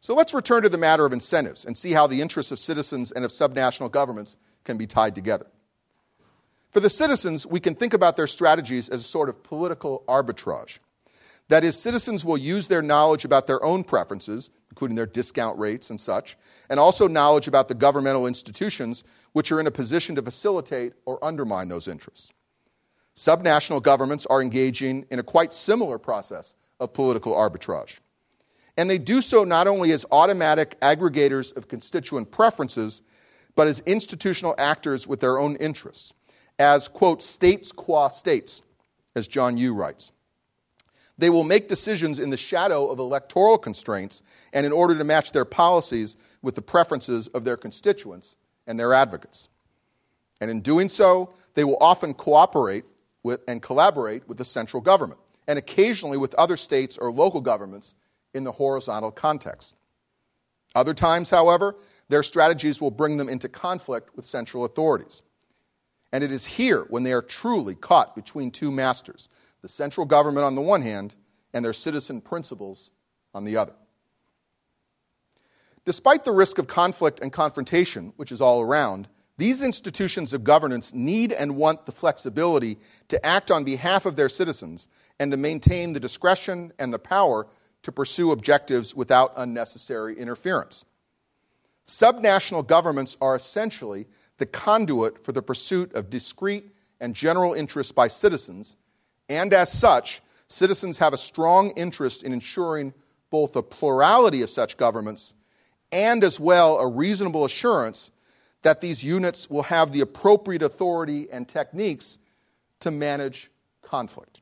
So 0.04 0.14
let's 0.14 0.34
return 0.34 0.64
to 0.64 0.68
the 0.68 0.76
matter 0.76 1.06
of 1.06 1.14
incentives 1.14 1.64
and 1.64 1.78
see 1.78 1.92
how 1.92 2.06
the 2.06 2.20
interests 2.20 2.52
of 2.52 2.58
citizens 2.58 3.10
and 3.10 3.24
of 3.24 3.30
subnational 3.30 3.90
governments 3.90 4.36
can 4.64 4.76
be 4.76 4.86
tied 4.86 5.14
together. 5.14 5.46
For 6.72 6.80
the 6.80 6.90
citizens, 6.90 7.46
we 7.46 7.58
can 7.58 7.74
think 7.74 7.94
about 7.94 8.14
their 8.14 8.26
strategies 8.26 8.90
as 8.90 9.00
a 9.00 9.08
sort 9.08 9.30
of 9.30 9.42
political 9.42 10.04
arbitrage. 10.06 10.76
That 11.48 11.64
is, 11.64 11.78
citizens 11.78 12.22
will 12.22 12.36
use 12.36 12.68
their 12.68 12.82
knowledge 12.82 13.24
about 13.24 13.46
their 13.46 13.64
own 13.64 13.82
preferences, 13.82 14.50
including 14.70 14.94
their 14.94 15.06
discount 15.06 15.58
rates 15.58 15.88
and 15.88 15.98
such, 15.98 16.36
and 16.68 16.78
also 16.78 17.08
knowledge 17.08 17.48
about 17.48 17.68
the 17.68 17.74
governmental 17.74 18.26
institutions 18.26 19.04
which 19.32 19.50
are 19.50 19.58
in 19.58 19.66
a 19.66 19.70
position 19.70 20.16
to 20.16 20.22
facilitate 20.22 20.92
or 21.06 21.24
undermine 21.24 21.68
those 21.68 21.88
interests. 21.88 22.30
Subnational 23.16 23.80
governments 23.80 24.26
are 24.26 24.42
engaging 24.42 25.06
in 25.10 25.18
a 25.18 25.22
quite 25.22 25.54
similar 25.54 25.98
process 25.98 26.56
of 26.78 26.92
political 26.92 27.32
arbitrage. 27.32 28.00
And 28.76 28.90
they 28.90 28.98
do 28.98 29.20
so 29.20 29.44
not 29.44 29.66
only 29.66 29.92
as 29.92 30.04
automatic 30.10 30.78
aggregators 30.80 31.56
of 31.56 31.68
constituent 31.68 32.30
preferences, 32.30 33.02
but 33.54 33.68
as 33.68 33.80
institutional 33.80 34.54
actors 34.58 35.06
with 35.06 35.20
their 35.20 35.38
own 35.38 35.56
interests, 35.56 36.12
as, 36.58 36.88
quote, 36.88 37.22
states 37.22 37.70
qua 37.70 38.08
states, 38.08 38.62
as 39.14 39.28
John 39.28 39.56
Yoo 39.56 39.74
writes. 39.74 40.12
They 41.16 41.30
will 41.30 41.44
make 41.44 41.68
decisions 41.68 42.18
in 42.18 42.30
the 42.30 42.36
shadow 42.36 42.88
of 42.88 42.98
electoral 42.98 43.58
constraints 43.58 44.22
and 44.52 44.66
in 44.66 44.72
order 44.72 44.98
to 44.98 45.04
match 45.04 45.30
their 45.30 45.44
policies 45.44 46.16
with 46.42 46.56
the 46.56 46.62
preferences 46.62 47.28
of 47.28 47.44
their 47.44 47.56
constituents 47.56 48.36
and 48.66 48.78
their 48.78 48.92
advocates. 48.92 49.48
And 50.40 50.50
in 50.50 50.60
doing 50.60 50.88
so, 50.88 51.32
they 51.54 51.62
will 51.62 51.78
often 51.80 52.14
cooperate 52.14 52.84
with, 53.22 53.40
and 53.46 53.62
collaborate 53.62 54.28
with 54.28 54.38
the 54.38 54.44
central 54.44 54.80
government, 54.80 55.20
and 55.46 55.58
occasionally 55.58 56.18
with 56.18 56.34
other 56.34 56.56
states 56.56 56.98
or 56.98 57.12
local 57.12 57.40
governments 57.40 57.94
in 58.34 58.44
the 58.44 58.52
horizontal 58.52 59.10
context. 59.10 59.76
Other 60.74 60.94
times, 60.94 61.30
however, 61.30 61.76
their 62.08 62.22
strategies 62.22 62.80
will 62.80 62.90
bring 62.90 63.16
them 63.16 63.28
into 63.28 63.48
conflict 63.48 64.14
with 64.16 64.26
central 64.26 64.64
authorities. 64.64 65.22
And 66.12 66.22
it 66.22 66.30
is 66.30 66.44
here 66.44 66.86
when 66.90 67.02
they 67.02 67.12
are 67.12 67.22
truly 67.22 67.74
caught 67.74 68.14
between 68.14 68.50
two 68.50 68.70
masters 68.70 69.28
the 69.62 69.68
central 69.68 70.04
government 70.04 70.44
on 70.44 70.54
the 70.54 70.60
one 70.60 70.82
hand 70.82 71.14
and 71.54 71.64
their 71.64 71.72
citizen 71.72 72.20
principles 72.20 72.90
on 73.32 73.44
the 73.44 73.56
other. 73.56 73.72
Despite 75.86 76.24
the 76.24 76.32
risk 76.32 76.58
of 76.58 76.66
conflict 76.66 77.20
and 77.20 77.32
confrontation, 77.32 78.12
which 78.16 78.30
is 78.30 78.42
all 78.42 78.60
around, 78.60 79.08
these 79.36 79.62
institutions 79.62 80.32
of 80.32 80.44
governance 80.44 80.94
need 80.94 81.32
and 81.32 81.56
want 81.56 81.86
the 81.86 81.92
flexibility 81.92 82.78
to 83.08 83.24
act 83.24 83.50
on 83.50 83.64
behalf 83.64 84.06
of 84.06 84.16
their 84.16 84.28
citizens 84.28 84.88
and 85.18 85.30
to 85.30 85.36
maintain 85.36 85.92
the 85.92 86.00
discretion 86.00 86.72
and 86.78 86.92
the 86.92 86.98
power 86.98 87.46
to 87.84 87.92
pursue 87.92 88.32
objectives 88.32 88.94
without 88.94 89.32
unnecessary 89.36 90.18
interference. 90.18 90.84
Subnational 91.86 92.66
governments 92.66 93.16
are 93.20 93.36
essentially 93.36 94.06
the 94.38 94.46
conduit 94.46 95.22
for 95.22 95.32
the 95.32 95.42
pursuit 95.42 95.92
of 95.94 96.10
discrete 96.10 96.70
and 97.00 97.14
general 97.14 97.54
interests 97.54 97.92
by 97.92 98.08
citizens, 98.08 98.76
and 99.28 99.52
as 99.52 99.70
such, 99.70 100.22
citizens 100.48 100.98
have 100.98 101.12
a 101.12 101.18
strong 101.18 101.70
interest 101.72 102.22
in 102.22 102.32
ensuring 102.32 102.92
both 103.30 103.54
a 103.56 103.62
plurality 103.62 104.42
of 104.42 104.50
such 104.50 104.76
governments 104.76 105.34
and 105.92 106.24
as 106.24 106.40
well 106.40 106.78
a 106.78 106.88
reasonable 106.88 107.44
assurance 107.44 108.10
that 108.62 108.80
these 108.80 109.04
units 109.04 109.50
will 109.50 109.62
have 109.62 109.92
the 109.92 110.00
appropriate 110.00 110.62
authority 110.62 111.30
and 111.30 111.48
techniques 111.48 112.18
to 112.80 112.90
manage 112.90 113.50
conflict. 113.82 114.40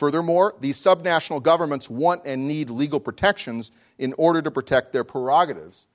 Furthermore, 0.00 0.54
these 0.60 0.80
subnational 0.80 1.42
governments 1.42 1.90
want 1.90 2.22
and 2.24 2.48
need 2.48 2.70
legal 2.70 2.98
protections 2.98 3.70
in 3.98 4.14
order 4.16 4.40
to 4.40 4.50
protect 4.50 4.94
their 4.94 5.04
prerogatives 5.04 5.88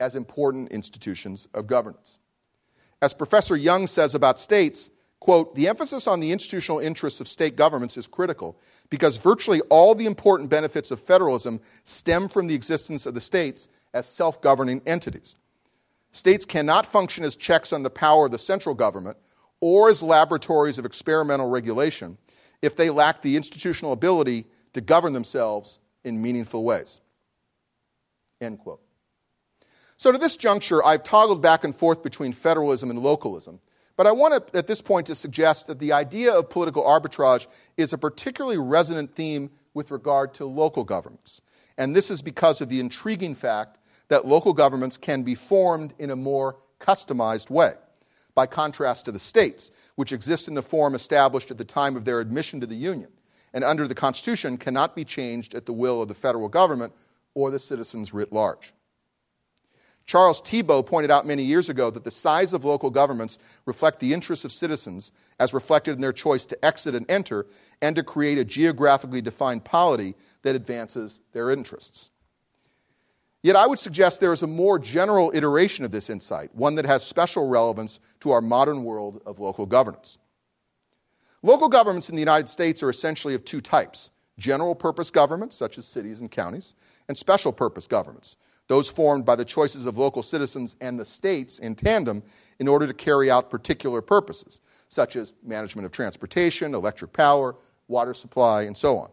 as 0.00 0.14
important 0.14 0.72
institutions 0.72 1.46
of 1.52 1.66
governance. 1.66 2.18
As 3.02 3.12
Professor 3.12 3.54
Young 3.54 3.86
says 3.86 4.14
about 4.14 4.38
states, 4.38 4.90
quote, 5.20 5.54
the 5.54 5.68
emphasis 5.68 6.06
on 6.06 6.18
the 6.18 6.32
institutional 6.32 6.78
interests 6.78 7.20
of 7.20 7.28
state 7.28 7.54
governments 7.54 7.98
is 7.98 8.06
critical 8.06 8.58
because 8.88 9.18
virtually 9.18 9.60
all 9.68 9.94
the 9.94 10.06
important 10.06 10.48
benefits 10.48 10.90
of 10.90 10.98
federalism 10.98 11.60
stem 11.84 12.30
from 12.30 12.46
the 12.46 12.54
existence 12.54 13.04
of 13.04 13.12
the 13.12 13.20
states 13.20 13.68
as 13.92 14.06
self 14.06 14.40
governing 14.40 14.80
entities. 14.86 15.36
States 16.12 16.46
cannot 16.46 16.86
function 16.86 17.22
as 17.22 17.36
checks 17.36 17.70
on 17.70 17.82
the 17.82 17.90
power 17.90 18.24
of 18.24 18.32
the 18.32 18.38
central 18.38 18.74
government 18.74 19.18
or 19.60 19.90
as 19.90 20.02
laboratories 20.02 20.78
of 20.78 20.86
experimental 20.86 21.50
regulation 21.50 22.16
if 22.62 22.76
they 22.76 22.88
lack 22.88 23.20
the 23.20 23.36
institutional 23.36 23.92
ability 23.92 24.46
to 24.72 24.80
govern 24.80 25.12
themselves 25.12 25.78
in 26.04 26.22
meaningful 26.22 26.64
ways. 26.64 27.00
End 28.40 28.58
quote. 28.58 28.80
So, 29.98 30.10
to 30.10 30.18
this 30.18 30.36
juncture, 30.36 30.84
I've 30.84 31.04
toggled 31.04 31.42
back 31.42 31.62
and 31.64 31.74
forth 31.74 32.02
between 32.02 32.32
federalism 32.32 32.90
and 32.90 32.98
localism. 32.98 33.60
But 33.96 34.06
I 34.06 34.12
want 34.12 34.52
to, 34.52 34.58
at 34.58 34.66
this 34.66 34.80
point, 34.80 35.06
to 35.06 35.14
suggest 35.14 35.66
that 35.66 35.78
the 35.78 35.92
idea 35.92 36.32
of 36.32 36.48
political 36.48 36.82
arbitrage 36.82 37.46
is 37.76 37.92
a 37.92 37.98
particularly 37.98 38.58
resonant 38.58 39.14
theme 39.14 39.50
with 39.74 39.90
regard 39.90 40.34
to 40.34 40.46
local 40.46 40.82
governments. 40.82 41.40
And 41.78 41.94
this 41.94 42.10
is 42.10 42.22
because 42.22 42.60
of 42.60 42.68
the 42.68 42.80
intriguing 42.80 43.34
fact 43.34 43.78
that 44.08 44.26
local 44.26 44.52
governments 44.52 44.96
can 44.96 45.22
be 45.22 45.34
formed 45.34 45.94
in 45.98 46.10
a 46.10 46.16
more 46.16 46.56
customized 46.80 47.48
way, 47.48 47.74
by 48.34 48.46
contrast 48.46 49.04
to 49.04 49.12
the 49.12 49.18
states, 49.18 49.70
which 49.96 50.12
exist 50.12 50.48
in 50.48 50.54
the 50.54 50.62
form 50.62 50.94
established 50.94 51.50
at 51.50 51.58
the 51.58 51.64
time 51.64 51.96
of 51.96 52.04
their 52.04 52.20
admission 52.20 52.60
to 52.60 52.66
the 52.66 52.74
Union, 52.74 53.10
and 53.52 53.64
under 53.64 53.86
the 53.86 53.94
Constitution 53.94 54.56
cannot 54.56 54.96
be 54.96 55.04
changed 55.04 55.54
at 55.54 55.66
the 55.66 55.72
will 55.72 56.02
of 56.02 56.08
the 56.08 56.14
federal 56.14 56.48
government 56.48 56.92
or 57.34 57.50
the 57.50 57.58
citizens 57.58 58.14
writ 58.14 58.32
large. 58.32 58.72
Charles 60.04 60.42
Tiebout 60.42 60.86
pointed 60.86 61.10
out 61.10 61.26
many 61.26 61.44
years 61.44 61.68
ago 61.68 61.90
that 61.90 62.04
the 62.04 62.10
size 62.10 62.52
of 62.52 62.64
local 62.64 62.90
governments 62.90 63.38
reflect 63.66 64.00
the 64.00 64.12
interests 64.12 64.44
of 64.44 64.52
citizens 64.52 65.12
as 65.38 65.54
reflected 65.54 65.94
in 65.94 66.00
their 66.00 66.12
choice 66.12 66.44
to 66.46 66.64
exit 66.64 66.94
and 66.94 67.08
enter 67.08 67.46
and 67.80 67.94
to 67.96 68.02
create 68.02 68.38
a 68.38 68.44
geographically 68.44 69.22
defined 69.22 69.64
polity 69.64 70.14
that 70.42 70.56
advances 70.56 71.20
their 71.32 71.50
interests. 71.50 72.10
Yet 73.42 73.56
I 73.56 73.66
would 73.66 73.78
suggest 73.78 74.20
there 74.20 74.32
is 74.32 74.42
a 74.42 74.48
more 74.48 74.78
general 74.78 75.32
iteration 75.34 75.84
of 75.84 75.90
this 75.90 76.10
insight, 76.10 76.54
one 76.54 76.76
that 76.76 76.86
has 76.86 77.04
special 77.04 77.48
relevance 77.48 77.98
to 78.22 78.30
our 78.30 78.40
modern 78.40 78.84
world 78.84 79.20
of 79.26 79.38
local 79.38 79.66
governance. 79.66 80.18
Local 81.42 81.68
governments 81.68 82.08
in 82.08 82.14
the 82.14 82.22
United 82.22 82.48
States 82.48 82.82
are 82.82 82.90
essentially 82.90 83.34
of 83.34 83.44
two 83.44 83.60
types 83.60 84.10
general 84.38 84.74
purpose 84.74 85.10
governments, 85.10 85.54
such 85.56 85.76
as 85.76 85.86
cities 85.86 86.20
and 86.20 86.30
counties, 86.30 86.74
and 87.08 87.18
special 87.18 87.52
purpose 87.52 87.86
governments, 87.86 88.36
those 88.66 88.88
formed 88.88 89.26
by 89.26 89.36
the 89.36 89.44
choices 89.44 89.84
of 89.84 89.98
local 89.98 90.22
citizens 90.22 90.74
and 90.80 90.98
the 90.98 91.04
states 91.04 91.58
in 91.58 91.74
tandem 91.74 92.22
in 92.60 92.66
order 92.66 92.86
to 92.86 92.94
carry 92.94 93.30
out 93.30 93.50
particular 93.50 94.00
purposes, 94.00 94.60
such 94.88 95.16
as 95.16 95.34
management 95.42 95.84
of 95.84 95.92
transportation, 95.92 96.74
electric 96.74 97.12
power, 97.12 97.54
water 97.88 98.14
supply, 98.14 98.62
and 98.62 98.76
so 98.76 98.96
on. 98.96 99.10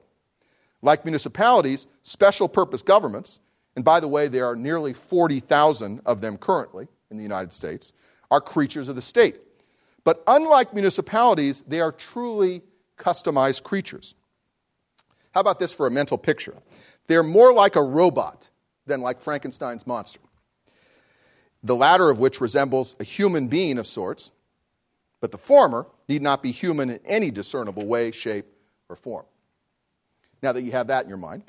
Like 0.81 1.03
municipalities, 1.03 1.87
special 2.03 2.47
purpose 2.47 2.81
governments 2.81 3.41
and 3.75 3.85
by 3.85 4.01
the 4.01 4.09
way, 4.09 4.27
there 4.27 4.45
are 4.45 4.57
nearly 4.57 4.91
40,000 4.91 6.01
of 6.05 6.19
them 6.19 6.37
currently 6.37 6.89
in 7.11 7.15
the 7.15 7.23
United 7.23 7.53
States, 7.53 7.93
are 8.31 8.41
creatures 8.41 8.87
of 8.87 8.95
the 8.95 9.01
state. 9.01 9.37
But 10.03 10.23
unlike 10.27 10.73
municipalities, 10.73 11.63
they 11.67 11.81
are 11.81 11.91
truly 11.91 12.63
customized 12.97 13.63
creatures. 13.63 14.15
How 15.31 15.41
about 15.41 15.59
this 15.59 15.73
for 15.73 15.87
a 15.87 15.91
mental 15.91 16.17
picture? 16.17 16.55
They're 17.07 17.23
more 17.23 17.53
like 17.53 17.75
a 17.75 17.83
robot 17.83 18.49
than 18.85 19.01
like 19.01 19.21
Frankenstein's 19.21 19.85
monster, 19.85 20.19
the 21.63 21.75
latter 21.75 22.09
of 22.09 22.19
which 22.19 22.41
resembles 22.41 22.95
a 22.99 23.03
human 23.03 23.47
being 23.47 23.77
of 23.77 23.87
sorts, 23.87 24.31
but 25.21 25.31
the 25.31 25.37
former 25.37 25.85
need 26.07 26.21
not 26.21 26.41
be 26.41 26.51
human 26.51 26.89
in 26.89 26.99
any 27.05 27.29
discernible 27.31 27.85
way, 27.85 28.11
shape, 28.11 28.45
or 28.89 28.95
form. 28.95 29.25
Now 30.41 30.53
that 30.53 30.61
you 30.61 30.71
have 30.71 30.87
that 30.87 31.03
in 31.03 31.09
your 31.09 31.17
mind, 31.17 31.43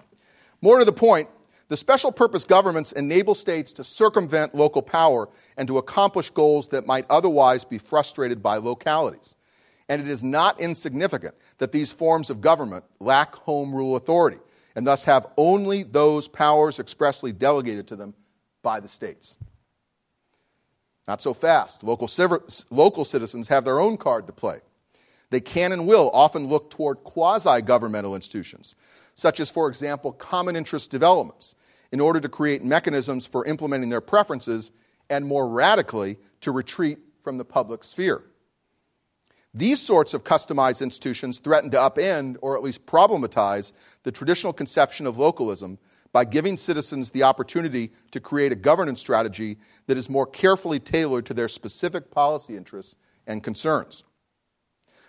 more 0.60 0.78
to 0.78 0.84
the 0.84 0.92
point, 0.92 1.28
the 1.70 1.76
special 1.76 2.10
purpose 2.10 2.42
governments 2.42 2.90
enable 2.90 3.32
states 3.32 3.72
to 3.74 3.84
circumvent 3.84 4.56
local 4.56 4.82
power 4.82 5.28
and 5.56 5.68
to 5.68 5.78
accomplish 5.78 6.28
goals 6.28 6.66
that 6.68 6.84
might 6.84 7.06
otherwise 7.08 7.64
be 7.64 7.78
frustrated 7.78 8.42
by 8.42 8.56
localities. 8.56 9.36
And 9.88 10.02
it 10.02 10.08
is 10.08 10.24
not 10.24 10.60
insignificant 10.60 11.36
that 11.58 11.70
these 11.70 11.92
forms 11.92 12.28
of 12.28 12.40
government 12.40 12.84
lack 12.98 13.36
home 13.36 13.72
rule 13.72 13.94
authority 13.94 14.38
and 14.74 14.84
thus 14.84 15.04
have 15.04 15.28
only 15.36 15.84
those 15.84 16.26
powers 16.26 16.80
expressly 16.80 17.30
delegated 17.30 17.86
to 17.86 17.96
them 17.96 18.14
by 18.62 18.80
the 18.80 18.88
states. 18.88 19.36
Not 21.06 21.22
so 21.22 21.32
fast. 21.32 21.84
Local, 21.84 22.08
local 22.70 23.04
citizens 23.04 23.46
have 23.46 23.64
their 23.64 23.78
own 23.78 23.96
card 23.96 24.26
to 24.26 24.32
play. 24.32 24.58
They 25.30 25.40
can 25.40 25.70
and 25.70 25.86
will 25.86 26.10
often 26.12 26.48
look 26.48 26.70
toward 26.70 27.04
quasi 27.04 27.62
governmental 27.62 28.16
institutions, 28.16 28.74
such 29.14 29.38
as, 29.38 29.48
for 29.48 29.68
example, 29.68 30.12
common 30.12 30.56
interest 30.56 30.90
developments, 30.90 31.54
in 31.92 32.00
order 32.00 32.20
to 32.20 32.28
create 32.28 32.64
mechanisms 32.64 33.26
for 33.26 33.44
implementing 33.46 33.88
their 33.88 34.00
preferences 34.00 34.72
and 35.08 35.26
more 35.26 35.48
radically 35.48 36.18
to 36.40 36.52
retreat 36.52 36.98
from 37.20 37.36
the 37.36 37.44
public 37.44 37.84
sphere. 37.84 38.22
These 39.52 39.80
sorts 39.80 40.14
of 40.14 40.22
customized 40.22 40.80
institutions 40.80 41.38
threaten 41.38 41.70
to 41.72 41.76
upend 41.76 42.36
or 42.40 42.56
at 42.56 42.62
least 42.62 42.86
problematize 42.86 43.72
the 44.04 44.12
traditional 44.12 44.52
conception 44.52 45.06
of 45.06 45.18
localism 45.18 45.78
by 46.12 46.24
giving 46.24 46.56
citizens 46.56 47.10
the 47.10 47.24
opportunity 47.24 47.90
to 48.12 48.20
create 48.20 48.52
a 48.52 48.56
governance 48.56 49.00
strategy 49.00 49.58
that 49.86 49.96
is 49.96 50.08
more 50.08 50.26
carefully 50.26 50.78
tailored 50.78 51.26
to 51.26 51.34
their 51.34 51.48
specific 51.48 52.10
policy 52.10 52.56
interests 52.56 52.96
and 53.26 53.42
concerns. 53.42 54.04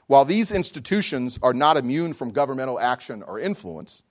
While 0.07 0.25
these 0.25 0.51
institutions 0.51 1.39
are 1.41 1.53
not 1.53 1.77
immune 1.77 2.13
from 2.13 2.32
governmental 2.32 2.79
action 2.79 3.23
or 3.23 3.39
influence, 3.39 4.03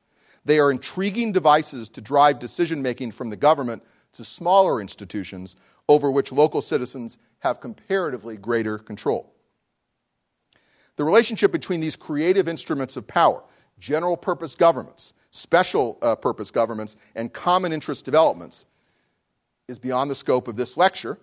they 0.44 0.58
are 0.58 0.70
intriguing 0.70 1.32
devices 1.32 1.88
to 1.90 2.00
drive 2.00 2.38
decision 2.38 2.80
making 2.80 3.12
from 3.12 3.30
the 3.30 3.36
government 3.36 3.82
to 4.12 4.24
smaller 4.24 4.80
institutions 4.80 5.56
over 5.88 6.10
which 6.10 6.32
local 6.32 6.62
citizens 6.62 7.18
have 7.40 7.60
comparatively 7.60 8.36
greater 8.36 8.78
control. 8.78 9.34
The 10.96 11.04
relationship 11.04 11.52
between 11.52 11.80
these 11.80 11.96
creative 11.96 12.48
instruments 12.48 12.96
of 12.96 13.06
power, 13.06 13.42
general 13.78 14.16
purpose 14.16 14.54
governments, 14.54 15.14
special 15.30 15.98
uh, 16.02 16.16
purpose 16.16 16.50
governments, 16.50 16.96
and 17.14 17.32
common 17.32 17.72
interest 17.72 18.04
developments, 18.04 18.66
is 19.68 19.78
beyond 19.78 20.10
the 20.10 20.14
scope 20.14 20.48
of 20.48 20.56
this 20.56 20.76
lecture. 20.76 21.18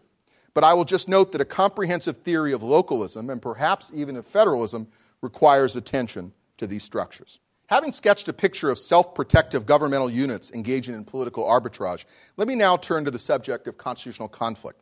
But 0.54 0.64
I 0.64 0.74
will 0.74 0.86
just 0.86 1.08
note 1.08 1.32
that 1.34 1.42
a 1.42 1.46
comprehensive 1.46 2.18
theory 2.18 2.54
of 2.54 2.64
localism, 2.64 3.30
and 3.30 3.42
perhaps 3.42 3.92
even 3.94 4.16
of 4.16 4.26
federalism, 4.26 4.88
requires 5.22 5.76
attention 5.76 6.34
to 6.58 6.66
these 6.66 6.84
structures. 6.84 7.40
Having 7.68 7.92
sketched 7.92 8.30
a 8.30 8.34
picture 8.34 8.70
of 8.70 8.80
self 8.80 9.14
protective 9.14 9.66
governmental 9.66 10.10
units 10.10 10.52
engaging 10.52 10.96
in 10.96 11.04
political 11.04 11.44
arbitrage, 11.44 12.06
let 12.38 12.48
me 12.48 12.56
now 12.56 12.78
turn 12.78 13.06
to 13.06 13.12
the 13.12 13.20
subject 13.20 13.68
of 13.68 13.78
constitutional 13.78 14.30
conflict. 14.30 14.82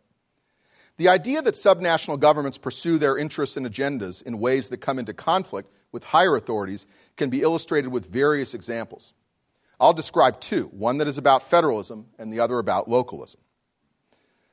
The 0.98 1.10
idea 1.10 1.42
that 1.42 1.56
subnational 1.56 2.20
governments 2.20 2.58
pursue 2.58 2.98
their 2.98 3.18
interests 3.18 3.58
and 3.58 3.66
agendas 3.68 4.24
in 4.24 4.40
ways 4.40 4.70
that 4.70 4.78
come 4.78 4.98
into 4.98 5.14
conflict 5.14 5.74
with 5.92 6.04
higher 6.04 6.36
authorities 6.36 6.88
can 7.18 7.30
be 7.30 7.42
illustrated 7.42 7.90
with 7.90 8.08
various 8.08 8.54
examples. 8.54 9.14
I'll 9.80 9.94
describe 9.94 10.40
two 10.40 10.66
one 10.68 11.00
that 11.00 11.08
is 11.08 11.18
about 11.18 11.44
federalism 11.44 12.06
and 12.20 12.32
the 12.32 12.40
other 12.40 12.60
about 12.60 12.88
localism. 12.88 13.42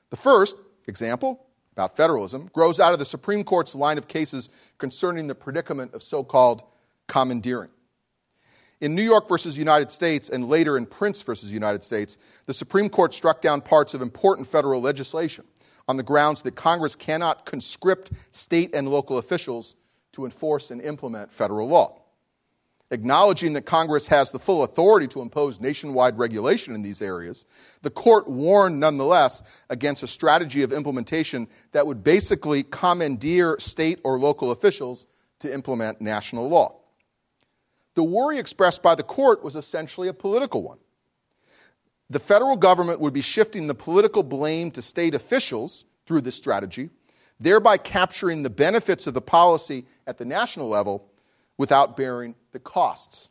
The 0.08 0.16
first 0.16 0.56
example, 0.88 1.46
about 1.72 1.96
federalism, 1.96 2.48
grows 2.52 2.80
out 2.80 2.94
of 2.94 2.98
the 2.98 3.04
Supreme 3.04 3.44
Court's 3.44 3.74
line 3.74 3.98
of 3.98 4.08
cases 4.08 4.48
concerning 4.78 5.26
the 5.26 5.34
predicament 5.34 5.94
of 5.94 6.02
so 6.02 6.24
called 6.24 6.62
commandeering. 7.06 7.70
In 8.82 8.96
New 8.96 9.02
York 9.02 9.28
versus 9.28 9.56
United 9.56 9.92
States 9.92 10.28
and 10.28 10.48
later 10.48 10.76
in 10.76 10.86
Printz 10.86 11.22
versus 11.22 11.52
United 11.52 11.84
States, 11.84 12.18
the 12.46 12.52
Supreme 12.52 12.88
Court 12.88 13.14
struck 13.14 13.40
down 13.40 13.60
parts 13.60 13.94
of 13.94 14.02
important 14.02 14.48
federal 14.48 14.80
legislation 14.80 15.44
on 15.86 15.96
the 15.96 16.02
grounds 16.02 16.42
that 16.42 16.56
Congress 16.56 16.96
cannot 16.96 17.46
conscript 17.46 18.10
state 18.32 18.74
and 18.74 18.88
local 18.88 19.18
officials 19.18 19.76
to 20.10 20.24
enforce 20.24 20.72
and 20.72 20.82
implement 20.82 21.32
federal 21.32 21.68
law. 21.68 22.00
Acknowledging 22.90 23.52
that 23.52 23.66
Congress 23.66 24.08
has 24.08 24.32
the 24.32 24.38
full 24.40 24.64
authority 24.64 25.06
to 25.06 25.20
impose 25.20 25.60
nationwide 25.60 26.18
regulation 26.18 26.74
in 26.74 26.82
these 26.82 27.00
areas, 27.00 27.46
the 27.82 27.90
court 27.90 28.28
warned 28.28 28.80
nonetheless 28.80 29.44
against 29.70 30.02
a 30.02 30.08
strategy 30.08 30.64
of 30.64 30.72
implementation 30.72 31.46
that 31.70 31.86
would 31.86 32.02
basically 32.02 32.64
commandeer 32.64 33.56
state 33.60 34.00
or 34.02 34.18
local 34.18 34.50
officials 34.50 35.06
to 35.38 35.54
implement 35.54 36.00
national 36.00 36.48
law. 36.48 36.81
The 37.94 38.02
worry 38.02 38.38
expressed 38.38 38.82
by 38.82 38.94
the 38.94 39.02
court 39.02 39.42
was 39.42 39.56
essentially 39.56 40.08
a 40.08 40.14
political 40.14 40.62
one. 40.62 40.78
The 42.10 42.18
federal 42.18 42.56
government 42.56 43.00
would 43.00 43.12
be 43.12 43.22
shifting 43.22 43.66
the 43.66 43.74
political 43.74 44.22
blame 44.22 44.70
to 44.72 44.82
state 44.82 45.14
officials 45.14 45.84
through 46.06 46.22
this 46.22 46.36
strategy, 46.36 46.90
thereby 47.40 47.76
capturing 47.78 48.42
the 48.42 48.50
benefits 48.50 49.06
of 49.06 49.14
the 49.14 49.22
policy 49.22 49.86
at 50.06 50.18
the 50.18 50.24
national 50.24 50.68
level 50.68 51.08
without 51.56 51.96
bearing 51.96 52.34
the 52.52 52.58
costs. 52.58 53.30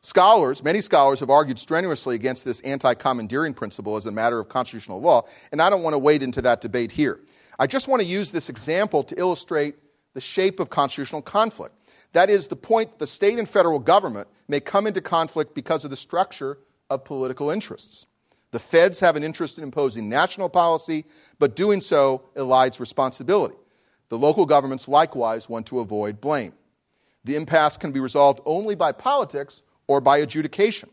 Scholars, 0.00 0.62
many 0.62 0.80
scholars, 0.80 1.20
have 1.20 1.30
argued 1.30 1.58
strenuously 1.58 2.14
against 2.14 2.44
this 2.44 2.60
anti 2.60 2.94
commandeering 2.94 3.54
principle 3.54 3.96
as 3.96 4.06
a 4.06 4.12
matter 4.12 4.38
of 4.38 4.48
constitutional 4.48 5.00
law, 5.00 5.22
and 5.50 5.60
I 5.60 5.70
don't 5.70 5.82
want 5.82 5.94
to 5.94 5.98
wade 5.98 6.22
into 6.22 6.42
that 6.42 6.60
debate 6.60 6.92
here. 6.92 7.20
I 7.58 7.66
just 7.66 7.88
want 7.88 8.02
to 8.02 8.06
use 8.06 8.30
this 8.30 8.50
example 8.50 9.02
to 9.04 9.18
illustrate 9.18 9.76
the 10.12 10.20
shape 10.20 10.60
of 10.60 10.68
constitutional 10.68 11.22
conflict. 11.22 11.74
That 12.16 12.30
is 12.30 12.46
the 12.46 12.56
point 12.56 12.92
that 12.92 12.98
the 12.98 13.06
state 13.06 13.38
and 13.38 13.46
federal 13.46 13.78
government 13.78 14.28
may 14.48 14.58
come 14.58 14.86
into 14.86 15.02
conflict 15.02 15.54
because 15.54 15.84
of 15.84 15.90
the 15.90 15.98
structure 15.98 16.56
of 16.88 17.04
political 17.04 17.50
interests. 17.50 18.06
The 18.52 18.58
feds 18.58 18.98
have 19.00 19.16
an 19.16 19.22
interest 19.22 19.58
in 19.58 19.64
imposing 19.64 20.08
national 20.08 20.48
policy, 20.48 21.04
but 21.38 21.54
doing 21.54 21.82
so 21.82 22.22
elides 22.34 22.80
responsibility. 22.80 23.56
The 24.08 24.16
local 24.16 24.46
governments 24.46 24.88
likewise 24.88 25.50
want 25.50 25.66
to 25.66 25.80
avoid 25.80 26.18
blame. 26.18 26.54
The 27.24 27.36
impasse 27.36 27.76
can 27.76 27.92
be 27.92 28.00
resolved 28.00 28.40
only 28.46 28.74
by 28.74 28.92
politics 28.92 29.60
or 29.86 30.00
by 30.00 30.16
adjudication. 30.16 30.88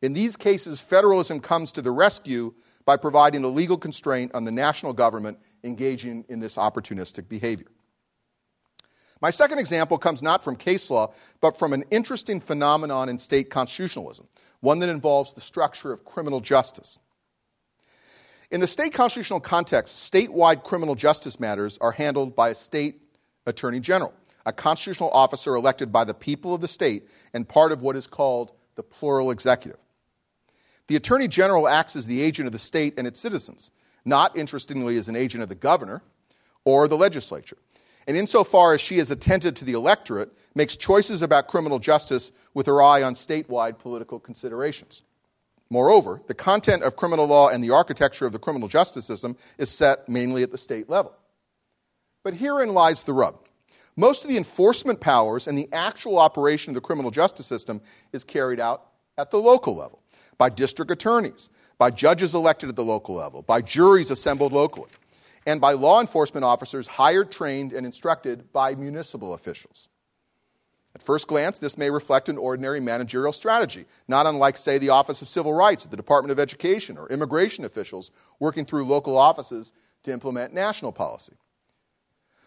In 0.00 0.14
these 0.14 0.34
cases, 0.34 0.80
federalism 0.80 1.40
comes 1.40 1.72
to 1.72 1.82
the 1.82 1.92
rescue 1.92 2.54
by 2.86 2.96
providing 2.96 3.44
a 3.44 3.48
legal 3.48 3.76
constraint 3.76 4.34
on 4.34 4.44
the 4.44 4.50
national 4.50 4.94
government 4.94 5.38
engaging 5.62 6.24
in 6.30 6.40
this 6.40 6.56
opportunistic 6.56 7.28
behavior. 7.28 7.68
My 9.24 9.30
second 9.30 9.58
example 9.58 9.96
comes 9.96 10.22
not 10.22 10.44
from 10.44 10.54
case 10.54 10.90
law, 10.90 11.14
but 11.40 11.58
from 11.58 11.72
an 11.72 11.82
interesting 11.90 12.40
phenomenon 12.40 13.08
in 13.08 13.18
state 13.18 13.48
constitutionalism, 13.48 14.28
one 14.60 14.80
that 14.80 14.90
involves 14.90 15.32
the 15.32 15.40
structure 15.40 15.94
of 15.94 16.04
criminal 16.04 16.40
justice. 16.40 16.98
In 18.50 18.60
the 18.60 18.66
state 18.66 18.92
constitutional 18.92 19.40
context, 19.40 20.12
statewide 20.12 20.62
criminal 20.62 20.94
justice 20.94 21.40
matters 21.40 21.78
are 21.80 21.92
handled 21.92 22.36
by 22.36 22.50
a 22.50 22.54
state 22.54 23.00
attorney 23.46 23.80
general, 23.80 24.12
a 24.44 24.52
constitutional 24.52 25.08
officer 25.12 25.54
elected 25.54 25.90
by 25.90 26.04
the 26.04 26.12
people 26.12 26.52
of 26.52 26.60
the 26.60 26.68
state 26.68 27.08
and 27.32 27.48
part 27.48 27.72
of 27.72 27.80
what 27.80 27.96
is 27.96 28.06
called 28.06 28.52
the 28.74 28.82
plural 28.82 29.30
executive. 29.30 29.80
The 30.86 30.96
attorney 30.96 31.28
general 31.28 31.66
acts 31.66 31.96
as 31.96 32.06
the 32.06 32.20
agent 32.20 32.44
of 32.44 32.52
the 32.52 32.58
state 32.58 32.98
and 32.98 33.06
its 33.06 33.20
citizens, 33.20 33.70
not 34.04 34.36
interestingly 34.36 34.98
as 34.98 35.08
an 35.08 35.16
agent 35.16 35.42
of 35.42 35.48
the 35.48 35.54
governor 35.54 36.02
or 36.66 36.88
the 36.88 36.98
legislature 36.98 37.56
and 38.06 38.16
insofar 38.16 38.74
as 38.74 38.80
she 38.80 38.98
is 38.98 39.10
attentive 39.10 39.54
to 39.54 39.64
the 39.64 39.72
electorate, 39.72 40.32
makes 40.54 40.76
choices 40.76 41.22
about 41.22 41.48
criminal 41.48 41.78
justice 41.78 42.32
with 42.52 42.66
her 42.66 42.82
eye 42.82 43.02
on 43.02 43.14
statewide 43.14 43.78
political 43.78 44.20
considerations. 44.20 45.02
Moreover, 45.70 46.20
the 46.26 46.34
content 46.34 46.82
of 46.82 46.96
criminal 46.96 47.26
law 47.26 47.48
and 47.48 47.64
the 47.64 47.70
architecture 47.70 48.26
of 48.26 48.32
the 48.32 48.38
criminal 48.38 48.68
justice 48.68 49.06
system 49.06 49.36
is 49.58 49.70
set 49.70 50.08
mainly 50.08 50.42
at 50.42 50.52
the 50.52 50.58
state 50.58 50.88
level. 50.88 51.14
But 52.22 52.34
herein 52.34 52.74
lies 52.74 53.02
the 53.02 53.12
rub. 53.12 53.38
Most 53.96 54.24
of 54.24 54.30
the 54.30 54.36
enforcement 54.36 55.00
powers 55.00 55.46
and 55.46 55.56
the 55.56 55.68
actual 55.72 56.18
operation 56.18 56.70
of 56.70 56.74
the 56.74 56.80
criminal 56.80 57.10
justice 57.10 57.46
system 57.46 57.80
is 58.12 58.24
carried 58.24 58.60
out 58.60 58.86
at 59.18 59.30
the 59.30 59.38
local 59.38 59.74
level 59.76 60.00
by 60.36 60.48
district 60.48 60.90
attorneys, 60.90 61.48
by 61.78 61.90
judges 61.90 62.34
elected 62.34 62.68
at 62.68 62.76
the 62.76 62.84
local 62.84 63.14
level, 63.14 63.42
by 63.42 63.60
juries 63.60 64.10
assembled 64.10 64.52
locally 64.52 64.90
and 65.46 65.60
by 65.60 65.72
law 65.72 66.00
enforcement 66.00 66.44
officers 66.44 66.86
hired, 66.86 67.30
trained, 67.30 67.72
and 67.72 67.84
instructed 67.84 68.52
by 68.52 68.74
municipal 68.74 69.34
officials. 69.34 69.88
At 70.94 71.02
first 71.02 71.26
glance, 71.26 71.58
this 71.58 71.76
may 71.76 71.90
reflect 71.90 72.28
an 72.28 72.38
ordinary 72.38 72.78
managerial 72.78 73.32
strategy, 73.32 73.84
not 74.06 74.26
unlike, 74.26 74.56
say, 74.56 74.78
the 74.78 74.90
Office 74.90 75.22
of 75.22 75.28
Civil 75.28 75.52
Rights 75.52 75.84
at 75.84 75.90
the 75.90 75.96
Department 75.96 76.30
of 76.30 76.38
Education 76.38 76.96
or 76.96 77.08
immigration 77.08 77.64
officials 77.64 78.12
working 78.38 78.64
through 78.64 78.84
local 78.84 79.18
offices 79.18 79.72
to 80.04 80.12
implement 80.12 80.54
national 80.54 80.92
policy. 80.92 81.34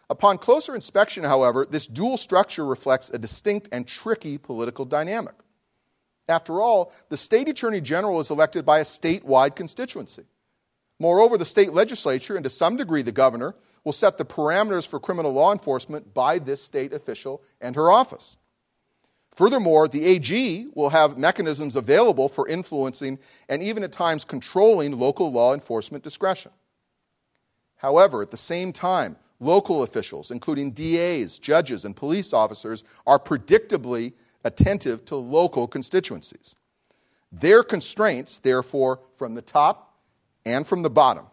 Upon 0.10 0.38
closer 0.38 0.74
inspection, 0.74 1.26
however, 1.26 1.68
this 1.70 1.88
dual 1.88 2.16
structure 2.16 2.66
reflects 2.66 3.10
a 3.10 3.18
distinct 3.18 3.68
and 3.74 3.86
tricky 3.86 4.38
political 4.38 4.86
dynamic. 4.86 5.36
After 6.30 6.62
all, 6.62 6.94
the 7.10 7.18
state 7.18 7.50
attorney 7.50 7.82
general 7.82 8.22
is 8.22 8.32
elected 8.32 8.66
by 8.66 8.80
a 8.80 8.84
statewide 8.84 9.56
constituency. 9.56 10.24
Moreover, 11.00 11.38
the 11.38 11.46
state 11.46 11.74
legislature, 11.74 12.36
and 12.36 12.44
to 12.44 12.50
some 12.50 12.76
degree 12.76 13.02
the 13.02 13.12
governor, 13.12 13.56
will 13.84 13.94
set 13.94 14.18
the 14.18 14.26
parameters 14.26 14.88
for 14.88 15.00
criminal 15.00 15.32
law 15.32 15.52
enforcement 15.52 16.14
by 16.14 16.40
this 16.40 16.62
state 16.62 16.94
official 16.94 17.42
and 17.62 17.76
her 17.76 17.90
office. 17.90 18.38
Furthermore, 19.36 19.88
the 19.88 20.04
AG 20.04 20.68
will 20.74 20.90
have 20.90 21.18
mechanisms 21.18 21.76
available 21.76 22.28
for 22.28 22.48
influencing 22.48 23.20
and 23.48 23.62
even 23.62 23.84
at 23.84 23.92
times 23.92 24.26
controlling 24.26 24.98
local 24.98 25.32
law 25.32 25.54
enforcement 25.54 26.04
discretion. 26.04 26.52
However, 27.76 28.24
at 28.24 28.32
the 28.32 28.38
same 28.38 28.74
time, 28.74 29.16
local 29.40 29.84
officials, 29.84 30.32
including 30.32 30.72
DAs, 30.72 31.38
judges, 31.38 31.86
and 31.86 31.96
police 31.96 32.34
officers, 32.34 32.84
are 33.06 33.20
predictably 33.20 34.14
attentive 34.44 35.06
to 35.06 35.16
local 35.16 35.68
constituencies. 35.68 36.56
Their 37.32 37.62
constraints, 37.62 38.40
therefore, 38.40 39.02
from 39.14 39.36
the 39.36 39.44
top 39.44 39.87
and 40.48 40.66
from 40.66 40.82
the 40.82 40.90
bottom 40.90 41.26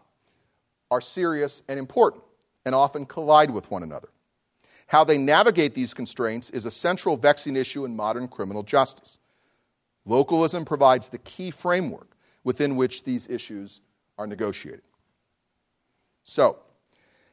are 0.91 0.99
serious 0.99 1.63
and 1.69 1.79
important 1.79 2.21
and 2.65 2.75
often 2.75 3.05
collide 3.05 3.49
with 3.49 3.71
one 3.71 3.81
another. 3.81 4.09
How 4.87 5.03
they 5.03 5.17
navigate 5.17 5.73
these 5.73 5.93
constraints 5.93 6.49
is 6.49 6.65
a 6.65 6.71
central 6.71 7.15
vexing 7.15 7.55
issue 7.55 7.85
in 7.85 7.95
modern 7.95 8.27
criminal 8.27 8.61
justice. 8.61 9.19
Localism 10.05 10.65
provides 10.65 11.09
the 11.09 11.17
key 11.19 11.49
framework 11.49 12.15
within 12.43 12.75
which 12.75 13.03
these 13.03 13.27
issues 13.29 13.81
are 14.17 14.27
negotiated. 14.27 14.83
So, 16.23 16.59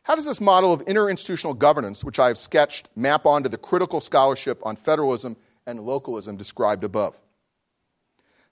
how 0.04 0.14
does 0.14 0.24
this 0.24 0.40
model 0.40 0.72
of 0.72 0.84
interinstitutional 0.86 1.58
governance, 1.58 2.02
which 2.02 2.18
I 2.18 2.28
have 2.28 2.38
sketched, 2.38 2.90
map 2.96 3.26
onto 3.26 3.48
the 3.48 3.58
critical 3.58 4.00
scholarship 4.00 4.60
on 4.64 4.76
federalism 4.76 5.36
and 5.66 5.80
localism 5.80 6.36
described 6.36 6.84
above? 6.84 7.20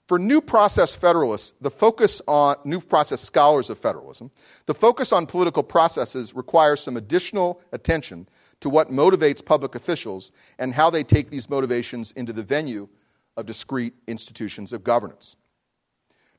For 0.07 0.19
new 0.19 0.41
process 0.41 0.93
federalists, 0.93 1.53
the 1.61 1.71
focus 1.71 2.21
on 2.27 2.57
new 2.65 2.81
process 2.81 3.21
scholars 3.21 3.69
of 3.69 3.77
federalism, 3.77 4.31
the 4.65 4.73
focus 4.73 5.13
on 5.13 5.25
political 5.25 5.63
processes 5.63 6.35
requires 6.35 6.81
some 6.81 6.97
additional 6.97 7.61
attention 7.71 8.27
to 8.59 8.69
what 8.69 8.89
motivates 8.89 9.43
public 9.43 9.75
officials 9.75 10.31
and 10.59 10.73
how 10.73 10.89
they 10.89 11.03
take 11.03 11.29
these 11.29 11.49
motivations 11.49 12.11
into 12.13 12.33
the 12.33 12.43
venue 12.43 12.89
of 13.37 13.45
discrete 13.45 13.93
institutions 14.07 14.73
of 14.73 14.83
governance. 14.83 15.35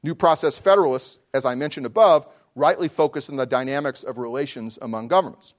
New 0.03 0.15
process 0.15 0.59
federalists, 0.59 1.19
as 1.33 1.45
I 1.45 1.55
mentioned 1.55 1.87
above, 1.87 2.27
rightly 2.55 2.89
focus 2.89 3.31
on 3.31 3.37
the 3.37 3.47
dynamics 3.47 4.03
of 4.03 4.19
relations 4.19 4.79
among 4.83 5.09
governments. 5.09 5.55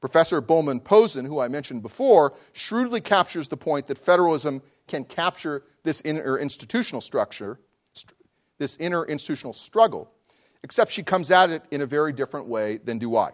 Professor 0.00 0.40
Bulman-Pozen, 0.40 1.26
who 1.26 1.40
I 1.40 1.48
mentioned 1.48 1.82
before, 1.82 2.34
shrewdly 2.52 3.00
captures 3.00 3.48
the 3.48 3.56
point 3.56 3.86
that 3.86 3.98
federalism 3.98 4.62
can 4.86 5.04
capture 5.04 5.62
this 5.82 6.00
inner 6.02 6.38
institutional 6.38 7.00
structure, 7.00 7.60
this 8.58 8.76
inner 8.78 9.04
institutional 9.04 9.52
struggle, 9.52 10.10
except 10.62 10.90
she 10.90 11.02
comes 11.02 11.30
at 11.30 11.50
it 11.50 11.62
in 11.70 11.82
a 11.82 11.86
very 11.86 12.12
different 12.12 12.46
way 12.46 12.78
than 12.78 12.98
do 12.98 13.16
I. 13.16 13.30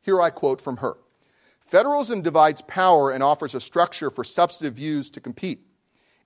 Here 0.00 0.20
I 0.20 0.30
quote 0.30 0.60
from 0.60 0.78
her 0.78 0.96
Federalism 1.66 2.20
divides 2.22 2.62
power 2.62 3.12
and 3.12 3.22
offers 3.22 3.54
a 3.54 3.60
structure 3.60 4.10
for 4.10 4.24
substantive 4.24 4.74
views 4.74 5.10
to 5.10 5.20
compete. 5.20 5.60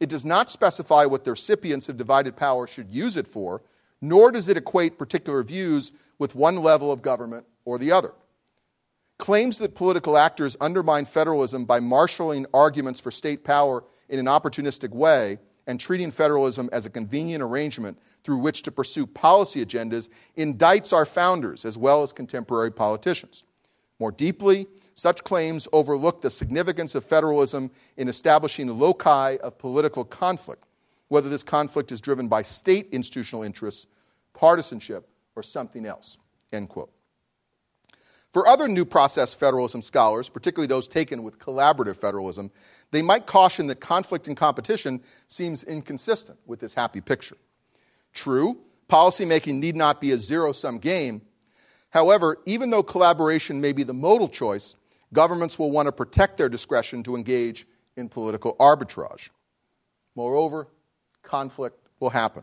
It 0.00 0.08
does 0.08 0.24
not 0.24 0.50
specify 0.50 1.04
what 1.04 1.24
the 1.24 1.30
recipients 1.30 1.88
of 1.88 1.96
divided 1.96 2.36
power 2.36 2.66
should 2.66 2.90
use 2.90 3.16
it 3.16 3.28
for. 3.28 3.62
nor 4.00 4.30
does 4.30 4.48
it 4.48 4.56
equate 4.56 4.98
particular 4.98 5.42
views 5.42 5.92
with 6.18 6.34
one 6.34 6.56
level 6.56 6.92
of 6.92 7.02
government 7.02 7.46
or 7.64 7.78
the 7.78 7.92
other. 7.92 8.12
Claims 9.18 9.58
that 9.58 9.74
political 9.74 10.18
actors 10.18 10.56
undermine 10.60 11.06
federalism 11.06 11.64
by 11.64 11.80
marshaling 11.80 12.46
arguments 12.52 13.00
for 13.00 13.10
state 13.10 13.44
power 13.44 13.82
in 14.08 14.18
an 14.18 14.26
opportunistic 14.26 14.90
way 14.90 15.38
and 15.66 15.80
treating 15.80 16.10
federalism 16.10 16.68
as 16.72 16.86
a 16.86 16.90
convenient 16.90 17.42
arrangement 17.42 17.98
through 18.24 18.36
which 18.36 18.62
to 18.62 18.70
pursue 18.70 19.06
policy 19.06 19.64
agendas 19.64 20.10
indicts 20.36 20.92
our 20.92 21.06
founders 21.06 21.64
as 21.64 21.78
well 21.78 22.02
as 22.02 22.12
contemporary 22.12 22.70
politicians. 22.70 23.44
More 23.98 24.12
deeply, 24.12 24.66
such 24.94 25.24
claims 25.24 25.66
overlook 25.72 26.20
the 26.20 26.30
significance 26.30 26.94
of 26.94 27.04
federalism 27.04 27.70
in 27.96 28.08
establishing 28.08 28.68
loci 28.68 29.36
of 29.38 29.58
political 29.58 30.04
conflict, 30.04 30.64
whether 31.08 31.28
this 31.28 31.42
conflict 31.42 31.92
is 31.92 32.00
driven 32.00 32.28
by 32.28 32.42
state 32.42 32.88
institutional 32.92 33.42
interests, 33.42 33.86
partisanship, 34.34 35.08
or 35.34 35.42
something 35.42 35.86
else. 35.86 36.18
End 36.52 36.68
quote. 36.68 36.90
For 38.36 38.46
other 38.46 38.68
new 38.68 38.84
process 38.84 39.32
federalism 39.32 39.80
scholars, 39.80 40.28
particularly 40.28 40.66
those 40.66 40.88
taken 40.88 41.22
with 41.22 41.38
collaborative 41.38 41.96
federalism, 41.96 42.50
they 42.90 43.00
might 43.00 43.24
caution 43.24 43.66
that 43.68 43.80
conflict 43.80 44.28
and 44.28 44.36
competition 44.36 45.00
seems 45.26 45.64
inconsistent 45.64 46.38
with 46.44 46.60
this 46.60 46.74
happy 46.74 47.00
picture. 47.00 47.38
True, 48.12 48.58
policymaking 48.90 49.54
need 49.54 49.74
not 49.74 50.02
be 50.02 50.10
a 50.10 50.18
zero 50.18 50.52
sum 50.52 50.76
game. 50.76 51.22
However, 51.88 52.36
even 52.44 52.68
though 52.68 52.82
collaboration 52.82 53.58
may 53.58 53.72
be 53.72 53.84
the 53.84 53.94
modal 53.94 54.28
choice, 54.28 54.76
governments 55.14 55.58
will 55.58 55.70
want 55.70 55.86
to 55.86 55.92
protect 55.92 56.36
their 56.36 56.50
discretion 56.50 57.02
to 57.04 57.16
engage 57.16 57.66
in 57.96 58.06
political 58.06 58.54
arbitrage. 58.56 59.30
Moreover, 60.14 60.68
conflict 61.22 61.78
will 62.00 62.10
happen. 62.10 62.42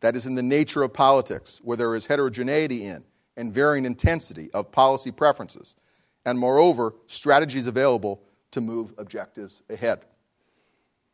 That 0.00 0.16
is 0.16 0.26
in 0.26 0.34
the 0.34 0.42
nature 0.42 0.82
of 0.82 0.92
politics, 0.92 1.60
where 1.62 1.76
there 1.76 1.94
is 1.94 2.06
heterogeneity 2.06 2.84
in 2.84 3.04
and 3.36 3.52
varying 3.52 3.84
intensity 3.84 4.50
of 4.52 4.72
policy 4.72 5.10
preferences, 5.10 5.76
and 6.24 6.38
moreover, 6.38 6.94
strategies 7.06 7.66
available 7.66 8.22
to 8.50 8.60
move 8.60 8.92
objectives 8.98 9.62
ahead. 9.70 10.04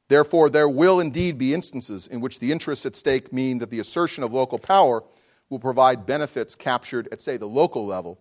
Therefore, 0.09 0.49
there 0.49 0.69
will 0.69 1.01
indeed 1.01 1.37
be 1.37 1.53
instances 1.53 2.07
in 2.07 2.21
which 2.21 2.39
the 2.39 2.53
interests 2.53 2.87
at 2.87 2.97
stake 2.97 3.33
mean 3.33 3.59
that 3.59 3.71
the 3.71 3.81
assertion 3.81 4.23
of 4.23 4.33
local 4.33 4.59
power 4.59 5.03
will 5.51 5.59
provide 5.59 6.07
benefits 6.07 6.55
captured 6.55 7.09
at, 7.13 7.21
say, 7.21 7.37
the 7.37 7.47
local 7.47 7.87
level, 7.87 8.21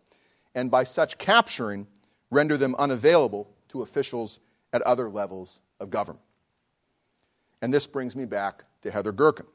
and 0.55 0.71
by 0.71 0.83
such 0.83 1.17
capturing, 1.17 1.87
render 2.31 2.57
them 2.57 2.75
unavailable 2.75 3.49
to 3.69 3.81
officials 3.81 4.39
at 4.73 4.81
other 4.81 5.09
levels 5.09 5.61
of 5.79 5.89
government. 5.89 6.23
And 7.61 7.73
this 7.73 7.87
brings 7.87 8.15
me 8.15 8.25
back 8.25 8.63
to 8.81 8.91
Heather 8.91 9.13
Gerken. 9.13 9.45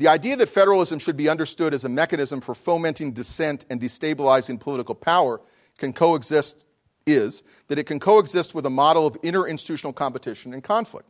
The 0.00 0.08
idea 0.08 0.34
that 0.36 0.48
federalism 0.48 0.98
should 0.98 1.18
be 1.18 1.28
understood 1.28 1.74
as 1.74 1.84
a 1.84 1.88
mechanism 1.90 2.40
for 2.40 2.54
fomenting 2.54 3.12
dissent 3.12 3.66
and 3.68 3.78
destabilizing 3.78 4.58
political 4.58 4.94
power 4.94 5.42
can 5.76 5.92
coexist 5.92 6.64
is 7.06 7.42
that 7.68 7.78
it 7.78 7.84
can 7.84 8.00
coexist 8.00 8.54
with 8.54 8.64
a 8.64 8.70
model 8.70 9.06
of 9.06 9.20
interinstitutional 9.20 9.94
competition 9.94 10.54
and 10.54 10.64
conflict. 10.64 11.06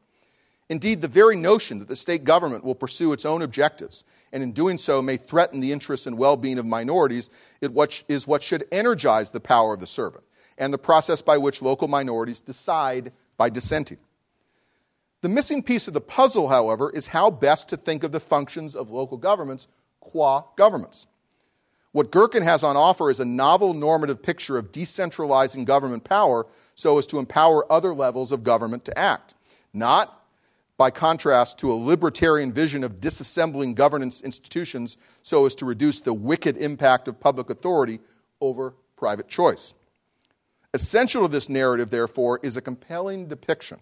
Indeed, 0.71 1.03
the 1.03 1.07
very 1.07 1.37
notion 1.37 1.79
that 1.79 1.87
the 1.87 1.95
state 1.95 2.25
government 2.25 2.65
will 2.65 2.75
pursue 2.75 3.13
its 3.13 3.25
own 3.25 3.43
objectives 3.43 4.03
and 4.33 4.43
in 4.43 4.51
doing 4.51 4.77
so 4.77 5.01
may 5.01 5.17
threaten 5.17 5.61
the 5.61 5.71
interests 5.71 6.09
and 6.09 6.19
well 6.19 6.37
being 6.37 6.59
of 6.59 6.67
minorities 6.67 7.31
is 7.61 8.27
what 8.27 8.43
should 8.43 8.67
energize 8.73 9.31
the 9.31 9.39
power 9.39 9.73
of 9.73 9.79
the 9.79 9.87
servant 9.87 10.25
and 10.59 10.75
the 10.75 10.79
process 10.79 11.23
by 11.23 11.39
which 11.39 11.63
local 11.63 11.87
minorities 11.87 12.41
decide 12.41 13.13
by 13.37 13.51
dissenting. 13.51 13.99
The 15.23 15.29
missing 15.29 15.63
piece 15.63 15.87
of 15.87 15.95
the 15.95 16.01
puzzle, 16.01 16.49
however, 16.49 16.91
is 16.91 17.09
how 17.09 17.31
best 17.31 17.69
to 17.69 17.77
think 17.77 18.05
of 18.05 18.13
the 18.13 18.21
functions 18.21 18.75
of 18.75 18.91
local 18.91 19.19
governments 19.19 19.69
qua 20.01 20.45
governments. 20.57 21.07
What 21.93 22.11
Gerken 22.11 22.43
has 22.43 22.63
on 22.63 22.77
offer 22.77 23.11
is 23.11 23.21
a 23.21 23.25
novel 23.25 23.75
normative 23.75 24.23
picture 24.23 24.57
of 24.57 24.73
decentralizing 24.73 25.65
government 25.65 26.05
power 26.05 26.47
so 26.75 26.99
as 26.99 27.07
to 27.09 27.19
empower 27.19 27.71
other 27.71 27.93
levels 27.93 28.33
of 28.33 28.45
government 28.45 28.85
to 28.87 28.97
act, 28.99 29.35
not 29.75 30.17
by 30.79 30.91
contrast 30.91 31.59
to 31.59 31.71
a 31.71 31.75
libertarian 31.75 32.53
vision 32.53 32.83
of 32.85 33.01
disassembling 33.01 33.75
governance 33.75 34.23
institutions 34.23 34.97
so 35.23 35.45
as 35.45 35.55
to 35.57 35.67
reduce 35.67 36.01
the 36.01 36.15
wicked 36.15 36.57
impact 36.57 37.09
of 37.09 37.21
public 37.21 37.51
authority 37.51 38.01
over 38.41 38.73
private 38.97 39.29
choice. 39.29 39.75
Essential 40.73 41.23
to 41.23 41.29
this 41.29 41.49
narrative, 41.51 41.91
therefore, 41.91 42.41
is 42.43 42.57
a 42.57 42.63
compelling 42.63 43.27
depiction 43.27 43.81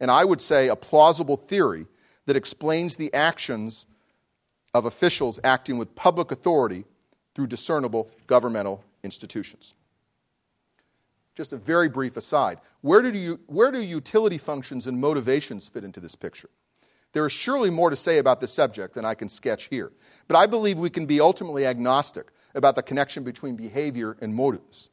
and 0.00 0.10
I 0.10 0.24
would 0.24 0.40
say 0.40 0.68
a 0.68 0.76
plausible 0.76 1.36
theory 1.36 1.86
that 2.26 2.36
explains 2.36 2.96
the 2.96 3.12
actions 3.14 3.86
of 4.74 4.84
officials 4.84 5.40
acting 5.42 5.78
with 5.78 5.94
public 5.94 6.32
authority 6.32 6.84
through 7.34 7.46
discernible 7.46 8.10
governmental 8.26 8.84
institutions. 9.02 9.74
Just 11.34 11.52
a 11.52 11.56
very 11.56 11.88
brief 11.88 12.16
aside. 12.16 12.60
Where 12.80 13.02
do, 13.02 13.16
you, 13.16 13.38
where 13.46 13.70
do 13.70 13.80
utility 13.80 14.38
functions 14.38 14.86
and 14.86 15.00
motivations 15.00 15.68
fit 15.68 15.84
into 15.84 16.00
this 16.00 16.14
picture? 16.14 16.50
There 17.12 17.26
is 17.26 17.32
surely 17.32 17.70
more 17.70 17.90
to 17.90 17.96
say 17.96 18.18
about 18.18 18.40
this 18.40 18.52
subject 18.52 18.94
than 18.94 19.04
I 19.04 19.14
can 19.14 19.28
sketch 19.28 19.64
here, 19.64 19.92
but 20.28 20.36
I 20.36 20.46
believe 20.46 20.78
we 20.78 20.90
can 20.90 21.06
be 21.06 21.20
ultimately 21.20 21.66
agnostic 21.66 22.28
about 22.54 22.74
the 22.74 22.82
connection 22.82 23.22
between 23.22 23.56
behavior 23.56 24.16
and 24.20 24.34
motives. 24.34 24.90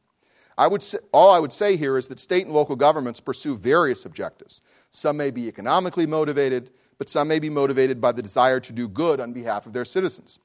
I 0.56 0.66
would 0.66 0.82
say, 0.82 0.98
all 1.12 1.30
I 1.30 1.38
would 1.38 1.52
say 1.52 1.76
here 1.76 1.98
is 1.98 2.08
that 2.08 2.20
state 2.20 2.46
and 2.46 2.54
local 2.54 2.76
governments 2.76 3.20
pursue 3.20 3.56
various 3.56 4.04
objectives. 4.04 4.62
Some 4.90 5.16
may 5.16 5.30
be 5.30 5.48
economically 5.48 6.06
motivated, 6.06 6.70
but 6.98 7.08
some 7.08 7.26
may 7.26 7.38
be 7.38 7.50
motivated 7.50 8.00
by 8.00 8.12
the 8.12 8.22
desire 8.22 8.60
to 8.60 8.72
do 8.72 8.88
good 8.88 9.20
on 9.20 9.32
behalf 9.32 9.66
of 9.66 9.72
their 9.72 9.84
citizens. 9.84 10.38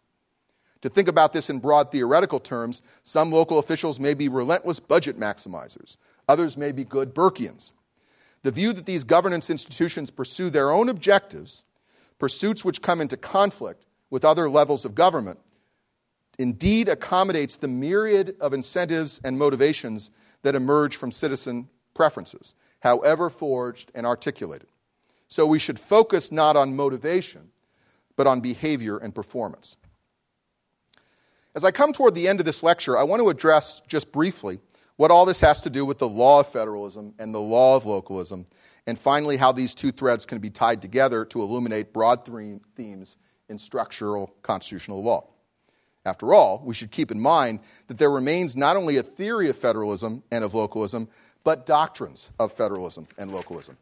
To 0.81 0.89
think 0.89 1.07
about 1.07 1.33
this 1.33 1.49
in 1.49 1.59
broad 1.59 1.91
theoretical 1.91 2.39
terms, 2.39 2.81
some 3.03 3.31
local 3.31 3.59
officials 3.59 3.99
may 3.99 4.13
be 4.13 4.29
relentless 4.29 4.79
budget 4.79 5.19
maximizers, 5.19 5.97
others 6.27 6.57
may 6.57 6.71
be 6.71 6.83
good 6.83 7.13
Burkeans. 7.13 7.73
The 8.43 8.51
view 8.51 8.71
that 8.73 8.85
these 8.85 9.03
governance 9.03 9.49
institutions 9.49 10.09
pursue 10.09 10.49
their 10.49 10.71
own 10.71 10.87
objectives, 10.87 11.63
pursuits 12.17 12.63
which 12.63 12.81
come 12.81 13.01
into 13.01 13.17
conflict 13.17 13.85
with 14.09 14.23
other 14.23 14.49
levels 14.49 14.85
of 14.85 14.95
government, 14.95 15.39
indeed 16.39 16.87
accommodates 16.87 17.57
the 17.57 17.67
myriad 17.67 18.35
of 18.39 18.53
incentives 18.53 19.21
and 19.23 19.37
motivations 19.37 20.09
that 20.41 20.55
emerge 20.55 20.95
from 20.95 21.11
citizen 21.11 21.69
preferences, 21.93 22.55
however 22.79 23.29
forged 23.29 23.91
and 23.93 24.07
articulated. 24.07 24.69
So 25.27 25.45
we 25.45 25.59
should 25.59 25.79
focus 25.79 26.31
not 26.31 26.55
on 26.55 26.75
motivation, 26.75 27.49
but 28.15 28.25
on 28.25 28.41
behavior 28.41 28.97
and 28.97 29.13
performance. 29.13 29.77
As 31.53 31.63
I 31.63 31.71
come 31.71 31.91
toward 31.91 32.15
the 32.15 32.27
end 32.27 32.39
of 32.39 32.45
this 32.45 32.63
lecture, 32.63 32.97
I 32.97 33.03
want 33.03 33.21
to 33.21 33.29
address 33.29 33.81
just 33.87 34.11
briefly 34.11 34.59
what 34.95 35.11
all 35.11 35.25
this 35.25 35.41
has 35.41 35.61
to 35.61 35.69
do 35.69 35.85
with 35.85 35.97
the 35.97 36.07
law 36.07 36.39
of 36.39 36.47
federalism 36.47 37.13
and 37.19 37.33
the 37.33 37.39
law 37.39 37.75
of 37.75 37.85
localism, 37.85 38.45
and 38.87 38.97
finally, 38.97 39.37
how 39.37 39.51
these 39.51 39.75
two 39.75 39.91
threads 39.91 40.25
can 40.25 40.39
be 40.39 40.49
tied 40.49 40.81
together 40.81 41.25
to 41.25 41.41
illuminate 41.41 41.93
broad 41.93 42.27
themes 42.75 43.17
in 43.49 43.59
structural 43.59 44.33
constitutional 44.41 45.03
law. 45.03 45.27
After 46.09 46.33
all, 46.33 46.63
we 46.65 46.73
should 46.73 46.89
keep 46.89 47.11
in 47.11 47.19
mind 47.19 47.59
that 47.85 47.99
there 47.99 48.09
remains 48.09 48.55
not 48.55 48.75
only 48.75 48.97
a 48.97 49.03
theory 49.03 49.47
of 49.47 49.55
federalism 49.55 50.23
and 50.31 50.43
of 50.43 50.55
localism, 50.55 51.07
but 51.43 51.67
doctrines 51.67 52.31
of 52.39 52.51
federalism 52.51 53.07
and 53.19 53.31
localism. 53.31 53.77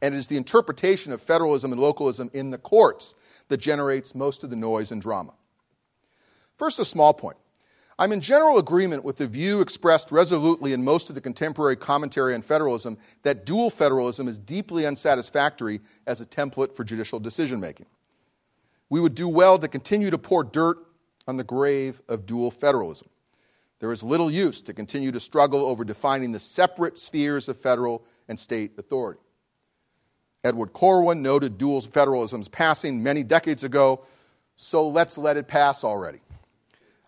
And 0.00 0.14
it 0.14 0.18
is 0.18 0.26
the 0.26 0.38
interpretation 0.38 1.12
of 1.12 1.20
federalism 1.20 1.70
and 1.70 1.78
localism 1.78 2.30
in 2.32 2.48
the 2.50 2.56
courts 2.56 3.14
that 3.48 3.58
generates 3.58 4.14
most 4.14 4.42
of 4.42 4.48
the 4.48 4.56
noise 4.56 4.90
and 4.90 5.02
drama. 5.02 5.34
First, 6.56 6.78
a 6.78 6.84
small 6.84 7.12
point. 7.12 7.36
I'm 7.98 8.12
in 8.12 8.22
general 8.22 8.56
agreement 8.56 9.04
with 9.04 9.18
the 9.18 9.26
view 9.26 9.60
expressed 9.60 10.10
resolutely 10.10 10.72
in 10.72 10.82
most 10.82 11.10
of 11.10 11.14
the 11.14 11.20
contemporary 11.20 11.76
commentary 11.76 12.34
on 12.34 12.40
federalism 12.40 12.96
that 13.22 13.44
dual 13.44 13.68
federalism 13.68 14.28
is 14.28 14.38
deeply 14.38 14.86
unsatisfactory 14.86 15.82
as 16.06 16.22
a 16.22 16.26
template 16.26 16.74
for 16.74 16.84
judicial 16.84 17.20
decision 17.20 17.60
making. 17.60 17.84
We 18.88 19.00
would 19.00 19.14
do 19.14 19.28
well 19.28 19.58
to 19.58 19.68
continue 19.68 20.10
to 20.10 20.16
pour 20.16 20.42
dirt 20.42 20.78
on 21.26 21.36
the 21.36 21.44
grave 21.44 22.00
of 22.08 22.26
dual 22.26 22.50
federalism. 22.50 23.08
There 23.80 23.92
is 23.92 24.02
little 24.02 24.30
use 24.30 24.62
to 24.62 24.72
continue 24.72 25.12
to 25.12 25.20
struggle 25.20 25.64
over 25.66 25.84
defining 25.84 26.32
the 26.32 26.38
separate 26.38 26.98
spheres 26.98 27.48
of 27.48 27.58
federal 27.58 28.04
and 28.28 28.38
state 28.38 28.72
authority. 28.78 29.20
Edward 30.42 30.72
Corwin 30.72 31.22
noted 31.22 31.58
dual 31.58 31.80
federalism's 31.80 32.48
passing 32.48 33.02
many 33.02 33.22
decades 33.22 33.64
ago, 33.64 34.04
so 34.56 34.86
let's 34.88 35.18
let 35.18 35.36
it 35.36 35.48
pass 35.48 35.84
already. 35.84 36.20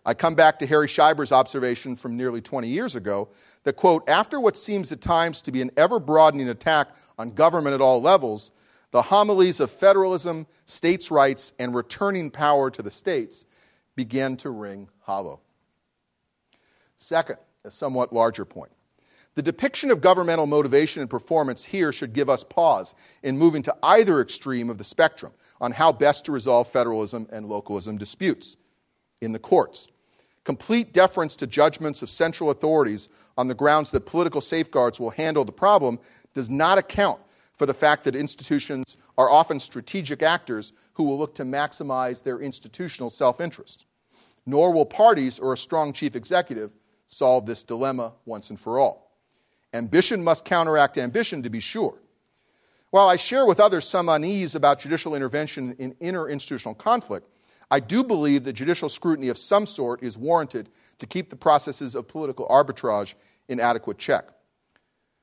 I 0.04 0.14
come 0.14 0.34
back 0.34 0.58
to 0.60 0.66
Harry 0.66 0.86
Scheiber's 0.86 1.32
observation 1.32 1.96
from 1.96 2.16
nearly 2.16 2.40
20 2.40 2.68
years 2.68 2.94
ago 2.94 3.28
that, 3.64 3.74
quote, 3.74 4.08
after 4.08 4.40
what 4.40 4.56
seems 4.56 4.92
at 4.92 5.00
times 5.00 5.42
to 5.42 5.52
be 5.52 5.60
an 5.60 5.70
ever 5.76 5.98
broadening 5.98 6.48
attack 6.48 6.88
on 7.18 7.30
government 7.30 7.74
at 7.74 7.80
all 7.80 8.00
levels, 8.00 8.52
the 8.92 9.02
homilies 9.02 9.60
of 9.60 9.70
federalism, 9.70 10.46
states' 10.64 11.10
rights, 11.10 11.52
and 11.58 11.74
returning 11.74 12.30
power 12.30 12.70
to 12.70 12.82
the 12.82 12.90
states 12.90 13.44
began 13.96 14.36
to 14.36 14.50
ring 14.50 14.88
hollow. 15.00 15.40
Second, 16.96 17.38
a 17.64 17.70
somewhat 17.70 18.12
larger 18.12 18.44
point. 18.44 18.72
The 19.34 19.42
depiction 19.42 19.90
of 19.90 20.00
governmental 20.00 20.46
motivation 20.46 21.02
and 21.02 21.10
performance 21.10 21.62
here 21.62 21.92
should 21.92 22.14
give 22.14 22.30
us 22.30 22.42
pause 22.42 22.94
in 23.22 23.36
moving 23.36 23.62
to 23.62 23.76
either 23.82 24.22
extreme 24.22 24.70
of 24.70 24.78
the 24.78 24.84
spectrum 24.84 25.32
on 25.60 25.72
how 25.72 25.92
best 25.92 26.24
to 26.24 26.32
resolve 26.32 26.70
federalism 26.70 27.28
and 27.30 27.46
localism 27.46 27.98
disputes. 27.98 28.56
in 29.22 29.32
the 29.32 29.38
courts. 29.38 29.88
Complete 30.44 30.92
deference 30.92 31.34
to 31.36 31.46
judgments 31.46 32.02
of 32.02 32.10
central 32.10 32.50
authorities 32.50 33.08
on 33.38 33.48
the 33.48 33.54
grounds 33.54 33.90
that 33.90 34.04
political 34.04 34.42
safeguards 34.42 35.00
will 35.00 35.10
handle 35.10 35.44
the 35.44 35.50
problem 35.50 35.98
does 36.34 36.50
not 36.50 36.76
account 36.76 37.18
for 37.56 37.64
the 37.64 37.74
fact 37.74 38.04
that 38.04 38.14
institutions 38.14 38.98
are 39.16 39.30
often 39.30 39.58
strategic 39.58 40.22
actors 40.22 40.72
who 40.92 41.02
will 41.02 41.18
look 41.18 41.34
to 41.34 41.44
maximize 41.44 42.22
their 42.22 42.40
institutional 42.40 43.08
self 43.08 43.40
interest. 43.40 43.85
Nor 44.46 44.72
will 44.72 44.86
parties 44.86 45.38
or 45.38 45.52
a 45.52 45.58
strong 45.58 45.92
chief 45.92 46.14
executive 46.14 46.70
solve 47.06 47.46
this 47.46 47.64
dilemma 47.64 48.14
once 48.24 48.50
and 48.50 48.58
for 48.58 48.78
all. 48.78 49.12
Ambition 49.74 50.22
must 50.22 50.44
counteract 50.44 50.96
ambition, 50.96 51.42
to 51.42 51.50
be 51.50 51.60
sure. 51.60 52.00
While 52.90 53.08
I 53.08 53.16
share 53.16 53.44
with 53.44 53.60
others 53.60 53.86
some 53.86 54.08
unease 54.08 54.54
about 54.54 54.78
judicial 54.78 55.14
intervention 55.14 55.74
in 55.78 55.94
interinstitutional 55.94 56.78
conflict, 56.78 57.28
I 57.70 57.80
do 57.80 58.04
believe 58.04 58.44
that 58.44 58.52
judicial 58.52 58.88
scrutiny 58.88 59.28
of 59.28 59.36
some 59.36 59.66
sort 59.66 60.02
is 60.02 60.16
warranted 60.16 60.68
to 61.00 61.06
keep 61.06 61.30
the 61.30 61.36
processes 61.36 61.96
of 61.96 62.06
political 62.06 62.46
arbitrage 62.46 63.14
in 63.48 63.58
adequate 63.58 63.98
check. 63.98 64.28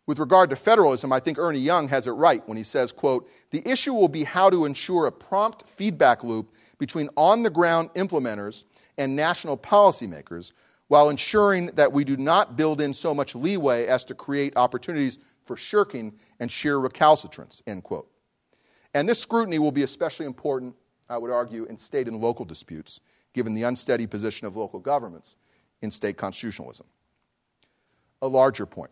With 0.05 0.19
regard 0.19 0.49
to 0.49 0.57
federalism, 0.57 1.13
I 1.13 1.21
think 1.21 1.37
Ernie 1.37 1.59
Young 1.59 1.87
has 1.87 2.05
it 2.05 2.11
right 2.11 2.45
when 2.45 2.57
he 2.57 2.63
says, 2.63 2.91
quote, 2.91 3.29
"The 3.51 3.65
issue 3.65 3.93
will 3.93 4.09
be 4.09 4.25
how 4.25 4.49
to 4.49 4.65
ensure 4.65 5.07
a 5.07 5.11
prompt 5.13 5.69
feedback 5.69 6.25
loop 6.25 6.53
between 6.77 7.09
on-the-ground 7.15 7.93
implementers 7.93 8.65
and 8.97 9.15
national 9.15 9.57
policymakers 9.57 10.51
while 10.87 11.09
ensuring 11.09 11.67
that 11.67 11.91
we 11.91 12.03
do 12.03 12.17
not 12.17 12.55
build 12.55 12.81
in 12.81 12.93
so 12.93 13.13
much 13.13 13.35
leeway 13.35 13.87
as 13.87 14.05
to 14.05 14.13
create 14.13 14.55
opportunities 14.55 15.19
for 15.45 15.57
shirking 15.57 16.13
and 16.39 16.51
sheer 16.51 16.77
recalcitrance, 16.77 17.63
end 17.67 17.83
quote. 17.83 18.09
And 18.93 19.09
this 19.09 19.19
scrutiny 19.19 19.59
will 19.59 19.71
be 19.71 19.83
especially 19.83 20.25
important, 20.25 20.75
I 21.09 21.17
would 21.17 21.31
argue, 21.31 21.65
in 21.65 21.77
state 21.77 22.07
and 22.07 22.21
local 22.21 22.45
disputes, 22.45 22.99
given 23.33 23.53
the 23.53 23.63
unsteady 23.63 24.05
position 24.05 24.45
of 24.45 24.55
local 24.55 24.79
governments 24.79 25.35
in 25.81 25.89
state 25.91 26.17
constitutionalism. 26.17 26.85
A 28.21 28.27
larger 28.27 28.65
point 28.65 28.91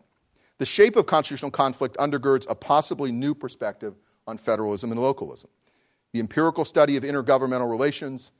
the 0.58 0.66
shape 0.66 0.94
of 0.94 1.06
constitutional 1.06 1.50
conflict 1.50 1.96
undergirds 1.96 2.46
a 2.48 2.54
possibly 2.54 3.10
new 3.10 3.34
perspective 3.34 3.94
on 4.28 4.38
federalism 4.38 4.92
and 4.92 5.00
localism. 5.00 5.50
The 6.12 6.20
empirical 6.20 6.64
study 6.64 6.96
of 6.96 7.02
intergovernmental 7.02 7.68
relations 7.68 8.30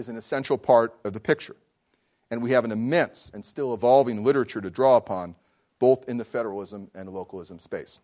is 0.00 0.08
an 0.08 0.16
essential 0.16 0.58
part 0.58 0.98
of 1.04 1.12
the 1.12 1.20
picture, 1.20 1.54
and 2.32 2.42
we 2.42 2.50
have 2.50 2.64
an 2.64 2.72
immense 2.72 3.30
and 3.32 3.44
still 3.44 3.74
evolving 3.74 4.24
literature 4.24 4.60
to 4.60 4.70
draw 4.70 4.96
upon 4.96 5.36
both 5.78 6.08
in 6.08 6.16
the 6.16 6.24
federalism 6.24 6.90
and 6.94 7.08
localism 7.08 7.60
space. 7.60 8.00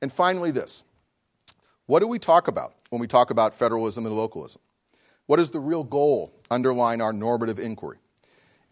And 0.00 0.12
finally, 0.12 0.52
this 0.52 0.84
what 1.86 2.00
do 2.00 2.06
we 2.06 2.18
talk 2.18 2.48
about 2.48 2.74
when 2.90 3.00
we 3.00 3.06
talk 3.06 3.30
about 3.30 3.54
federalism 3.54 4.06
and 4.06 4.14
localism? 4.14 4.60
What 5.26 5.40
is 5.40 5.50
the 5.50 5.60
real 5.60 5.84
goal 5.84 6.32
underlying 6.50 7.00
our 7.00 7.12
normative 7.12 7.58
inquiry? 7.58 7.98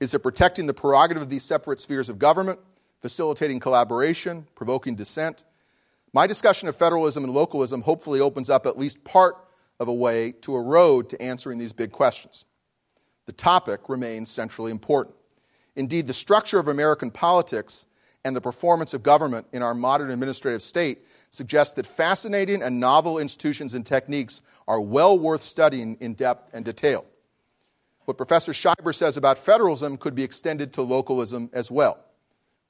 Is 0.01 0.15
it 0.15 0.19
protecting 0.21 0.67
the 0.67 0.75
prerogative 0.75 1.23
of 1.23 1.31
these 1.31 1.45
separate 1.45 1.81
spheres 1.81 2.09
of 2.09 2.19
government, 2.19 2.59
facilitating 3.01 3.61
collaboration, 3.61 4.47
provoking 4.55 4.95
dissent? 4.95 5.45
My 6.13 6.27
discussion 6.27 6.69
of 6.69 6.77
federalism 6.77 7.25
and 7.25 7.33
localism 7.33 7.83
hopefully 7.83 8.21
opens 8.21 8.51
up 8.51 8.67
at 8.67 8.79
least 8.79 9.03
part 9.05 9.37
of 9.81 9.89
a 9.89 9.95
way 9.95 10.33
to 10.43 10.55
a 10.55 10.63
road 10.63 11.09
to 11.11 11.21
answering 11.23 11.59
these 11.59 11.73
big 11.73 11.93
questions. 11.93 12.45
The 13.27 13.33
topic 13.33 13.89
remains 13.89 14.31
centrally 14.31 14.71
important. 14.71 15.17
Indeed, 15.77 16.07
the 16.07 16.15
structure 16.15 16.59
of 16.59 16.69
American 16.69 17.11
politics 17.11 17.87
and 18.25 18.35
the 18.35 18.41
performance 18.41 18.95
of 18.95 19.03
government 19.03 19.47
in 19.53 19.63
our 19.63 19.75
modern 19.75 20.11
administrative 20.11 20.63
state 20.63 21.05
suggests 21.31 21.75
that 21.75 21.87
fascinating 21.87 22.63
and 22.63 22.81
novel 22.81 23.19
institutions 23.19 23.75
and 23.75 23.85
techniques 23.85 24.41
are 24.67 24.81
well 24.81 25.19
worth 25.19 25.43
studying 25.43 25.97
in 26.01 26.15
depth 26.15 26.51
and 26.55 26.65
detail. 26.65 27.05
What 28.05 28.17
Professor 28.17 28.53
Scheiber 28.53 28.95
says 28.95 29.17
about 29.17 29.39
federalism 29.39 29.97
could 29.97 30.15
be 30.15 30.23
extended 30.23 30.73
to 30.75 30.83
localism 30.83 31.51
as 31.53 31.71
well. 31.71 31.99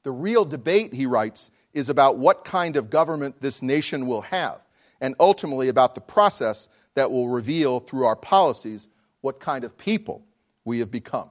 The 0.05 0.12
real 0.12 0.44
debate, 0.44 0.92
he 0.92 1.07
writes, 1.07 1.50
is 1.72 1.88
about 1.88 2.18
what 2.18 2.44
kind 2.44 2.76
of 2.76 2.90
government 2.90 3.40
this 3.40 3.62
nation 3.62 4.07
will 4.07 4.20
have, 4.22 4.61
and 5.00 5.14
ultimately 5.18 5.68
about 5.68 5.94
the 5.94 6.00
process 6.00 6.68
that 6.95 7.11
will 7.11 7.28
reveal 7.28 7.80
through 7.80 8.07
our 8.07 8.16
policies 8.16 8.88
what 9.20 9.40
kind 9.40 9.64
of 9.64 9.76
people 9.76 10.24
we 10.64 10.78
have 10.78 10.90
become. 10.90 11.30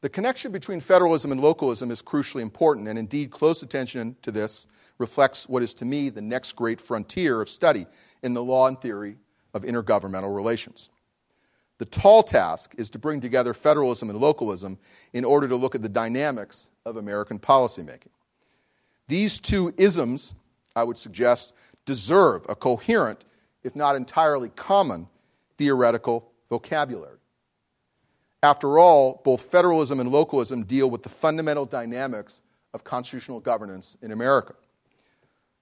The 0.00 0.08
connection 0.08 0.50
between 0.50 0.80
federalism 0.80 1.30
and 1.30 1.40
localism 1.40 1.90
is 1.92 2.02
crucially 2.02 2.42
important, 2.42 2.88
and 2.88 2.98
indeed, 2.98 3.30
close 3.30 3.62
attention 3.62 4.16
to 4.22 4.32
this 4.32 4.66
reflects 4.98 5.48
what 5.48 5.62
is 5.62 5.74
to 5.74 5.84
me 5.84 6.08
the 6.08 6.20
next 6.20 6.56
great 6.56 6.80
frontier 6.80 7.40
of 7.40 7.48
study 7.48 7.86
in 8.22 8.34
the 8.34 8.42
law 8.42 8.66
and 8.66 8.80
theory 8.80 9.16
of 9.54 9.62
intergovernmental 9.62 10.34
relations. 10.34 10.90
The 11.78 11.86
tall 11.86 12.22
task 12.22 12.74
is 12.78 12.90
to 12.90 12.98
bring 12.98 13.20
together 13.20 13.54
federalism 13.54 14.10
and 14.10 14.18
localism 14.18 14.78
in 15.12 15.24
order 15.24 15.48
to 15.48 15.56
look 15.56 15.74
at 15.74 15.82
the 15.82 15.88
dynamics 15.88 16.70
of 16.84 16.96
American 16.96 17.38
policymaking. 17.38 18.10
These 19.08 19.40
two 19.40 19.74
isms, 19.76 20.34
I 20.74 20.84
would 20.84 20.98
suggest, 20.98 21.54
deserve 21.84 22.46
a 22.48 22.54
coherent, 22.54 23.24
if 23.64 23.76
not 23.76 23.96
entirely 23.96 24.48
common, 24.50 25.08
theoretical 25.58 26.30
vocabulary. 26.48 27.18
After 28.42 28.78
all, 28.78 29.22
both 29.24 29.42
federalism 29.42 30.00
and 30.00 30.10
localism 30.10 30.64
deal 30.64 30.90
with 30.90 31.02
the 31.02 31.08
fundamental 31.08 31.64
dynamics 31.64 32.42
of 32.74 32.82
constitutional 32.82 33.40
governance 33.40 33.96
in 34.02 34.10
America. 34.10 34.54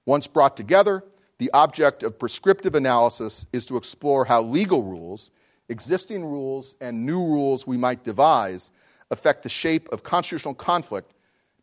Once 0.07 0.27
brought 0.27 0.57
together, 0.57 1.05
the 1.39 1.51
object 1.53 2.03
of 2.03 2.19
prescriptive 2.19 2.75
analysis 2.75 3.47
is 3.53 3.67
to 3.67 3.77
explore 3.77 4.25
how 4.25 4.43
legal 4.43 4.83
rules, 4.83 5.31
existing 5.69 6.25
rules, 6.25 6.75
and 6.81 7.05
new 7.05 7.21
rules 7.21 7.67
we 7.67 7.77
might 7.77 8.05
devise 8.05 8.73
affect 9.11 9.43
the 9.43 9.49
shape 9.49 9.89
of 9.91 10.03
constitutional 10.03 10.55
conflict 10.55 11.13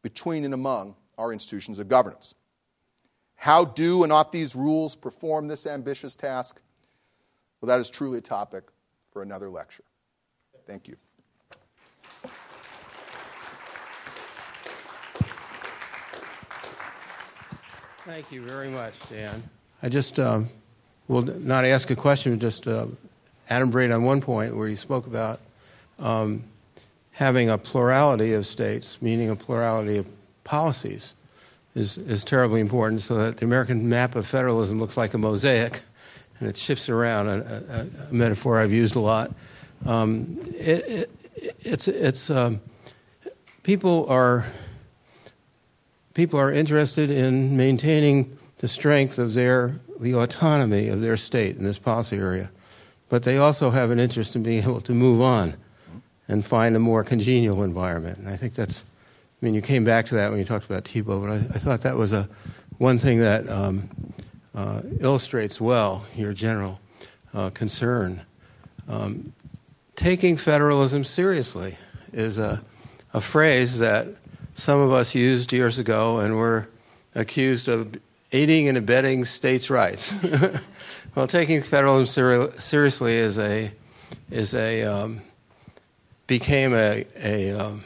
between 0.01 0.45
and 0.45 0.53
among 0.53 0.95
our 1.17 1.33
institutions 1.33 1.79
of 1.79 1.87
governance. 1.87 2.35
How 3.37 3.63
do 3.63 4.03
and 4.03 4.11
ought 4.11 4.31
these 4.31 4.55
rules 4.55 4.95
perform 4.95 5.47
this 5.47 5.65
ambitious 5.65 6.15
task? 6.15 6.59
Well, 7.61 7.67
that 7.67 7.79
is 7.79 7.89
truly 7.89 8.17
a 8.17 8.21
topic 8.21 8.65
for 9.13 9.21
another 9.21 9.49
lecture. 9.49 9.83
Thank 10.65 10.87
you. 10.87 10.97
Thank 18.05 18.31
you 18.31 18.41
very 18.41 18.69
much, 18.69 18.93
Dan. 19.09 19.43
I 19.83 19.89
just 19.89 20.19
um, 20.19 20.49
will 21.07 21.21
not 21.21 21.65
ask 21.65 21.91
a 21.91 21.95
question, 21.95 22.39
just 22.39 22.67
uh, 22.67 22.87
adumbrate 23.49 23.93
on 23.93 24.03
one 24.03 24.21
point 24.21 24.55
where 24.55 24.67
you 24.67 24.75
spoke 24.75 25.07
about 25.07 25.39
um, 25.99 26.43
having 27.11 27.49
a 27.49 27.57
plurality 27.57 28.33
of 28.33 28.45
states, 28.45 28.97
meaning 29.01 29.29
a 29.29 29.35
plurality 29.35 29.97
of 29.97 30.07
policies, 30.43 31.15
is, 31.77 31.97
is 31.99 32.23
terribly 32.23 32.59
important 32.59 33.01
so 33.01 33.15
that 33.15 33.37
the 33.37 33.45
American 33.45 33.87
map 33.87 34.15
of 34.15 34.25
federalism 34.25 34.79
looks 34.79 34.97
like 34.97 35.13
a 35.13 35.17
mosaic 35.17 35.81
and 36.39 36.49
it 36.49 36.57
shifts 36.57 36.89
around, 36.89 37.27
a, 37.27 37.89
a, 38.01 38.09
a 38.09 38.13
metaphor 38.13 38.59
I've 38.59 38.71
used 38.71 38.95
a 38.95 38.99
lot. 38.99 39.31
Um, 39.85 40.39
it, 40.57 41.09
it, 41.35 41.55
it's, 41.61 41.87
it's, 41.87 42.29
um, 42.29 42.61
people 43.63 44.07
are 44.09 44.47
people 46.13 46.39
are 46.39 46.51
interested 46.51 47.11
in 47.11 47.55
maintaining 47.55 48.35
the 48.57 48.67
strength 48.67 49.19
of 49.19 49.35
their 49.35 49.79
the 49.99 50.15
autonomy 50.15 50.87
of 50.87 50.99
their 50.99 51.15
state 51.15 51.55
in 51.57 51.63
this 51.63 51.77
policy 51.77 52.17
area, 52.17 52.49
but 53.09 53.21
they 53.21 53.37
also 53.37 53.69
have 53.69 53.91
an 53.91 53.99
interest 53.99 54.35
in 54.35 54.41
being 54.41 54.63
able 54.63 54.81
to 54.81 54.93
move 54.93 55.21
on 55.21 55.55
and 56.27 56.43
find 56.43 56.75
a 56.75 56.79
more 56.79 57.03
congenial 57.03 57.61
environment. 57.61 58.17
And 58.17 58.29
I 58.29 58.35
think 58.35 58.55
that's. 58.55 58.85
I 59.39 59.45
mean, 59.45 59.53
you 59.53 59.61
came 59.61 59.83
back 59.83 60.07
to 60.07 60.15
that 60.15 60.31
when 60.31 60.39
you 60.39 60.45
talked 60.45 60.65
about 60.65 60.83
Tiebout, 60.83 61.21
but 61.21 61.29
I, 61.29 61.35
I 61.55 61.59
thought 61.59 61.81
that 61.81 61.95
was 61.95 62.11
a 62.11 62.27
one 62.79 62.97
thing 62.97 63.19
that 63.19 63.47
um, 63.47 63.89
uh, 64.55 64.81
illustrates 64.99 65.61
well 65.61 66.05
your 66.15 66.33
general 66.33 66.79
uh, 67.35 67.51
concern. 67.51 68.21
Um, 68.87 69.31
taking 69.95 70.37
federalism 70.37 71.03
seriously 71.03 71.77
is 72.13 72.39
a, 72.39 72.63
a 73.13 73.21
phrase 73.21 73.77
that 73.77 74.07
some 74.55 74.79
of 74.79 74.91
us 74.91 75.13
used 75.13 75.53
years 75.53 75.77
ago 75.77 76.17
and 76.17 76.35
were 76.35 76.67
accused 77.13 77.67
of 77.67 77.95
aiding 78.31 78.67
and 78.67 78.77
abetting 78.77 79.23
states' 79.23 79.69
rights. 79.69 80.15
well, 81.15 81.27
taking 81.27 81.61
federalism 81.61 82.07
ser- 82.07 82.59
seriously 82.59 83.13
is 83.13 83.37
a 83.37 83.71
is 84.31 84.55
a 84.55 84.83
um, 84.83 85.21
became 86.25 86.73
a, 86.73 87.05
a 87.15 87.51
um, 87.51 87.83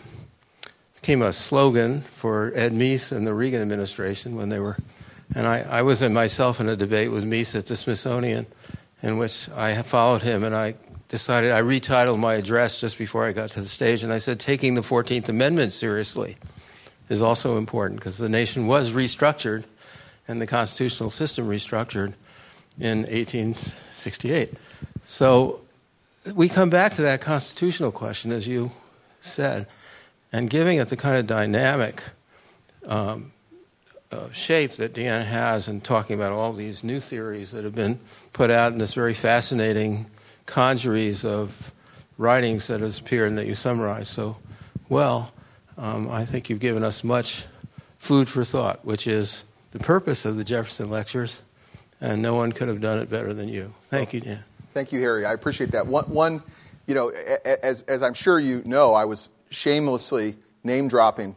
became 1.01 1.21
a 1.21 1.33
slogan 1.33 2.03
for 2.15 2.51
Ed 2.55 2.73
Meese 2.73 3.11
and 3.11 3.25
the 3.25 3.33
Reagan 3.33 3.61
administration 3.61 4.35
when 4.35 4.49
they 4.49 4.59
were, 4.59 4.77
and 5.35 5.47
I, 5.47 5.61
I 5.61 5.81
was 5.81 6.01
in 6.01 6.13
myself 6.13 6.59
in 6.59 6.69
a 6.69 6.75
debate 6.75 7.11
with 7.11 7.23
Meese 7.23 7.55
at 7.55 7.65
the 7.65 7.75
Smithsonian, 7.75 8.45
in 9.01 9.17
which 9.17 9.49
I 9.49 9.81
followed 9.81 10.21
him, 10.21 10.43
and 10.43 10.55
I 10.55 10.75
decided 11.09 11.51
I 11.51 11.61
retitled 11.61 12.19
my 12.19 12.35
address 12.35 12.79
just 12.79 12.97
before 12.97 13.25
I 13.25 13.31
got 13.31 13.51
to 13.51 13.61
the 13.61 13.67
stage, 13.67 14.03
and 14.03 14.13
I 14.13 14.19
said, 14.19 14.39
"Taking 14.39 14.75
the 14.75 14.83
Fourteenth 14.83 15.27
Amendment 15.27 15.73
seriously." 15.73 16.37
is 17.11 17.21
also 17.21 17.57
important 17.57 17.99
because 17.99 18.17
the 18.17 18.29
nation 18.29 18.67
was 18.67 18.93
restructured 18.93 19.65
and 20.29 20.41
the 20.41 20.47
constitutional 20.47 21.09
system 21.09 21.45
restructured 21.45 22.13
in 22.79 22.99
1868. 22.99 24.53
So 25.05 25.59
we 26.33 26.47
come 26.47 26.69
back 26.69 26.93
to 26.93 27.01
that 27.01 27.19
constitutional 27.19 27.91
question, 27.91 28.31
as 28.31 28.47
you 28.47 28.71
said, 29.19 29.67
and 30.31 30.49
giving 30.49 30.77
it 30.77 30.89
the 30.89 30.97
kind 30.97 31.17
of 31.17 31.27
dynamic 31.27 32.03
um, 32.85 33.31
uh, 34.11 34.31
shape 34.31 34.75
that 34.75 34.93
Dan 34.93 35.25
has 35.25 35.67
in 35.67 35.81
talking 35.81 36.15
about 36.15 36.31
all 36.31 36.53
these 36.53 36.83
new 36.83 36.99
theories 36.99 37.51
that 37.51 37.63
have 37.63 37.75
been 37.75 37.99
put 38.33 38.49
out 38.49 38.71
in 38.71 38.77
this 38.77 38.93
very 38.93 39.13
fascinating 39.13 40.05
congeries 40.45 41.23
of 41.23 41.71
writings 42.17 42.67
that 42.67 42.81
has 42.81 42.99
appeared 42.99 43.29
and 43.29 43.37
that 43.37 43.47
you 43.47 43.55
summarize 43.55 44.09
so 44.09 44.37
well. 44.89 45.31
Um, 45.77 46.09
I 46.09 46.25
think 46.25 46.49
you've 46.49 46.59
given 46.59 46.83
us 46.83 47.03
much 47.03 47.45
food 47.97 48.29
for 48.29 48.43
thought, 48.43 48.83
which 48.85 49.07
is 49.07 49.43
the 49.71 49.79
purpose 49.79 50.25
of 50.25 50.35
the 50.35 50.43
Jefferson 50.43 50.89
Lectures, 50.89 51.41
and 52.01 52.21
no 52.21 52.35
one 52.35 52.51
could 52.51 52.67
have 52.67 52.81
done 52.81 52.99
it 52.99 53.09
better 53.09 53.33
than 53.33 53.47
you. 53.47 53.73
Thank 53.89 54.13
you, 54.13 54.19
Dan. 54.19 54.43
Thank 54.73 54.91
you, 54.91 54.99
Harry. 54.99 55.25
I 55.25 55.33
appreciate 55.33 55.71
that. 55.71 55.87
One, 55.87 56.05
one 56.05 56.43
you 56.87 56.95
know, 56.95 57.09
as, 57.63 57.83
as 57.83 58.03
I'm 58.03 58.13
sure 58.13 58.39
you 58.39 58.61
know, 58.65 58.93
I 58.93 59.05
was 59.05 59.29
shamelessly 59.51 60.35
name 60.63 60.87
dropping 60.87 61.35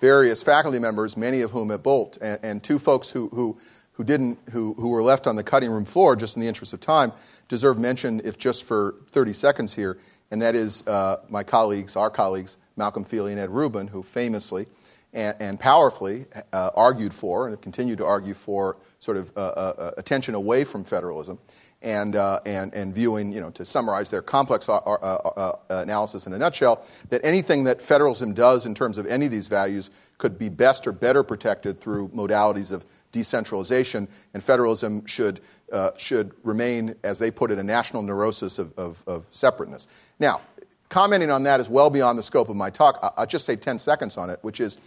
various 0.00 0.42
faculty 0.42 0.80
members, 0.80 1.16
many 1.16 1.42
of 1.42 1.52
whom 1.52 1.70
at 1.70 1.82
Boalt, 1.82 2.18
and, 2.20 2.40
and 2.42 2.62
two 2.62 2.78
folks 2.78 3.08
who, 3.08 3.28
who, 3.28 3.56
who 3.92 4.02
didn't, 4.02 4.38
who, 4.50 4.74
who 4.74 4.88
were 4.88 5.02
left 5.02 5.28
on 5.28 5.36
the 5.36 5.44
cutting 5.44 5.70
room 5.70 5.84
floor, 5.84 6.16
just 6.16 6.36
in 6.36 6.42
the 6.42 6.48
interest 6.48 6.72
of 6.72 6.80
time, 6.80 7.12
deserve 7.46 7.78
mention, 7.78 8.20
if 8.24 8.36
just 8.36 8.64
for 8.64 8.96
30 9.12 9.32
seconds 9.32 9.72
here, 9.72 9.98
and 10.32 10.42
that 10.42 10.56
is 10.56 10.82
uh, 10.88 11.18
my 11.28 11.44
colleagues, 11.44 11.94
our 11.94 12.10
colleagues, 12.10 12.56
Malcolm 12.76 13.04
Feeley 13.04 13.30
and 13.30 13.38
Ed 13.38 13.50
Rubin, 13.50 13.86
who 13.86 14.02
famously 14.02 14.66
and, 15.12 15.36
and 15.38 15.60
powerfully 15.60 16.24
uh, 16.52 16.70
argued 16.74 17.12
for 17.12 17.44
and 17.44 17.52
have 17.52 17.60
continued 17.60 17.98
to 17.98 18.06
argue 18.06 18.34
for 18.34 18.78
sort 18.98 19.18
of 19.18 19.30
uh, 19.36 19.40
uh, 19.40 19.74
uh 19.78 19.90
attention 19.98 20.34
away 20.34 20.64
from 20.64 20.84
federalism 20.84 21.38
and, 21.82 22.16
uh, 22.16 22.40
and, 22.46 22.72
and 22.74 22.94
viewing, 22.94 23.32
you 23.32 23.40
know, 23.40 23.50
to 23.50 23.64
summarize 23.64 24.10
their 24.10 24.22
complex 24.22 24.68
uh, 24.68 24.76
uh, 24.76 25.56
analysis 25.70 26.26
in 26.26 26.32
a 26.32 26.38
nutshell, 26.38 26.84
that 27.10 27.20
anything 27.24 27.64
that 27.64 27.82
federalism 27.82 28.32
does 28.32 28.66
in 28.66 28.74
terms 28.74 28.98
of 28.98 29.06
any 29.06 29.26
of 29.26 29.32
these 29.32 29.48
values 29.48 29.90
could 30.18 30.38
be 30.38 30.48
best 30.48 30.86
or 30.86 30.92
better 30.92 31.22
protected 31.22 31.80
through 31.80 32.08
modalities 32.08 32.72
of 32.72 32.84
decentralization, 33.10 34.08
and 34.34 34.42
federalism 34.42 35.04
should, 35.06 35.40
uh, 35.72 35.90
should 35.98 36.32
remain, 36.44 36.94
as 37.04 37.18
they 37.18 37.30
put 37.30 37.50
it, 37.50 37.58
a 37.58 37.62
national 37.62 38.02
neurosis 38.02 38.58
of, 38.58 38.72
of, 38.78 39.04
of, 39.06 39.26
separateness. 39.30 39.86
Now, 40.18 40.40
commenting 40.88 41.30
on 41.30 41.42
that 41.42 41.60
is 41.60 41.68
well 41.68 41.90
beyond 41.90 42.18
the 42.18 42.22
scope 42.22 42.48
of 42.48 42.56
my 42.56 42.70
talk. 42.70 42.98
I'll 43.16 43.26
just 43.26 43.44
say 43.44 43.54
10 43.54 43.78
seconds 43.78 44.16
on 44.16 44.30
it, 44.30 44.38
which 44.42 44.60
is 44.60 44.78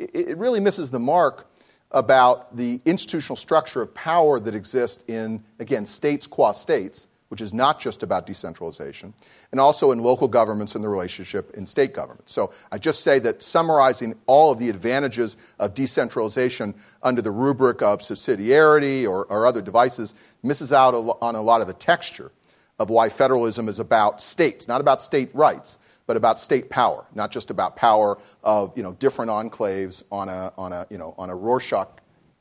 it 0.00 0.38
really 0.38 0.60
misses 0.60 0.90
the 0.90 0.98
mark 0.98 1.49
about 1.92 2.56
the 2.56 2.80
institutional 2.84 3.36
structure 3.36 3.82
of 3.82 3.92
power 3.94 4.38
that 4.40 4.54
exists 4.54 5.02
in, 5.08 5.42
again, 5.58 5.84
states 5.84 6.26
qua 6.26 6.52
states, 6.52 7.06
which 7.28 7.40
is 7.40 7.54
not 7.54 7.80
just 7.80 8.02
about 8.02 8.26
decentralization, 8.26 9.14
and 9.52 9.60
also 9.60 9.92
in 9.92 10.00
local 10.00 10.26
governments 10.26 10.74
and 10.74 10.82
the 10.82 10.88
relationship 10.88 11.54
in 11.54 11.66
state 11.66 11.94
governments. 11.94 12.32
So 12.32 12.52
I 12.72 12.78
just 12.78 13.02
say 13.02 13.20
that 13.20 13.42
summarizing 13.42 14.14
all 14.26 14.52
of 14.52 14.58
the 14.58 14.68
advantages 14.68 15.36
of 15.58 15.74
decentralization 15.74 16.74
under 17.02 17.22
the 17.22 17.30
rubric 17.30 17.82
of 17.82 18.00
subsidiarity 18.00 19.08
or, 19.08 19.26
or 19.26 19.46
other 19.46 19.62
devices 19.62 20.14
misses 20.42 20.72
out 20.72 20.94
on 20.94 21.34
a 21.34 21.42
lot 21.42 21.60
of 21.60 21.66
the 21.66 21.72
texture 21.74 22.32
of 22.80 22.88
why 22.88 23.10
federalism 23.10 23.68
is 23.68 23.78
about 23.78 24.20
states, 24.20 24.66
not 24.66 24.80
about 24.80 25.02
state 25.02 25.30
rights, 25.34 25.78
but 26.06 26.16
about 26.16 26.40
state 26.40 26.70
power, 26.70 27.06
not 27.14 27.30
just 27.30 27.50
about 27.50 27.76
power 27.76 28.18
of 28.42 28.76
you 28.76 28.82
know, 28.82 28.92
different 28.94 29.30
enclaves 29.30 30.02
on 30.10 30.30
a, 30.30 30.50
on 30.56 30.72
a, 30.72 30.86
you 30.90 30.96
know, 30.98 31.14
on 31.18 31.28
a 31.28 31.36
Rorschach 31.36 31.88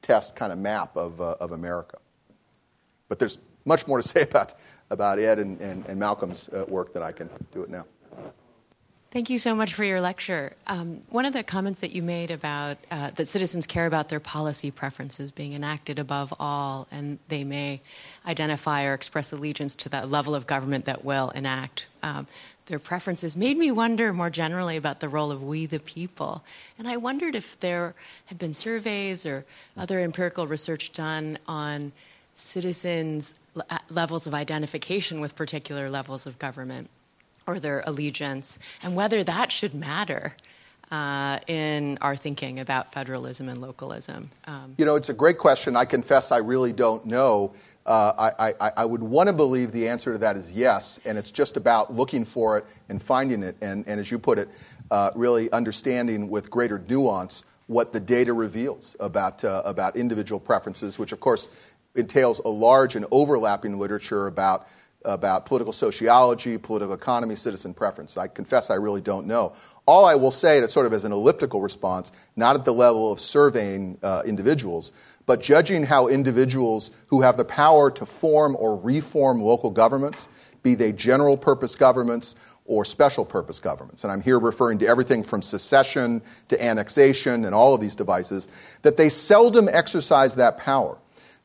test 0.02 0.38
kind 0.38 0.54
of 0.54 0.58
map 0.58 0.96
of, 0.96 1.20
uh, 1.20 1.36
of 1.42 1.52
America. 1.52 1.98
But 3.10 3.20
there's 3.20 3.38
much 3.66 3.86
more 3.86 4.02
to 4.02 4.08
say 4.08 4.22
about, 4.30 4.56
about 4.90 5.20
Ed 5.20 5.40
and, 5.40 5.60
and, 5.60 5.86
and 5.86 6.00
Malcolm's 6.00 6.48
uh, 6.50 6.64
work 6.70 6.94
than 6.94 7.04
I 7.04 7.12
can 7.12 7.30
do 7.52 7.62
it 7.62 7.70
now. 7.70 7.86
Thank 9.12 9.32
you 9.32 9.39
so 9.39 9.55
much 9.55 9.74
for 9.74 9.84
your 9.84 10.01
lecture. 10.01 10.53
Um, 10.68 11.01
one 11.10 11.26
of 11.26 11.34
the 11.34 11.41
comments 11.41 11.80
that 11.80 11.93
you 11.93 12.03
made 12.03 12.30
about 12.30 12.78
uh, 12.91 13.10
that 13.16 13.28
citizens 13.28 13.66
care 13.66 13.88
about 13.88 14.10
their 14.10 14.20
policy 14.20 14.70
preferences 14.70 15.32
being 15.32 15.53
enacted 15.53 15.97
above 15.97 16.32
all, 16.39 16.88
and 16.91 17.18
they 17.28 17.43
may 17.43 17.82
identify 18.28 18.86
or 18.86 18.93
express 18.93 19.32
allegiance 19.32 19.74
to 19.78 19.89
that 19.89 20.12
level 20.12 20.36
of 20.36 20.45
government 20.45 20.86
that 20.86 21.03
will 21.03 21.32
enact 21.32 21.88
um, 22.03 22.28
their 22.68 22.78
preferences 22.78 23.36
made 23.36 23.57
me 23.57 23.72
wonder 23.72 24.14
more 24.14 24.30
generally 24.30 24.78
about 24.78 24.99
the 24.99 25.10
role 25.10 25.32
of 25.32 25.41
we 25.41 25.66
the 25.66 25.80
people. 25.80 26.43
And 26.78 26.88
I 26.88 26.97
wondered 26.97 27.34
if 27.34 27.60
there 27.62 27.95
had 28.28 28.38
been 28.38 28.53
surveys 28.53 29.26
or 29.26 29.43
other 29.76 29.99
empirical 30.01 30.45
research 30.45 30.93
done 30.93 31.39
on 31.47 31.93
citizens' 32.36 33.34
levels 33.89 34.28
of 34.28 34.36
identification 34.36 35.20
with 35.20 35.36
particular 35.36 35.89
levels 35.89 36.28
of 36.28 36.38
government 36.38 36.91
or 37.50 37.60
their 37.60 37.84
allegiance, 37.86 38.60
and 38.84 38.95
whether 38.95 39.24
that 39.24 39.52
should 39.52 39.74
matter. 39.74 40.36
Uh, 40.91 41.38
in 41.45 42.00
our 42.02 42.16
thinking 42.16 42.58
about 42.58 42.91
federalism 42.91 43.47
and 43.47 43.62
localism? 43.62 44.32
Um, 44.45 44.74
you 44.80 44.86
know, 44.86 44.95
it's 44.95 45.10
a 45.10 45.14
great 45.14 45.38
question. 45.38 45.76
I 45.76 45.86
confess 45.86 46.32
I 46.32 46.38
really 46.38 46.74
don't 46.74 47.06
know. 47.06 47.54
Uh, 47.86 48.32
I, 48.39 48.54
I, 48.60 48.72
I, 48.78 48.86
would 48.86 49.04
want 49.04 49.28
to 49.28 49.34
believe 49.34 49.72
the 49.72 49.88
answer 49.88 50.14
to 50.14 50.18
that 50.18 50.36
is 50.36 50.52
yes, 50.52 51.00
and 51.06 51.16
it's 51.16 51.30
just 51.30 51.58
about 51.58 51.93
looking 51.93 52.26
for 52.26 52.58
it 52.58 52.66
and 52.89 53.04
finding 53.04 53.43
it, 53.43 53.56
and, 53.62 53.88
and 53.88 54.00
as 54.00 54.10
you 54.10 54.18
put 54.18 54.39
it, 54.39 54.50
uh, 54.89 55.12
really 55.14 55.52
understanding 55.52 56.28
with 56.28 56.50
greater 56.50 56.80
nuance 56.89 57.43
what 57.68 57.93
the 57.93 58.00
data 58.00 58.34
reveals 58.34 58.95
about, 59.00 59.43
uh, 59.43 59.62
about 59.66 59.95
individual 59.95 60.39
preferences, 60.39 60.97
which 60.97 61.12
of 61.12 61.20
course 61.20 61.50
entails 61.95 62.39
a 62.39 62.50
large 62.50 62.95
and 62.95 63.06
overlapping 63.12 63.78
literature 63.78 64.26
about, 64.26 64.68
about 65.06 65.45
political 65.45 65.72
sociology, 65.72 66.58
political 66.58 66.93
economy, 66.93 67.36
citizen 67.36 67.74
preference. 67.74 68.18
I 68.18 68.28
confess 68.28 68.70
I 68.70 68.76
really 68.76 69.02
don't 69.02 69.28
know. 69.28 69.54
All 69.86 70.06
I 70.06 70.16
will 70.16 70.32
say, 70.32 70.66
sort 70.68 70.86
of 70.86 70.93
as 70.93 71.06
an 71.06 71.12
elliptical 71.12 71.62
response, 71.62 72.12
not 72.36 72.56
at 72.56 72.66
the 72.66 72.74
level 72.74 73.12
of 73.12 73.20
surveying 73.20 73.97
uh, 74.04 74.24
individuals, 74.26 74.91
but 75.26 75.41
judging 75.41 75.84
how 75.84 76.08
individuals 76.08 76.91
who 77.08 77.22
have 77.22 77.38
the 77.38 77.45
power 77.45 77.89
to 77.91 78.06
form 78.06 78.56
or 78.60 78.78
reform 78.78 79.41
local 79.41 79.70
governments, 79.70 80.28
be 80.64 80.76
they 80.76 80.91
general 80.91 81.38
purpose 81.38 81.76
governments 81.76 82.36
or 82.66 82.86
special 82.86 83.26
purpose 83.26 83.60
governments, 83.60 84.04
and 84.04 84.14
I'm 84.14 84.22
here 84.22 84.38
referring 84.38 84.78
to 84.80 84.88
everything 84.88 85.24
from 85.24 85.41
secession 85.41 86.22
to 86.50 86.64
annexation 86.64 87.45
and 87.45 87.56
all 87.56 87.74
of 87.74 87.82
these 87.82 87.95
devices, 87.95 88.47
that 88.84 88.95
they 88.95 89.10
seldom 89.10 89.68
exercise 89.72 90.36
that 90.36 90.60
power. 90.60 91.00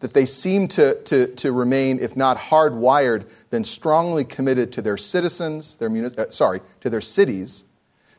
That 0.04 0.12
they 0.12 0.26
seem 0.26 0.68
to, 0.68 1.00
to, 1.04 1.28
to 1.28 1.50
remain, 1.50 1.98
if 1.98 2.14
not 2.14 2.36
hardwired, 2.36 3.26
then 3.48 3.64
strongly 3.64 4.22
committed 4.22 4.70
to 4.72 4.82
their 4.82 4.98
citizens, 4.98 5.76
their 5.76 5.88
uh, 6.18 6.28
sorry, 6.28 6.60
to 6.82 6.90
their 6.90 7.00
cities, 7.00 7.64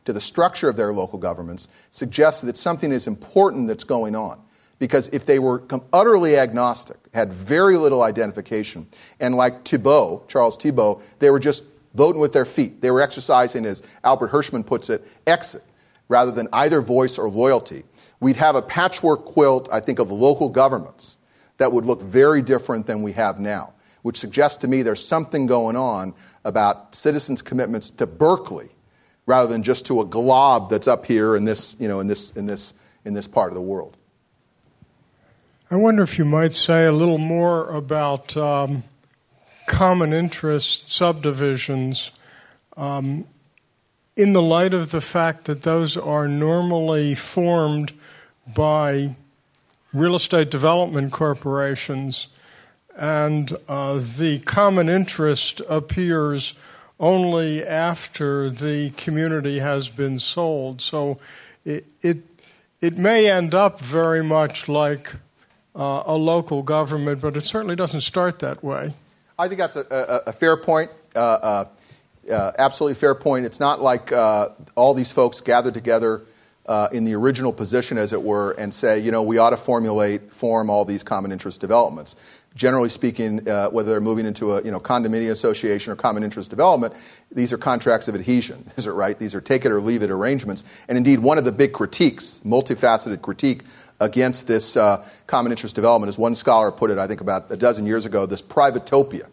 to 0.04 0.12
the 0.12 0.20
structure 0.20 0.68
of 0.68 0.74
their 0.74 0.92
local 0.92 1.16
governments, 1.16 1.68
suggests 1.92 2.40
that 2.40 2.56
something 2.56 2.90
is 2.90 3.06
important 3.06 3.68
that's 3.68 3.84
going 3.84 4.16
on. 4.16 4.40
Because 4.80 5.08
if 5.10 5.26
they 5.26 5.38
were 5.38 5.62
utterly 5.92 6.36
agnostic, 6.36 6.96
had 7.14 7.32
very 7.32 7.76
little 7.76 8.02
identification, 8.02 8.88
and 9.20 9.36
like 9.36 9.62
Tiebout, 9.62 10.26
Charles 10.26 10.58
Tiebout, 10.58 11.00
they 11.20 11.30
were 11.30 11.38
just 11.38 11.62
voting 11.94 12.20
with 12.20 12.32
their 12.32 12.44
feet. 12.44 12.82
They 12.82 12.90
were 12.90 13.00
exercising, 13.00 13.64
as 13.64 13.84
Albert 14.02 14.32
Hirschman 14.32 14.66
puts 14.66 14.90
it, 14.90 15.06
exit, 15.28 15.62
rather 16.08 16.32
than 16.32 16.48
either 16.52 16.80
voice 16.80 17.16
or 17.16 17.28
loyalty. 17.28 17.84
We'd 18.18 18.34
have 18.34 18.56
a 18.56 18.62
patchwork 18.62 19.24
quilt, 19.24 19.68
I 19.70 19.78
think, 19.78 20.00
of 20.00 20.10
local 20.10 20.48
governments 20.48 21.15
that 21.58 21.72
would 21.72 21.86
look 21.86 22.02
very 22.02 22.42
different 22.42 22.86
than 22.86 23.02
we 23.02 23.12
have 23.12 23.40
now, 23.40 23.72
which 24.02 24.18
suggests 24.18 24.58
to 24.58 24.68
me 24.68 24.82
there's 24.82 25.04
something 25.04 25.46
going 25.46 25.76
on 25.76 26.14
about 26.44 26.94
citizens' 26.94 27.42
commitments 27.42 27.90
to 27.90 28.06
Berkeley 28.06 28.70
rather 29.26 29.48
than 29.48 29.62
just 29.62 29.86
to 29.86 30.00
a 30.00 30.04
glob 30.04 30.70
that's 30.70 30.86
up 30.86 31.04
here 31.04 31.36
in 31.36 31.44
this, 31.44 31.76
you 31.78 31.88
know, 31.88 32.00
in 32.00 32.06
this, 32.06 32.30
in 32.32 32.46
this, 32.46 32.74
in 33.04 33.14
this 33.14 33.26
part 33.26 33.50
of 33.50 33.54
the 33.54 33.60
world. 33.60 33.96
I 35.68 35.76
wonder 35.76 36.02
if 36.04 36.16
you 36.16 36.24
might 36.24 36.52
say 36.52 36.86
a 36.86 36.92
little 36.92 37.18
more 37.18 37.68
about 37.68 38.36
um, 38.36 38.84
common 39.66 40.12
interest 40.12 40.92
subdivisions 40.92 42.12
um, 42.76 43.26
in 44.16 44.32
the 44.32 44.42
light 44.42 44.74
of 44.74 44.92
the 44.92 45.00
fact 45.00 45.46
that 45.46 45.62
those 45.62 45.96
are 45.96 46.28
normally 46.28 47.16
formed 47.16 47.92
by 48.54 49.16
real 49.92 50.14
estate 50.14 50.50
development 50.50 51.12
corporations, 51.12 52.28
and 52.96 53.56
uh, 53.68 53.94
the 53.94 54.40
common 54.44 54.88
interest 54.88 55.60
appears 55.68 56.54
only 56.98 57.64
after 57.64 58.48
the 58.48 58.90
community 58.90 59.58
has 59.58 59.88
been 59.88 60.18
sold. 60.18 60.80
So 60.80 61.18
it, 61.64 61.86
it, 62.00 62.18
it 62.80 62.96
may 62.96 63.30
end 63.30 63.54
up 63.54 63.80
very 63.80 64.24
much 64.24 64.68
like 64.68 65.14
uh, 65.74 66.02
a 66.06 66.16
local 66.16 66.62
government, 66.62 67.20
but 67.20 67.36
it 67.36 67.42
certainly 67.42 67.76
doesn't 67.76 68.00
start 68.00 68.38
that 68.38 68.64
way. 68.64 68.94
I 69.38 69.48
think 69.48 69.60
that's 69.60 69.76
a, 69.76 69.84
a, 69.90 70.30
a 70.30 70.32
fair 70.32 70.56
point. 70.56 70.90
Uh, 71.14 71.18
uh, 71.18 71.64
uh 72.30 72.52
absolutely 72.58 72.94
fair 72.94 73.14
point. 73.14 73.44
It's 73.44 73.60
not 73.60 73.82
like 73.82 74.10
uh, 74.10 74.50
all 74.74 74.94
these 74.94 75.12
folks 75.12 75.40
gathered 75.42 75.74
together 75.74 76.22
uh, 76.66 76.88
in 76.92 77.04
the 77.04 77.14
original 77.14 77.52
position, 77.52 77.98
as 77.98 78.12
it 78.12 78.22
were, 78.22 78.52
and 78.52 78.72
say, 78.72 78.98
you 78.98 79.10
know, 79.10 79.22
we 79.22 79.38
ought 79.38 79.50
to 79.50 79.56
formulate, 79.56 80.32
form 80.32 80.68
all 80.68 80.84
these 80.84 81.02
common 81.02 81.32
interest 81.32 81.60
developments. 81.60 82.16
generally 82.54 82.88
speaking, 82.88 83.46
uh, 83.48 83.68
whether 83.68 83.90
they're 83.90 84.00
moving 84.00 84.24
into 84.24 84.54
a 84.54 84.62
you 84.62 84.70
know, 84.70 84.80
condominium 84.80 85.30
association 85.30 85.92
or 85.92 85.96
common 85.96 86.24
interest 86.24 86.48
development, 86.48 86.94
these 87.30 87.52
are 87.52 87.58
contracts 87.58 88.08
of 88.08 88.14
adhesion, 88.14 88.68
is 88.76 88.86
it 88.86 88.92
right? 88.92 89.18
These 89.18 89.34
are 89.34 89.40
take 89.40 89.64
it 89.64 89.72
or 89.72 89.80
leave 89.80 90.02
it 90.02 90.10
arrangements. 90.10 90.64
And 90.88 90.96
indeed, 90.96 91.18
one 91.18 91.38
of 91.38 91.44
the 91.44 91.52
big 91.52 91.72
critiques, 91.72 92.40
multifaceted 92.44 93.22
critique 93.22 93.62
against 94.00 94.46
this 94.46 94.76
uh, 94.76 95.06
common 95.26 95.52
interest 95.52 95.74
development, 95.74 96.08
as 96.08 96.18
one 96.18 96.34
scholar 96.34 96.72
put 96.72 96.90
it, 96.90 96.98
I 96.98 97.06
think 97.06 97.20
about 97.20 97.50
a 97.50 97.56
dozen 97.56 97.86
years 97.86 98.06
ago, 98.06 98.26
this 98.26 98.42
privatopia 98.42 99.28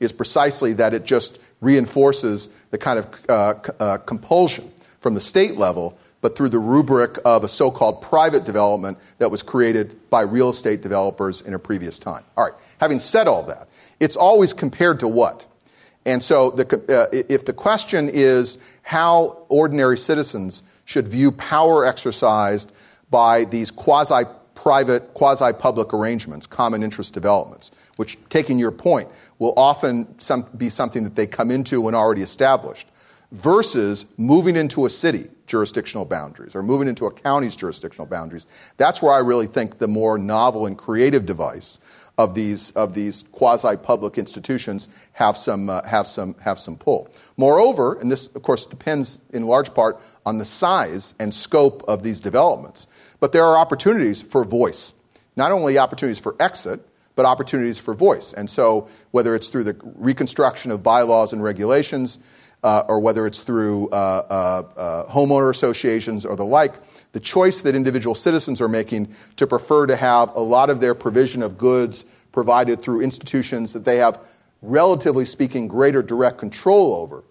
is 0.00 0.12
precisely 0.12 0.72
that 0.74 0.94
it 0.94 1.04
just 1.04 1.38
reinforces 1.60 2.48
the 2.70 2.78
kind 2.78 2.98
of 2.98 3.08
uh, 3.28 3.54
uh, 3.80 3.98
compulsion 3.98 4.72
from 5.00 5.14
the 5.14 5.20
state 5.20 5.56
level 5.56 5.98
but 6.20 6.36
through 6.36 6.48
the 6.48 6.58
rubric 6.58 7.18
of 7.24 7.44
a 7.44 7.48
so 7.48 7.70
called 7.70 8.02
private 8.02 8.44
development 8.44 8.98
that 9.18 9.30
was 9.30 9.42
created 9.42 9.98
by 10.10 10.22
real 10.22 10.50
estate 10.50 10.82
developers 10.82 11.42
in 11.42 11.54
a 11.54 11.58
previous 11.58 11.98
time. 11.98 12.24
All 12.36 12.44
right, 12.44 12.54
having 12.80 12.98
said 12.98 13.28
all 13.28 13.42
that, 13.44 13.68
it's 14.00 14.16
always 14.16 14.52
compared 14.52 15.00
to 15.00 15.08
what? 15.08 15.46
And 16.06 16.22
so, 16.22 16.50
the, 16.50 16.64
uh, 16.88 17.06
if 17.28 17.44
the 17.44 17.52
question 17.52 18.08
is 18.08 18.58
how 18.82 19.44
ordinary 19.48 19.98
citizens 19.98 20.62
should 20.86 21.06
view 21.06 21.30
power 21.32 21.84
exercised 21.84 22.72
by 23.10 23.44
these 23.44 23.70
quasi 23.70 24.24
private, 24.54 25.12
quasi 25.14 25.52
public 25.52 25.92
arrangements, 25.92 26.46
common 26.46 26.82
interest 26.82 27.12
developments, 27.14 27.70
which, 27.96 28.18
taking 28.28 28.58
your 28.58 28.70
point, 28.70 29.08
will 29.38 29.52
often 29.56 30.18
some, 30.18 30.46
be 30.56 30.68
something 30.68 31.04
that 31.04 31.14
they 31.14 31.26
come 31.26 31.50
into 31.50 31.80
when 31.80 31.94
already 31.94 32.22
established, 32.22 32.88
versus 33.32 34.06
moving 34.16 34.56
into 34.56 34.86
a 34.86 34.90
city 34.90 35.28
jurisdictional 35.48 36.04
boundaries 36.04 36.54
or 36.54 36.62
moving 36.62 36.86
into 36.86 37.06
a 37.06 37.12
county's 37.12 37.56
jurisdictional 37.56 38.06
boundaries. 38.06 38.46
That's 38.76 39.02
where 39.02 39.12
I 39.12 39.18
really 39.18 39.48
think 39.48 39.78
the 39.78 39.88
more 39.88 40.18
novel 40.18 40.66
and 40.66 40.78
creative 40.78 41.26
device 41.26 41.80
of 42.18 42.34
these, 42.34 42.70
of 42.72 42.94
these 42.94 43.24
quasi 43.32 43.76
public 43.76 44.18
institutions 44.18 44.88
have 45.12 45.36
some, 45.36 45.70
uh, 45.70 45.82
have, 45.84 46.06
some, 46.06 46.34
have 46.40 46.58
some 46.58 46.76
pull. 46.76 47.08
Moreover, 47.36 47.98
and 47.98 48.10
this 48.10 48.26
of 48.28 48.42
course 48.42 48.66
depends 48.66 49.20
in 49.32 49.46
large 49.46 49.72
part 49.72 50.00
on 50.26 50.38
the 50.38 50.44
size 50.44 51.14
and 51.18 51.32
scope 51.32 51.84
of 51.88 52.02
these 52.02 52.20
developments, 52.20 52.86
but 53.20 53.32
there 53.32 53.44
are 53.44 53.56
opportunities 53.56 54.20
for 54.20 54.44
voice. 54.44 54.92
Not 55.36 55.52
only 55.52 55.78
opportunities 55.78 56.18
for 56.18 56.34
exit, 56.40 56.84
but 57.14 57.24
opportunities 57.24 57.78
for 57.78 57.94
voice. 57.94 58.32
And 58.32 58.48
so, 58.48 58.88
whether 59.10 59.34
it's 59.34 59.48
through 59.48 59.64
the 59.64 59.76
reconstruction 59.96 60.70
of 60.70 60.84
bylaws 60.84 61.32
and 61.32 61.42
regulations, 61.42 62.20
uh, 62.62 62.84
or 62.88 63.00
whether 63.00 63.26
it's 63.26 63.42
through 63.42 63.88
uh, 63.90 63.94
uh, 63.94 64.78
uh, 64.78 65.12
homeowner 65.12 65.50
associations 65.50 66.24
or 66.24 66.36
the 66.36 66.44
like, 66.44 66.74
the 67.12 67.20
choice 67.20 67.60
that 67.62 67.74
individual 67.74 68.14
citizens 68.14 68.60
are 68.60 68.68
making 68.68 69.14
to 69.36 69.46
prefer 69.46 69.86
to 69.86 69.96
have 69.96 70.34
a 70.34 70.40
lot 70.40 70.70
of 70.70 70.80
their 70.80 70.94
provision 70.94 71.42
of 71.42 71.56
goods 71.56 72.04
provided 72.32 72.82
through 72.82 73.00
institutions 73.00 73.72
that 73.72 73.84
they 73.84 73.96
have, 73.96 74.20
relatively 74.62 75.24
speaking, 75.24 75.68
greater 75.68 76.02
direct 76.02 76.38
control 76.38 76.94
over, 76.94 77.24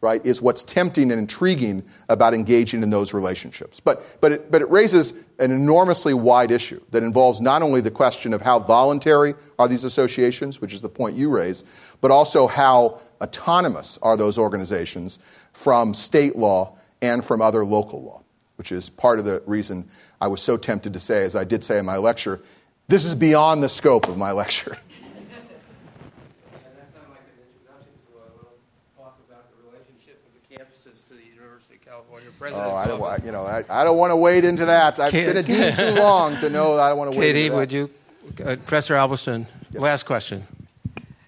right, 0.00 0.24
is 0.26 0.42
what's 0.42 0.62
tempting 0.62 1.10
and 1.10 1.18
intriguing 1.18 1.82
about 2.10 2.34
engaging 2.34 2.82
in 2.82 2.90
those 2.90 3.14
relationships. 3.14 3.80
But, 3.80 4.02
but, 4.20 4.32
it, 4.32 4.50
but 4.50 4.60
it 4.60 4.70
raises 4.70 5.14
an 5.38 5.50
enormously 5.50 6.12
wide 6.12 6.50
issue 6.50 6.80
that 6.90 7.02
involves 7.02 7.40
not 7.40 7.62
only 7.62 7.80
the 7.80 7.90
question 7.90 8.34
of 8.34 8.42
how 8.42 8.58
voluntary 8.58 9.34
are 9.58 9.66
these 9.66 9.84
associations, 9.84 10.60
which 10.60 10.74
is 10.74 10.82
the 10.82 10.88
point 10.88 11.16
you 11.16 11.30
raise, 11.30 11.64
but 12.02 12.10
also 12.10 12.46
how 12.46 13.00
autonomous 13.20 13.98
are 14.02 14.16
those 14.16 14.38
organizations 14.38 15.18
from 15.52 15.94
state 15.94 16.36
law 16.36 16.76
and 17.02 17.24
from 17.24 17.40
other 17.40 17.64
local 17.64 18.02
law, 18.02 18.22
which 18.56 18.72
is 18.72 18.88
part 18.88 19.18
of 19.18 19.24
the 19.24 19.42
reason 19.46 19.88
I 20.20 20.28
was 20.28 20.42
so 20.42 20.56
tempted 20.56 20.92
to 20.92 21.00
say, 21.00 21.22
as 21.22 21.36
I 21.36 21.44
did 21.44 21.62
say 21.62 21.78
in 21.78 21.84
my 21.84 21.96
lecture, 21.96 22.40
this 22.88 23.04
is 23.04 23.14
beyond 23.14 23.62
the 23.62 23.68
scope 23.68 24.08
of 24.08 24.16
my 24.16 24.32
lecture. 24.32 24.76
Oh, 32.52 32.74
I 32.74 32.86
don't, 32.86 33.00
want 33.00 33.20
to. 33.20 33.26
you 33.26 33.32
know, 33.32 33.42
I, 33.42 33.64
I 33.70 33.84
don't 33.84 33.96
want 33.96 34.10
to 34.10 34.16
wade 34.16 34.44
into 34.44 34.66
that. 34.66 34.98
I've 34.98 35.12
been 35.12 35.36
a 35.36 35.42
dean 35.42 35.74
too 35.74 35.90
long 35.98 36.36
to 36.40 36.50
know 36.50 36.76
that 36.76 36.82
I 36.82 36.88
don't 36.90 36.98
want 36.98 37.12
to 37.12 37.18
wade 37.18 37.34
Katie, 37.34 37.46
into 37.46 37.52
that. 37.52 37.58
would 37.58 37.72
you, 37.72 37.90
uh, 38.44 38.56
Professor 38.56 38.94
Albiston, 38.94 39.46
yes. 39.70 39.80
last 39.80 40.02
question. 40.04 40.46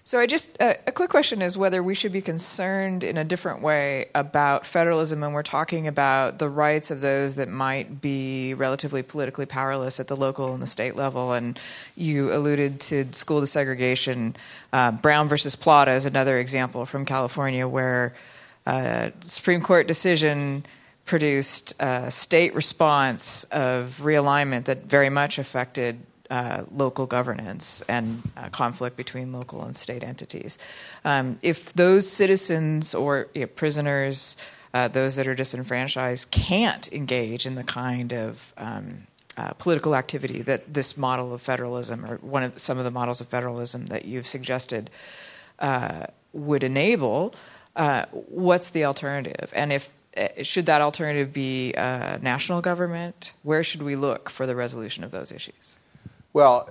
So 0.07 0.21
I 0.21 0.25
just 0.25 0.47
uh, 0.61 0.75
a 0.87 0.93
quick 0.93 1.09
question 1.09 1.41
is 1.41 1.57
whether 1.57 1.83
we 1.83 1.93
should 1.93 2.13
be 2.13 2.21
concerned 2.21 3.03
in 3.03 3.17
a 3.17 3.25
different 3.25 3.61
way 3.61 4.05
about 4.15 4.65
federalism 4.65 5.19
when 5.19 5.33
we're 5.33 5.43
talking 5.43 5.85
about 5.85 6.39
the 6.39 6.47
rights 6.47 6.91
of 6.91 7.01
those 7.01 7.35
that 7.35 7.49
might 7.49 7.99
be 7.99 8.53
relatively 8.53 9.03
politically 9.03 9.45
powerless 9.45 9.99
at 9.99 10.07
the 10.07 10.15
local 10.15 10.53
and 10.53 10.63
the 10.63 10.67
state 10.67 10.95
level. 10.95 11.33
And 11.33 11.59
you 11.97 12.33
alluded 12.33 12.79
to 12.79 13.11
school 13.11 13.41
desegregation. 13.41 14.35
Uh, 14.71 14.91
Brown 14.91 15.27
versus 15.27 15.57
Plata 15.57 15.91
is 15.91 16.05
another 16.05 16.37
example 16.37 16.85
from 16.85 17.03
California 17.03 17.67
where 17.67 18.15
uh, 18.65 19.09
Supreme 19.19 19.59
Court 19.59 19.89
decision 19.89 20.65
produced 21.05 21.73
a 21.81 22.09
state 22.09 22.55
response 22.55 23.43
of 23.51 23.99
realignment 24.01 24.63
that 24.65 24.85
very 24.85 25.09
much 25.09 25.37
affected 25.37 25.99
uh, 26.29 26.63
local 26.75 27.05
governance 27.05 27.81
and 27.87 28.21
uh, 28.35 28.49
conflict 28.49 28.97
between 28.97 29.31
local 29.31 29.63
and 29.63 29.77
state 29.77 30.03
entities. 30.03 30.57
Um, 31.05 31.39
if 31.41 31.73
those 31.73 32.05
citizens 32.05 32.93
or 32.93 33.27
you 33.33 33.41
know, 33.41 33.47
prisoners, 33.47 34.35
uh, 34.73 34.89
those 34.89 35.15
that 35.15 35.25
are 35.25 35.35
disenfranchised, 35.35 36.29
can't 36.29 36.91
engage 36.91 37.45
in 37.45 37.55
the 37.55 37.63
kind 37.63 38.11
of 38.13 38.53
um, 38.57 39.07
uh, 39.37 39.53
political 39.53 39.95
activity 39.95 40.41
that 40.41 40.73
this 40.73 40.97
model 40.97 41.33
of 41.33 41.41
federalism, 41.41 42.05
or 42.05 42.17
one 42.17 42.43
of 42.43 42.55
the, 42.55 42.59
some 42.59 42.77
of 42.77 42.83
the 42.83 42.91
models 42.91 43.21
of 43.21 43.27
federalism 43.27 43.85
that 43.85 44.03
you've 44.03 44.27
suggested, 44.27 44.89
uh, 45.59 46.07
would 46.33 46.63
enable, 46.63 47.33
what's 48.11 48.71
the 48.71 48.83
alternative? 48.83 49.51
And 49.55 49.71
if 49.71 49.91
should 50.41 50.65
that 50.65 50.81
alternative 50.81 51.31
be 51.31 51.71
national 51.77 52.59
government? 52.61 53.33
Where 53.43 53.63
should 53.63 53.83
we 53.83 53.95
look 53.95 54.29
for 54.29 54.45
the 54.45 54.55
resolution 54.55 55.03
of 55.03 55.11
those 55.11 55.31
issues? 55.31 55.76
Well, 56.37 56.69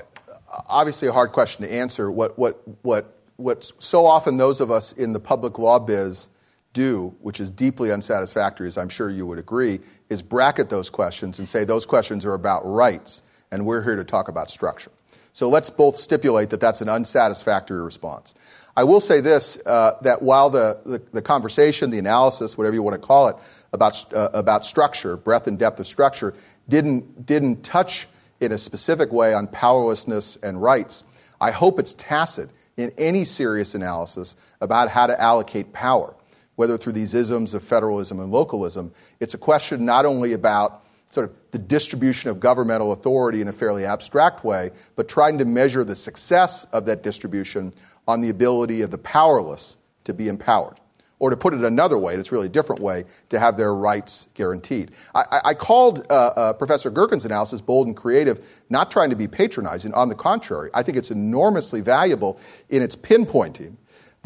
obviously 0.69 1.09
a 1.09 1.13
hard 1.13 1.33
question 1.33 1.65
to 1.65 1.73
answer. 1.73 2.09
What, 2.09 2.39
what, 2.39 2.63
what, 2.83 3.19
what 3.35 3.69
so 3.81 4.07
often 4.07 4.37
those 4.37 4.61
of 4.61 4.71
us 4.71 4.93
in 4.93 5.13
the 5.13 5.19
public 5.19 5.59
law 5.59 5.81
biz 5.81 6.29
do, 6.73 7.17
which 7.21 7.41
is 7.41 7.51
deeply 7.51 7.91
unsatisfactory, 7.91 8.69
as 8.69 8.79
I'm 8.79 8.89
sure 8.89 9.11
you 9.11 9.27
would 9.27 9.41
agree, 9.41 9.81
is 10.09 10.23
bracket 10.23 10.71
those 10.71 10.89
questions 10.89 11.41
and 11.41 11.49
say 11.49 11.65
those 11.65 11.85
questions 11.85 12.25
are 12.25 12.35
about 12.35 12.65
rights, 12.65 13.25
and 13.51 13.67
we're 13.67 13.83
here 13.83 13.97
to 13.97 14.05
talk 14.05 14.29
about 14.29 14.51
structure. 14.51 14.93
So 15.33 15.49
let's 15.49 15.69
both 15.69 15.97
stipulate 15.97 16.51
that 16.51 16.61
that's 16.61 16.81
an 16.81 16.89
unsatisfactory 16.89 17.83
response. 17.83 18.35
I 18.77 18.85
will 18.85 19.01
say 19.01 19.21
this 19.21 19.59
uh, 19.67 19.95
that 20.03 20.23
while 20.23 20.49
the, 20.49 20.81
the, 20.87 21.03
the, 21.13 21.23
conversation, 21.23 21.91
the 21.91 21.99
analysis, 21.99 22.57
whatever 22.57 22.77
you 22.77 22.85
want 22.85 22.95
to 22.95 23.05
call 23.05 23.31
it, 23.31 23.37
about, 23.73 24.15
uh, 24.15 24.29
about 24.33 24.65
structure, 24.65 25.17
breadth 25.17 25.49
and 25.49 25.59
depth 25.59 25.81
of 25.81 25.89
structure, 25.89 26.35
didn't, 26.69 27.27
didn't 27.27 27.65
touch 27.65 28.07
in 28.41 28.53
a 28.53 28.59
specific 28.59 29.13
way 29.13 29.35
on 29.35 29.47
powerlessness 29.49 30.37
and 30.43 30.61
rights, 30.61 31.05
I 31.41 31.51
hope 31.51 31.79
it's 31.79 31.95
tacit 31.95 32.51
in 32.77 32.93
any 32.99 33.25
serious 33.25 33.75
analysis 33.75 34.37
about 34.61 34.91
how 34.91 35.07
to 35.07 35.21
allocate 35.21 35.73
power, 35.73 36.15
whether 36.57 36.77
through 36.77 36.93
these 36.93 37.15
isms 37.15 37.55
of 37.55 37.63
federalism 37.63 38.21
and 38.21 38.31
localism. 38.31 38.93
It's 39.21 39.35
a 39.35 39.39
question 39.39 39.85
not 39.85 40.05
only 40.05 40.33
about 40.33 40.85
sort 41.11 41.31
of 41.31 41.37
the 41.53 41.59
distribution 41.59 42.31
of 42.31 42.41
governmental 42.41 42.93
authority 42.93 43.41
in 43.41 43.49
a 43.49 43.53
fairly 43.53 43.85
abstract 43.85 44.45
way, 44.45 44.71
but 44.97 45.09
trying 45.09 45.39
to 45.39 45.45
measure 45.45 45.85
the 45.85 45.95
success 45.95 46.65
of 46.73 46.85
that 46.87 47.03
distribution 47.03 47.73
on 48.09 48.21
the 48.21 48.29
ability 48.29 48.83
of 48.83 48.91
the 48.91 48.99
powerless 48.99 49.79
to 50.05 50.13
be 50.13 50.29
empowered. 50.29 50.79
Or 51.19 51.31
to 51.31 51.37
put 51.37 51.55
it 51.55 51.65
another 51.65 51.97
way, 51.97 52.15
it's 52.15 52.31
really 52.31 52.47
a 52.47 52.51
different 52.51 52.83
way, 52.83 53.05
to 53.31 53.39
have 53.39 53.57
their 53.57 53.75
rights 53.75 54.27
guaranteed. 54.35 54.91
I, 55.15 55.41
I 55.47 55.55
called 55.55 56.07
uh, 56.11 56.13
uh, 56.37 56.53
Professor 56.53 56.91
Gerken's 56.91 57.25
analysis 57.25 57.63
bold 57.63 57.87
and 57.87 57.97
creative, 57.97 58.47
not 58.69 58.91
trying 58.91 59.09
to 59.11 59.17
be 59.17 59.27
patronizing. 59.27 59.95
On 59.95 60.11
the 60.11 60.15
contrary, 60.15 60.71
I 60.75 60.83
think 60.83 60.99
it's 60.99 61.11
enormously 61.11 61.81
valuable 61.81 62.39
in 62.69 62.83
its 62.83 62.97
pinpointing 62.97 63.77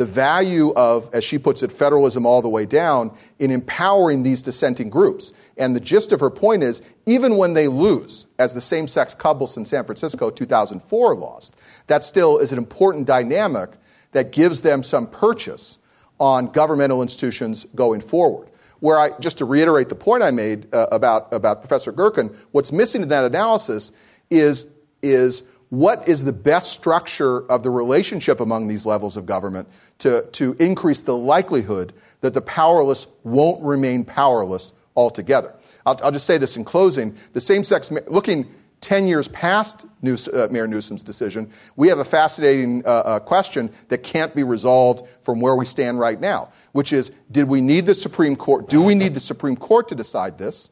the 0.01 0.07
value 0.07 0.73
of, 0.77 1.11
as 1.13 1.23
she 1.23 1.39
puts 1.39 1.63
it, 1.63 1.71
federalism 1.71 2.25
all 2.25 2.41
the 2.41 2.49
way 2.49 2.65
down 2.65 3.15
in 3.39 3.51
empowering 3.51 4.23
these 4.23 4.41
dissenting 4.41 4.89
groups. 4.89 5.35
And 5.59 5.77
the 5.77 5.81
gist 5.81 6.11
of 6.13 6.21
her 6.21 6.31
point 6.31 6.63
is 6.63 6.81
even 7.05 7.37
when 7.37 7.53
they 7.53 7.69
lose, 7.69 8.27
as 8.39 8.55
the 8.55 8.63
same 8.63 8.89
sex 8.89 9.13
couples 9.13 9.59
in 9.59 9.67
San 9.67 9.85
Francisco 9.85 10.31
2004 10.31 11.17
lost, 11.17 11.57
that 11.89 12.03
still 12.03 12.39
is 12.39 12.51
an 12.51 12.57
important 12.57 13.07
dynamic 13.07 13.73
that 14.13 14.33
gives 14.33 14.63
them 14.63 14.83
some 14.83 15.07
purchase 15.07 15.79
on 16.21 16.47
governmental 16.47 17.03
institutions 17.03 17.67
going 17.75 18.01
forward. 18.01 18.49
Where 18.79 18.99
I, 18.99 19.11
just 19.19 19.39
to 19.39 19.45
reiterate 19.45 19.89
the 19.89 19.95
point 19.95 20.23
I 20.23 20.31
made 20.31 20.73
uh, 20.73 20.87
about, 20.93 21.33
about 21.33 21.61
Professor 21.61 21.93
Gerken, 21.93 22.35
what's 22.53 22.73
missing 22.73 23.03
in 23.03 23.09
that 23.09 23.25
analysis 23.25 23.93
is, 24.31 24.67
is 25.03 25.43
what 25.69 26.09
is 26.09 26.25
the 26.25 26.33
best 26.33 26.73
structure 26.73 27.47
of 27.51 27.63
the 27.63 27.71
relationship 27.71 28.41
among 28.41 28.69
these 28.69 28.87
levels 28.87 29.17
of 29.17 29.27
government 29.27 29.69
to, 29.99 30.23
to 30.33 30.55
increase 30.59 31.03
the 31.03 31.17
likelihood 31.17 31.93
that 32.23 32.33
the 32.33 32.41
powerless 32.41 33.07
won't 33.23 33.63
remain 33.63 34.05
powerless 34.05 34.73
altogether. 34.97 35.55
I'll, 35.85 35.99
I'll 36.03 36.13
just 36.13 36.27
say 36.27 36.39
this 36.39 36.57
in 36.57 36.65
closing. 36.65 37.17
The 37.33 37.41
same 37.41 37.65
sex, 37.65 37.91
looking 38.09 38.53
10 38.81 39.07
years 39.07 39.29
past 39.29 39.87
News, 40.03 40.29
uh, 40.29 40.49
Mayor 40.51 40.67
Newsom's 40.67 41.03
decision, 41.03 41.51
we 41.77 41.89
have 41.89 41.99
a 41.99 42.05
fascinating 42.05 42.85
uh, 42.87 42.89
uh, 42.89 43.19
question 43.19 43.71
that 43.89 43.99
can't 43.99 44.35
be 44.35 44.43
resolved 44.43 45.07
from 45.23 45.41
where 45.41 45.55
we 45.55 45.67
stand 45.67 45.99
right 45.99 46.19
now, 46.19 46.51
which 46.73 46.93
is 46.93 47.13
did 47.31 47.47
we 47.47 47.61
need 47.61 47.87
the 47.87 47.95
Supreme 47.95 48.37
Court? 48.37 48.69
Do 48.69 48.83
we 48.83 48.95
need 48.95 49.15
the 49.15 49.21
Supreme 49.21 49.57
Court 49.57 49.89
to 49.89 49.95
decide 49.95 50.39
this, 50.39 50.71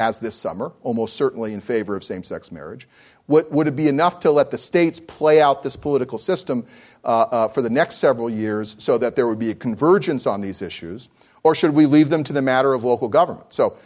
as 0.00 0.18
this 0.18 0.34
summer, 0.34 0.72
almost 0.82 1.16
certainly 1.16 1.52
in 1.52 1.60
favor 1.60 1.94
of 1.96 2.02
same 2.02 2.24
sex 2.24 2.50
marriage? 2.50 2.88
Would, 3.28 3.50
would, 3.50 3.66
it 3.66 3.74
be 3.74 3.88
enough 3.88 4.20
to 4.20 4.30
let 4.30 4.50
the 4.50 4.58
states 4.58 5.00
play 5.00 5.40
out 5.40 5.62
this 5.62 5.74
political 5.74 6.18
system 6.18 6.64
uh, 7.04 7.26
uh, 7.30 7.48
for 7.48 7.60
the 7.60 7.70
next 7.70 7.96
several 7.96 8.30
years 8.30 8.76
so 8.78 8.98
that 8.98 9.16
there 9.16 9.26
would 9.26 9.38
be 9.38 9.50
a 9.50 9.54
convergence 9.54 10.26
on 10.26 10.40
these 10.40 10.62
issues? 10.62 11.08
Or 11.42 11.54
should 11.54 11.74
we 11.74 11.86
leave 11.86 12.08
them 12.08 12.24
to 12.24 12.32
the 12.32 12.42
matter 12.42 12.72
of 12.72 12.84
local 12.84 13.08
government? 13.08 13.52
So 13.52 13.76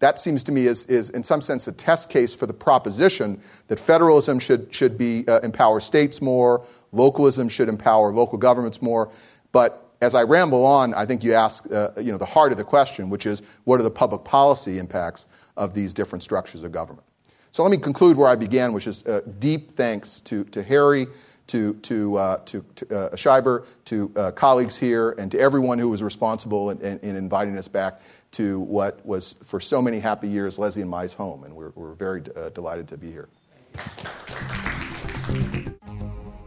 that 0.00 0.18
seems 0.18 0.44
to 0.44 0.52
me 0.52 0.66
is, 0.66 0.84
is 0.86 1.10
in 1.10 1.24
some 1.24 1.40
sense 1.40 1.66
a 1.66 1.72
test 1.72 2.08
case 2.08 2.34
for 2.34 2.46
the 2.46 2.54
proposition 2.54 3.40
that 3.66 3.80
federalism 3.80 4.38
should, 4.38 4.72
should 4.72 4.96
be, 4.96 5.24
uh, 5.26 5.40
empower 5.40 5.80
states 5.80 6.22
more, 6.22 6.64
localism 6.92 7.48
should 7.48 7.68
empower 7.68 8.12
local 8.12 8.38
governments 8.38 8.80
more. 8.80 9.10
But 9.50 9.84
as 10.00 10.14
I 10.14 10.22
ramble 10.22 10.64
on, 10.64 10.94
I 10.94 11.04
think 11.04 11.24
you 11.24 11.34
ask 11.34 11.66
uh, 11.72 11.90
you 11.96 12.12
know, 12.12 12.18
the 12.18 12.24
heart 12.24 12.52
of 12.52 12.58
the 12.58 12.64
question, 12.64 13.10
which 13.10 13.26
is 13.26 13.42
what 13.64 13.80
are 13.80 13.82
the 13.82 13.90
public 13.90 14.22
policy 14.24 14.78
impacts 14.78 15.26
of 15.56 15.74
these 15.74 15.92
different 15.92 16.22
structures 16.22 16.62
of 16.62 16.70
government? 16.70 17.04
So 17.50 17.62
let 17.64 17.70
me 17.70 17.78
conclude 17.78 18.16
where 18.16 18.28
I 18.28 18.36
began, 18.36 18.72
which 18.72 18.86
is 18.86 19.04
uh, 19.04 19.22
deep 19.40 19.72
thanks 19.72 20.20
to, 20.20 20.44
to 20.44 20.62
Harry, 20.62 21.08
to, 21.48 21.74
to, 21.74 22.16
uh, 22.16 22.36
to, 22.44 22.64
to 22.76 22.96
uh, 22.96 23.16
Scheiber, 23.16 23.66
to 23.86 24.12
uh, 24.16 24.30
colleagues 24.32 24.76
here, 24.76 25.12
and 25.12 25.32
to 25.32 25.40
everyone 25.40 25.78
who 25.78 25.88
was 25.88 26.02
responsible 26.02 26.70
in, 26.70 26.80
in, 26.82 26.98
in 27.00 27.16
inviting 27.16 27.56
us 27.56 27.66
back 27.66 28.00
to 28.32 28.60
what 28.60 29.04
was, 29.06 29.34
for 29.44 29.60
so 29.60 29.80
many 29.80 29.98
happy 29.98 30.28
years, 30.28 30.58
Leslie 30.58 30.82
and 30.82 30.90
Mai's 30.90 31.12
home. 31.12 31.44
And 31.44 31.54
we're, 31.54 31.70
we're 31.74 31.94
very 31.94 32.22
uh, 32.36 32.50
delighted 32.50 32.88
to 32.88 32.96
be 32.96 33.10
here. 33.10 33.28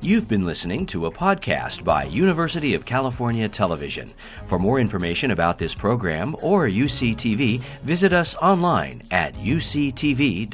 You've 0.03 0.27
been 0.27 0.47
listening 0.47 0.87
to 0.87 1.05
a 1.05 1.11
podcast 1.11 1.83
by 1.83 2.05
University 2.05 2.73
of 2.73 2.85
California 2.85 3.47
Television. 3.47 4.11
For 4.45 4.57
more 4.57 4.79
information 4.79 5.29
about 5.29 5.59
this 5.59 5.75
program 5.75 6.35
or 6.41 6.67
UCTV, 6.67 7.61
visit 7.83 8.11
us 8.11 8.33
online 8.35 9.03
at 9.11 9.35
uctv.tv. 9.35 10.51